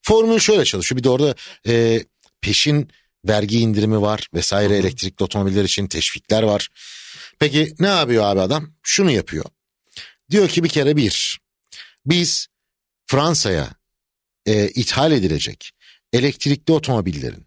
Formül 0.01 0.39
şöyle 0.39 0.65
çalışıyor. 0.65 0.99
Bir 0.99 1.03
de 1.03 1.09
orada 1.09 1.35
e, 1.67 2.03
peşin 2.41 2.89
vergi 3.25 3.59
indirimi 3.59 4.01
var 4.01 4.27
vesaire 4.33 4.77
elektrikli 4.77 5.23
otomobiller 5.23 5.63
için 5.63 5.87
teşvikler 5.87 6.43
var. 6.43 6.69
Peki 7.39 7.75
ne 7.79 7.87
yapıyor 7.87 8.23
abi 8.23 8.41
adam? 8.41 8.73
Şunu 8.83 9.11
yapıyor. 9.11 9.45
Diyor 10.31 10.49
ki 10.49 10.63
bir 10.63 10.69
kere 10.69 10.97
bir, 10.97 11.39
biz 12.05 12.47
Fransa'ya 13.05 13.69
e, 14.45 14.67
ithal 14.67 15.11
edilecek 15.11 15.71
elektrikli 16.13 16.71
otomobillerin 16.71 17.45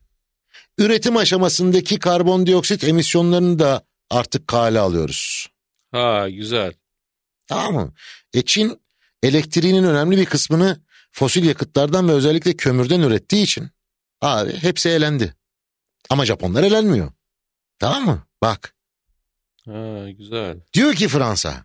üretim 0.79 1.16
aşamasındaki 1.16 1.99
karbondioksit 1.99 2.85
emisyonlarını 2.85 3.59
da 3.59 3.87
artık 4.11 4.49
kale 4.49 4.79
alıyoruz. 4.79 5.49
Ha 5.92 6.29
güzel. 6.29 6.72
Tamam 7.46 7.75
mı? 7.75 7.94
E 8.35 8.42
Çin 8.42 8.81
elektriğinin 9.22 9.85
önemli 9.85 10.16
bir 10.16 10.27
kısmını 10.27 10.81
fosil 11.12 11.44
yakıtlardan 11.44 12.09
ve 12.09 12.12
özellikle 12.12 12.57
kömürden 12.57 13.01
ürettiği 13.01 13.42
için 13.42 13.70
abi 14.20 14.53
hepsi 14.53 14.88
elendi. 14.88 15.35
Ama 16.11 16.27
Japonlar 16.27 16.64
elenmiyor. 16.64 17.12
Tamam 17.79 18.05
mı? 18.05 18.27
Bak 18.42 18.76
Ha 19.66 20.11
güzel. 20.11 20.57
Diyor 20.74 20.94
ki 20.94 21.09
Fransa 21.09 21.64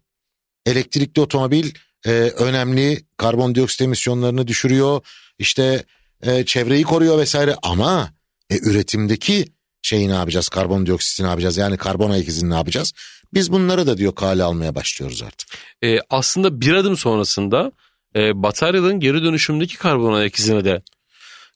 elektrikli 0.65 1.21
otomobil 1.21 1.69
e, 2.05 2.11
önemli 2.11 3.05
karbondioksit 3.17 3.81
emisyonlarını 3.81 4.47
düşürüyor 4.47 5.01
işte 5.39 5.85
e, 6.23 6.45
çevreyi 6.45 6.83
koruyor 6.83 7.17
vesaire 7.17 7.55
ama 7.63 8.13
e, 8.49 8.57
üretimdeki 8.57 9.45
şeyi 9.81 10.09
ne 10.09 10.13
yapacağız 10.13 10.49
karbondioksiti 10.49 11.23
ne 11.23 11.27
yapacağız 11.27 11.57
yani 11.57 11.77
karbon 11.77 12.11
ayak 12.11 12.27
izini 12.27 12.49
ne 12.49 12.55
yapacağız 12.55 12.93
biz 13.33 13.51
bunları 13.51 13.87
da 13.87 13.97
diyor 13.97 14.15
kale 14.15 14.43
almaya 14.43 14.75
başlıyoruz 14.75 15.23
artık. 15.23 15.49
E, 15.83 15.99
aslında 16.09 16.61
bir 16.61 16.73
adım 16.73 16.97
sonrasında 16.97 17.71
e, 18.15 18.43
bataryaların 18.43 18.99
geri 18.99 19.23
dönüşümdeki 19.23 19.77
karbon 19.77 20.13
ayak 20.13 20.35
izine 20.35 20.65
de 20.65 20.81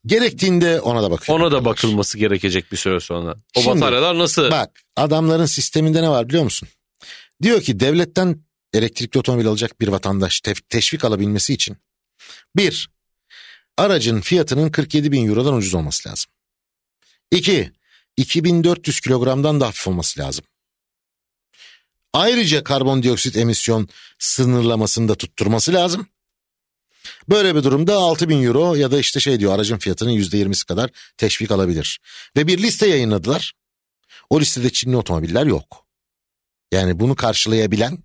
Gerektiğinde 0.05 0.81
ona 0.81 1.03
da 1.03 1.11
bakıyor. 1.11 1.39
ona 1.39 1.51
da 1.51 1.65
bakılması 1.65 2.17
gerekecek 2.17 2.71
bir 2.71 2.77
süre 2.77 2.99
sonra. 2.99 3.35
O 3.55 3.61
Şimdi, 3.61 3.81
bataryalar 3.81 4.17
nasıl? 4.17 4.51
Bak 4.51 4.81
adamların 4.95 5.45
sisteminde 5.45 6.01
ne 6.01 6.09
var 6.09 6.29
biliyor 6.29 6.43
musun? 6.43 6.69
Diyor 7.41 7.61
ki 7.61 7.79
devletten 7.79 8.45
elektrikli 8.73 9.17
otomobil 9.17 9.47
alacak 9.47 9.81
bir 9.81 9.87
vatandaş 9.87 10.41
teşvik 10.69 11.05
alabilmesi 11.05 11.53
için 11.53 11.77
bir 12.55 12.89
aracın 13.77 14.21
fiyatının 14.21 14.69
47 14.69 15.11
bin 15.11 15.27
eurodan 15.27 15.53
ucuz 15.53 15.73
olması 15.73 16.09
lazım. 16.09 16.31
İki 17.31 17.71
2400 18.17 18.99
kilogramdan 18.99 19.59
da 19.59 19.67
hafif 19.67 19.87
olması 19.87 20.19
lazım. 20.19 20.45
Ayrıca 22.13 22.63
karbondioksit 22.63 23.37
emisyon 23.37 23.89
sınırlamasını 24.19 25.07
da 25.07 25.15
tutturması 25.15 25.73
lazım. 25.73 26.07
Böyle 27.29 27.55
bir 27.55 27.63
durumda 27.63 27.97
6000 27.97 28.43
euro 28.43 28.75
ya 28.75 28.91
da 28.91 28.99
işte 28.99 29.19
şey 29.19 29.39
diyor 29.39 29.55
aracın 29.55 29.77
fiyatının 29.77 30.11
%20'si 30.11 30.65
kadar 30.67 30.89
teşvik 31.17 31.51
alabilir. 31.51 31.99
Ve 32.37 32.47
bir 32.47 32.57
liste 32.57 32.87
yayınladılar. 32.87 33.53
O 34.29 34.39
listede 34.39 34.69
Çinli 34.69 34.97
otomobiller 34.97 35.45
yok. 35.45 35.85
Yani 36.71 36.99
bunu 36.99 37.15
karşılayabilen 37.15 37.97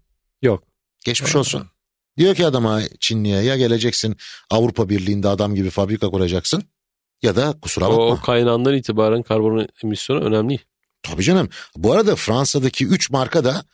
Yok. 0.43 0.65
geçmiş 1.05 1.37
olsun. 1.37 1.71
Diyor 2.19 2.35
ki 2.35 2.47
adama 2.47 2.81
Çinli'ye 3.01 3.43
ya 3.43 3.57
geleceksin 3.57 4.17
Avrupa 4.51 4.89
Birliği'nde 4.89 5.29
adam 5.29 5.55
gibi 5.55 5.71
fabrika 5.71 6.11
kuracaksın 6.11 6.65
ya 7.23 7.37
da 7.37 7.55
kusura 7.63 7.89
bakma. 7.89 8.07
O 8.07 8.21
kaynağından 8.21 8.75
itibaren 8.75 9.23
karbon 9.23 9.69
emisyonu 9.85 10.25
önemli. 10.25 10.59
Tabii 11.03 11.23
canım. 11.23 11.49
Bu 11.77 11.93
arada 11.93 12.17
Fransa'daki 12.17 12.87
3 12.87 13.11
marka 13.11 13.45
da 13.45 13.65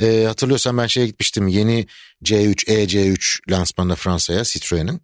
e, 0.00 0.24
hatırlıyorsan 0.24 0.78
ben 0.78 0.86
şeye 0.86 1.06
gitmiştim. 1.06 1.48
Yeni 1.48 1.86
C3, 2.24 2.66
EC3 2.66 3.35
lansmanına 3.50 3.94
Fransa'ya 3.94 4.44
Citroen'in. 4.44 5.02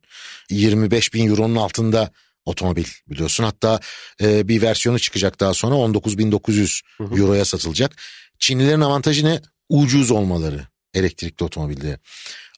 25 0.51 1.15
bin 1.15 1.29
euronun 1.29 1.57
altında 1.57 2.11
otomobil 2.45 2.85
biliyorsun. 3.09 3.45
Hatta 3.45 3.81
e, 4.23 4.49
bir 4.49 4.63
versiyonu 4.63 4.99
çıkacak 4.99 5.41
daha 5.41 5.55
sonra 5.55 5.75
19.900 5.75 6.81
Hı 6.99 7.05
hı. 7.05 7.21
euroya 7.21 7.45
satılacak. 7.45 7.97
Çinlilerin 8.39 8.81
avantajı 8.81 9.25
ne? 9.25 9.41
Ucuz 9.69 10.11
olmaları 10.11 10.67
elektrikli 10.95 11.45
otomobilde. 11.45 11.99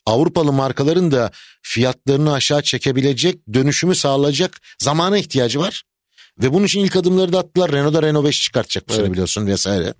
Avrupalı 0.06 0.52
markaların 0.52 1.12
da 1.12 1.30
fiyatlarını 1.62 2.32
aşağı 2.32 2.62
çekebilecek, 2.62 3.38
dönüşümü 3.54 3.94
sağlayacak 3.94 4.60
zamana 4.78 5.18
ihtiyacı 5.18 5.60
var. 5.60 5.82
Ve 6.42 6.52
bunun 6.52 6.66
için 6.66 6.80
ilk 6.80 6.96
adımları 6.96 7.32
da 7.32 7.38
attılar. 7.38 7.72
Renault 7.72 7.94
da 7.94 8.02
Renault 8.02 8.26
5 8.26 8.42
çıkartacak 8.42 8.88
bu 8.88 8.92
sene 8.92 9.02
Evet. 9.02 9.12
biliyorsun 9.12 9.46
vesaire. 9.46 9.94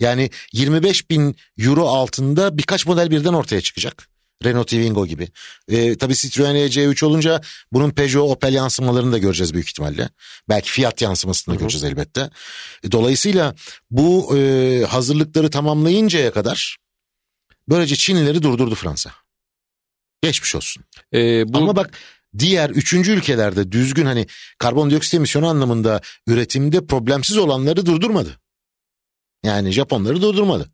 Yani 0.00 0.30
25 0.52 1.10
bin 1.10 1.36
euro 1.58 1.88
altında 1.88 2.58
birkaç 2.58 2.86
model 2.86 3.10
birden 3.10 3.32
ortaya 3.32 3.60
çıkacak. 3.60 4.08
Renault 4.44 4.66
Twingo 4.66 5.06
gibi. 5.06 5.28
E, 5.68 5.98
tabii 5.98 6.14
Citroen 6.14 6.54
EC3 6.56 7.04
olunca 7.04 7.40
bunun 7.72 7.90
Peugeot 7.90 8.30
Opel 8.30 8.54
yansımalarını 8.54 9.12
da 9.12 9.18
göreceğiz 9.18 9.54
büyük 9.54 9.68
ihtimalle. 9.68 10.08
Belki 10.48 10.70
Fiat 10.70 11.02
yansımasını 11.02 11.54
da 11.54 11.58
göreceğiz 11.58 11.84
elbette. 11.84 12.30
E, 12.84 12.92
dolayısıyla 12.92 13.54
bu 13.90 14.36
e, 14.38 14.84
hazırlıkları 14.88 15.50
tamamlayıncaya 15.50 16.32
kadar 16.32 16.76
böylece 17.68 17.96
Çinlileri 17.96 18.42
durdurdu 18.42 18.74
Fransa. 18.74 19.10
Geçmiş 20.22 20.54
olsun. 20.54 20.84
Ee, 21.14 21.52
bu 21.52 21.58
Ama 21.58 21.76
bak 21.76 21.98
diğer 22.38 22.70
üçüncü 22.70 23.12
ülkelerde 23.12 23.72
düzgün 23.72 24.06
hani 24.06 24.26
karbondioksit 24.58 25.14
emisyonu 25.14 25.46
anlamında 25.46 26.00
üretimde 26.26 26.86
problemsiz 26.86 27.38
olanları 27.38 27.86
durdurmadı. 27.86 28.40
Yani 29.44 29.70
Japonları 29.72 30.22
durdurmadı. 30.22 30.70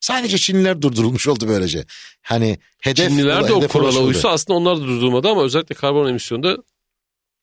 Sadece 0.00 0.38
Çinliler 0.38 0.82
durdurulmuş 0.82 1.28
oldu 1.28 1.48
böylece. 1.48 1.84
Hani 2.22 2.58
hedef 2.80 3.08
Çinliler 3.08 3.48
de 3.48 3.52
o 3.52 3.68
kurala 3.68 4.00
uysa 4.00 4.28
aslında 4.30 4.56
onlar 4.58 4.76
da 4.76 4.80
durdurmadı 4.80 5.28
ama 5.28 5.44
özellikle 5.44 5.74
karbon 5.74 6.08
emisyonunda 6.08 6.56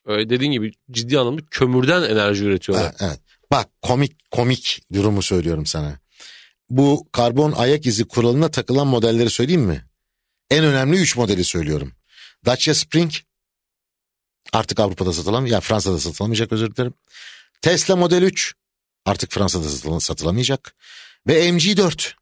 e, 0.08 0.12
dediğin 0.30 0.52
gibi 0.52 0.72
ciddi 0.90 1.18
anlamda 1.18 1.42
kömürden 1.50 2.02
enerji 2.02 2.44
üretiyorlar. 2.44 2.86
Ha, 2.86 2.92
evet. 3.00 3.20
Bak 3.52 3.68
komik 3.82 4.30
komik 4.30 4.80
durumu 4.92 5.22
söylüyorum 5.22 5.66
sana. 5.66 5.98
Bu 6.70 7.08
karbon 7.12 7.52
ayak 7.52 7.86
izi 7.86 8.04
kuralına 8.08 8.50
takılan 8.50 8.86
modelleri 8.86 9.30
söyleyeyim 9.30 9.62
mi? 9.62 9.84
En 10.50 10.64
önemli 10.64 10.96
3 10.96 11.16
modeli 11.16 11.44
söylüyorum. 11.44 11.92
Dacia 12.44 12.74
Spring 12.74 13.12
artık 14.52 14.80
Avrupa'da 14.80 15.12
satılamayacak, 15.12 15.52
ya 15.56 15.60
Fransa'da 15.60 15.98
satılamayacak 15.98 16.52
özür 16.52 16.76
dilerim. 16.76 16.94
Tesla 17.62 17.96
Model 17.96 18.22
3 18.22 18.54
artık 19.04 19.32
Fransa'da 19.32 19.64
satıla- 19.66 20.00
satılamayacak. 20.00 20.76
Ve 21.26 21.48
MG4 21.48 22.12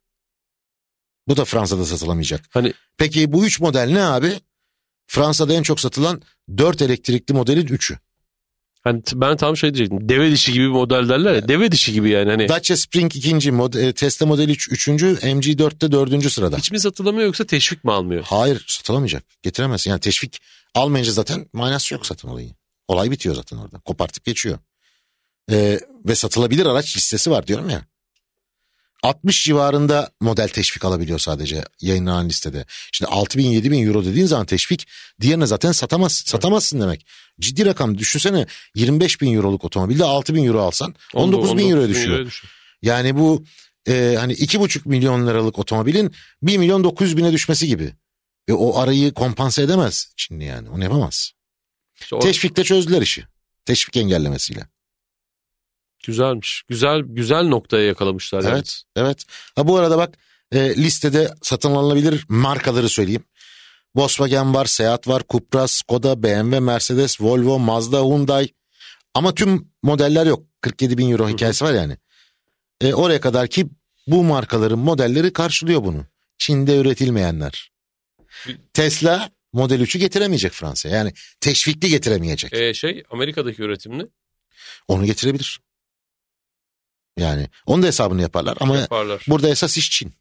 bu 1.27 1.37
da 1.37 1.45
Fransa'da 1.45 1.85
satılamayacak. 1.85 2.45
Hani 2.49 2.73
Peki 2.97 3.31
bu 3.33 3.45
3 3.45 3.59
model 3.59 3.89
ne 3.91 4.03
abi? 4.03 4.39
Fransa'da 5.07 5.53
en 5.53 5.63
çok 5.63 5.79
satılan 5.79 6.21
4 6.57 6.81
elektrikli 6.81 7.33
modelin 7.33 7.67
3'ü. 7.67 7.97
hani 8.83 9.01
ben 9.13 9.37
tam 9.37 9.57
şey 9.57 9.73
diyecektim. 9.73 10.09
Deve 10.09 10.31
dişi 10.31 10.53
gibi 10.53 10.63
bir 10.63 10.69
model 10.69 11.09
derler 11.09 11.33
ya. 11.35 11.47
Deve 11.47 11.71
dişi 11.71 11.93
gibi 11.93 12.09
yani 12.09 12.29
hani. 12.31 12.49
Dacia 12.49 12.77
Spring 12.77 13.15
ikinci, 13.15 13.49
mod- 13.51 13.79
e, 13.87 13.93
Tesla 13.93 14.25
Model 14.25 14.49
3 14.49 14.71
üçüncü, 14.71 15.05
MG4'te 15.21 15.91
dördüncü 15.91 16.29
sırada. 16.29 16.57
Hiç 16.57 16.71
mi 16.71 16.79
satılamıyor 16.79 17.25
yoksa 17.25 17.43
teşvik 17.45 17.83
mi 17.83 17.91
almıyor? 17.91 18.23
Hayır 18.27 18.65
satılamayacak. 18.67 19.23
Getiremezsin. 19.43 19.89
Yani 19.91 19.99
teşvik 19.99 20.41
almayınca 20.75 21.11
zaten 21.11 21.49
manası 21.53 21.93
yok 21.93 22.05
satın 22.05 22.27
olayı. 22.27 22.49
Olay 22.87 23.11
bitiyor 23.11 23.35
zaten 23.35 23.57
orada. 23.57 23.79
Kopartıp 23.79 24.25
geçiyor. 24.25 24.57
Ee, 25.51 25.79
ve 26.05 26.15
satılabilir 26.15 26.65
araç 26.65 26.97
listesi 26.97 27.31
var 27.31 27.47
diyorum 27.47 27.69
ya. 27.69 27.85
60 29.03 29.43
civarında 29.43 30.09
model 30.21 30.47
teşvik 30.47 30.85
alabiliyor 30.85 31.19
sadece 31.19 31.63
yayınlanan 31.81 32.29
listede. 32.29 32.65
Şimdi 32.91 33.11
6 33.11 33.37
bin 33.37 33.49
7 33.49 33.71
bin 33.71 33.87
euro 33.87 34.05
dediğin 34.05 34.25
zaman 34.25 34.45
teşvik 34.45 34.87
diğerine 35.21 35.45
zaten 35.45 35.71
satamaz, 35.71 36.23
satamazsın 36.25 36.81
demek. 36.81 37.05
Ciddi 37.39 37.65
rakam 37.65 37.97
düşünsene 37.97 38.45
25 38.75 39.21
bin 39.21 39.35
euroluk 39.35 39.65
otomobilde 39.65 40.03
6 40.03 40.35
bin 40.35 40.45
euro 40.45 40.61
alsan 40.61 40.95
19 41.13 41.57
bin 41.57 41.69
euroya 41.69 41.89
düşüyor. 41.89 42.41
Yani 42.81 43.17
bu 43.17 43.45
e, 43.87 44.15
hani 44.19 44.33
iki 44.33 44.59
buçuk 44.59 44.85
milyon 44.85 45.27
liralık 45.27 45.59
otomobilin 45.59 46.15
1 46.41 46.57
milyon 46.57 46.83
900 46.83 47.17
bine 47.17 47.31
düşmesi 47.31 47.67
gibi. 47.67 47.93
Ve 48.49 48.53
o 48.53 48.77
arayı 48.79 49.13
kompanse 49.13 49.61
edemez 49.61 50.13
şimdi 50.17 50.43
yani. 50.43 50.69
Onu 50.69 50.83
yapamaz. 50.83 51.31
İşte 52.01 52.19
Teşvikle 52.19 52.63
çözdüler 52.63 53.01
işi. 53.01 53.25
Teşvik 53.65 53.97
engellemesiyle. 53.97 54.67
Güzelmiş. 56.05 56.63
Güzel 56.69 57.01
güzel 57.05 57.43
noktaya 57.43 57.83
yakalamışlar. 57.85 58.43
yani. 58.43 58.53
Evet. 58.53 58.81
Evet. 58.95 59.23
Ha 59.55 59.67
bu 59.67 59.77
arada 59.77 59.97
bak 59.97 60.17
e, 60.51 60.75
listede 60.75 61.33
satın 61.41 61.71
alınabilir 61.71 62.25
markaları 62.29 62.89
söyleyeyim. 62.89 63.23
Volkswagen 63.95 64.53
var, 64.53 64.65
Seat 64.65 65.07
var, 65.07 65.23
Cupra, 65.29 65.67
Skoda, 65.67 66.23
BMW, 66.23 66.59
Mercedes, 66.59 67.21
Volvo, 67.21 67.59
Mazda, 67.59 68.01
Hyundai. 68.01 68.49
Ama 69.13 69.35
tüm 69.35 69.67
modeller 69.83 70.25
yok. 70.25 70.43
47 70.61 70.97
bin 70.97 71.11
euro 71.11 71.29
hikayesi 71.29 71.65
var 71.65 71.73
yani. 71.73 71.97
E, 72.81 72.93
oraya 72.93 73.21
kadar 73.21 73.47
ki 73.47 73.67
bu 74.07 74.23
markaların 74.23 74.79
modelleri 74.79 75.33
karşılıyor 75.33 75.83
bunu. 75.83 76.05
Çin'de 76.37 76.77
üretilmeyenler. 76.77 77.71
Tesla 78.73 79.29
Model 79.53 79.81
3'ü 79.81 79.99
getiremeyecek 79.99 80.51
Fransa'ya. 80.51 80.95
Yani 80.95 81.13
teşvikli 81.39 81.89
getiremeyecek. 81.89 82.53
Ee, 82.53 82.73
şey 82.73 83.03
Amerika'daki 83.11 83.61
üretimini 83.61 84.07
Onu 84.87 85.05
getirebilir. 85.05 85.59
Yani 87.17 87.47
onun 87.65 87.83
da 87.83 87.87
hesabını 87.87 88.21
yaparlar 88.21 88.57
ama 88.59 88.77
yaparlar. 88.77 89.23
burada 89.27 89.49
esas 89.49 89.77
iş 89.77 89.91
Çin. 89.91 90.13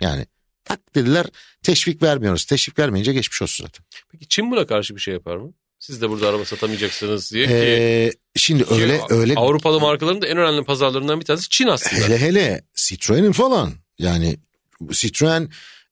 Yani 0.00 0.26
tak 0.64 0.94
dediler 0.94 1.26
teşvik 1.62 2.02
vermiyoruz. 2.02 2.44
Teşvik 2.44 2.78
vermeyince 2.78 3.12
geçmiş 3.12 3.42
olsun 3.42 3.64
zaten. 3.64 3.84
Peki 4.12 4.28
Çin 4.28 4.50
buna 4.50 4.66
karşı 4.66 4.96
bir 4.96 5.00
şey 5.00 5.14
yapar 5.14 5.36
mı? 5.36 5.52
Siz 5.78 6.02
de 6.02 6.10
burada 6.10 6.28
araba 6.28 6.44
satamayacaksınız 6.44 7.32
diye 7.32 7.46
ki, 7.46 7.52
Ee, 7.52 8.12
şimdi 8.36 8.64
ki 8.64 8.74
öyle 8.74 9.00
öyle 9.08 9.34
Avrupalı 9.36 9.80
markaların 9.80 10.22
da 10.22 10.26
en 10.26 10.36
önemli 10.38 10.64
pazarlarından 10.64 11.20
bir 11.20 11.24
tanesi 11.24 11.48
Çin 11.48 11.66
aslında. 11.66 12.02
hele 12.04 12.18
hele 12.18 12.62
Citroen'in 12.74 13.32
falan 13.32 13.72
yani 13.98 14.36
Citroen 14.90 15.42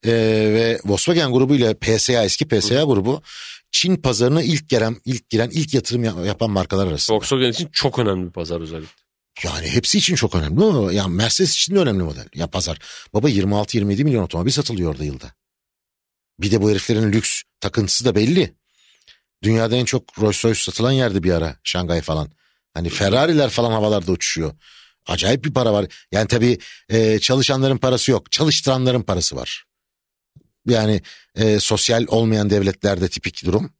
e, 0.05 0.13
ve 0.55 0.81
Volkswagen 0.85 1.33
grubu 1.33 1.55
ile 1.57 1.75
PSA 1.75 2.25
eski 2.25 2.49
PSA 2.49 2.83
grubu 2.83 3.23
Çin 3.71 3.97
pazarına 3.97 4.43
ilk 4.43 4.69
giren 4.69 4.97
ilk 5.05 5.31
giren 5.31 5.51
ilk 5.53 5.75
yatırım 5.75 6.05
ya- 6.05 6.25
yapan 6.27 6.51
markalar 6.51 6.87
arasında. 6.87 7.17
Volkswagen 7.17 7.51
için 7.51 7.69
çok 7.73 7.99
önemli 7.99 8.27
bir 8.27 8.33
pazar 8.33 8.61
özellikle. 8.61 8.98
Yani 9.45 9.69
hepsi 9.69 9.99
için 9.99 10.15
çok 10.15 10.35
önemli 10.35 10.65
ama 10.65 10.93
yani 10.93 11.15
Mercedes 11.15 11.55
için 11.55 11.75
de 11.75 11.79
önemli 11.79 12.03
model. 12.03 12.29
Ya 12.35 12.47
pazar. 12.47 12.79
Baba 13.15 13.31
26-27 13.31 14.05
milyon 14.05 14.23
otomobil 14.23 14.51
satılıyor 14.51 14.91
orada 14.91 15.05
yılda. 15.05 15.33
Bir 16.41 16.51
de 16.51 16.63
bu 16.63 16.71
heriflerin 16.71 17.13
lüks 17.13 17.43
takıntısı 17.61 18.05
da 18.05 18.15
belli. 18.15 18.55
Dünyada 19.43 19.77
en 19.77 19.85
çok 19.85 20.19
Rolls 20.19 20.45
Royce 20.45 20.61
satılan 20.61 20.93
yerdi 20.93 21.23
bir 21.23 21.33
ara 21.33 21.57
Şangay 21.65 22.01
falan. 22.01 22.31
Hani 22.75 22.89
Ferrari'ler 22.89 23.51
falan 23.51 23.73
havalarda 23.73 24.13
uçuşuyor. 24.13 24.55
Acayip 25.07 25.45
bir 25.45 25.53
para 25.53 25.73
var. 25.73 25.87
Yani 26.13 26.29
tabii 26.29 26.59
e, 26.89 27.19
çalışanların 27.19 27.79
parası 27.79 28.11
yok. 28.11 28.33
Çalıştıranların 28.33 29.03
parası 29.03 29.37
var. 29.37 29.65
Yani 30.67 31.03
e, 31.35 31.61
sosyal 31.61 32.05
olmayan 32.09 32.51
devletlerde 32.51 33.09
tipik 33.09 33.45
durum. 33.45 33.73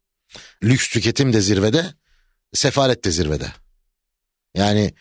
Lüks 0.63 0.89
tüketim 0.89 1.33
de 1.33 1.41
zirvede, 1.41 1.93
sefalet 2.53 3.03
de 3.03 3.11
zirvede. 3.11 3.51
Yani 4.55 4.93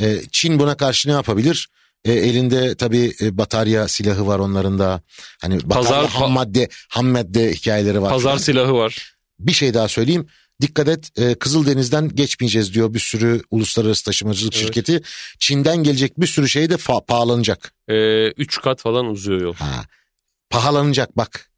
e, 0.00 0.20
Çin 0.32 0.58
buna 0.58 0.76
karşı 0.76 1.08
ne 1.08 1.12
yapabilir? 1.12 1.68
E, 2.04 2.12
elinde 2.12 2.74
tabii 2.74 3.12
e, 3.20 3.38
batarya 3.38 3.88
silahı 3.88 4.26
var 4.26 4.38
onların 4.38 4.78
da. 4.78 5.02
Hani 5.40 5.58
batarya 5.64 5.90
Pazar- 6.02 6.08
ham 6.08 6.30
madde 6.32 6.68
ham 6.88 7.06
madde 7.06 7.52
hikayeleri 7.52 8.02
var. 8.02 8.10
Pazar 8.10 8.30
falan. 8.30 8.38
silahı 8.38 8.74
var. 8.74 9.14
Bir 9.40 9.52
şey 9.52 9.74
daha 9.74 9.88
söyleyeyim. 9.88 10.26
Dikkat 10.60 10.88
et 10.88 11.10
e, 11.18 11.34
Kızıldeniz'den 11.34 12.08
geçmeyeceğiz 12.08 12.74
diyor 12.74 12.94
bir 12.94 12.98
sürü 12.98 13.42
uluslararası 13.50 14.04
taşımacılık 14.04 14.54
Evet. 14.56 14.64
şirketi. 14.66 15.00
Çin'den 15.38 15.76
gelecek 15.76 16.20
bir 16.20 16.26
sürü 16.26 16.48
şey 16.48 16.70
de 16.70 16.74
fa- 16.74 17.06
pahalanacak. 17.06 17.72
Ee, 17.88 18.26
üç 18.28 18.60
kat 18.60 18.80
falan 18.80 19.06
uzuyor 19.06 19.40
yol. 19.40 19.54
Ha, 19.54 19.84
pahalanacak 20.50 21.16
bak. 21.16 21.50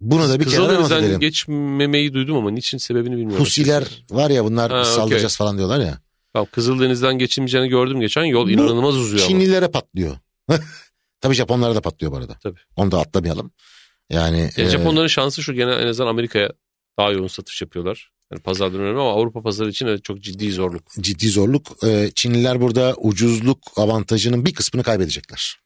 Bunu 0.00 0.28
da 0.28 0.40
bir 0.40 0.44
kenara 0.50 0.80
not 0.80 0.92
edelim. 0.92 1.20
geçmemeyi 1.20 2.14
duydum 2.14 2.36
ama 2.36 2.50
niçin 2.50 2.78
sebebini 2.78 3.16
bilmiyorum. 3.16 3.44
Husiler 3.44 3.84
var 4.10 4.30
ya 4.30 4.44
bunlar 4.44 4.72
Ha, 4.72 4.84
saldıracağız 4.84 5.36
falan 5.36 5.56
diyorlar 5.58 5.80
ya. 5.80 5.98
Tamam, 6.34 6.48
Kızıldeniz'den 6.52 7.18
geçilmeyeceğini 7.18 7.68
gördüm 7.68 8.00
geçen. 8.00 8.24
Yol 8.24 8.46
Bu 8.46 8.50
inanılmaz 8.50 8.96
uzuyor 8.96 9.22
ama. 9.22 9.28
Çinlilere 9.28 9.68
patlıyor. 9.68 10.16
Tabii 11.20 11.34
Japonlara 11.34 11.74
da 11.74 11.80
patlıyor 11.80 12.12
bu 12.12 12.16
arada. 12.16 12.38
Tabii. 12.42 12.60
Onu 12.76 12.90
da 12.90 13.00
atlamayalım. 13.00 13.50
Yani 14.10 14.38
Yani 14.38 14.50
e, 14.56 14.70
Japonların 14.70 15.06
şansı 15.06 15.42
şu 15.42 15.54
gene 15.54 15.72
en 15.72 15.86
azından 15.86 16.08
Amerika'ya 16.10 16.52
daha 16.98 17.10
yoğun 17.12 17.26
satış 17.26 17.62
yapıyorlar. 17.62 18.10
Yani 18.32 18.42
pazardan 18.42 18.80
önemli 18.80 19.00
ama 19.00 19.12
Avrupa 19.12 19.42
pazarı 19.42 19.70
için 19.70 19.86
evet 19.86 20.04
çok 20.04 20.20
ciddi 20.20 20.52
zorluk. 20.52 20.82
ciddi 21.00 21.28
zorluk. 21.28 21.84
E, 21.84 22.10
Çinliler 22.14 22.60
burada 22.60 22.94
ucuzluk 22.96 23.58
avantajının 23.76 24.46
bir 24.46 24.54
kısmını 24.54 24.84
kaybedecekler. 24.84 25.56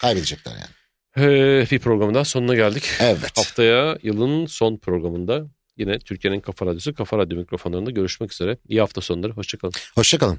Kaybedecekler 0.00 0.52
yani. 0.52 0.76
Ee, 1.18 1.66
bir 1.70 1.78
programın 1.78 2.14
daha 2.14 2.24
sonuna 2.24 2.54
geldik. 2.54 2.84
Evet. 3.00 3.38
Haftaya 3.38 3.98
yılın 4.02 4.46
son 4.46 4.76
programında 4.76 5.46
yine 5.76 5.98
Türkiye'nin 5.98 6.40
Kafa 6.40 6.66
Radyosu 6.66 6.94
Kafa 6.94 7.18
Radyo 7.18 7.38
mikrofonlarında 7.38 7.90
görüşmek 7.90 8.32
üzere. 8.32 8.58
İyi 8.68 8.80
hafta 8.80 9.00
sonları. 9.00 9.32
Hoşçakalın. 9.32 9.74
Hoşçakalın. 9.94 10.38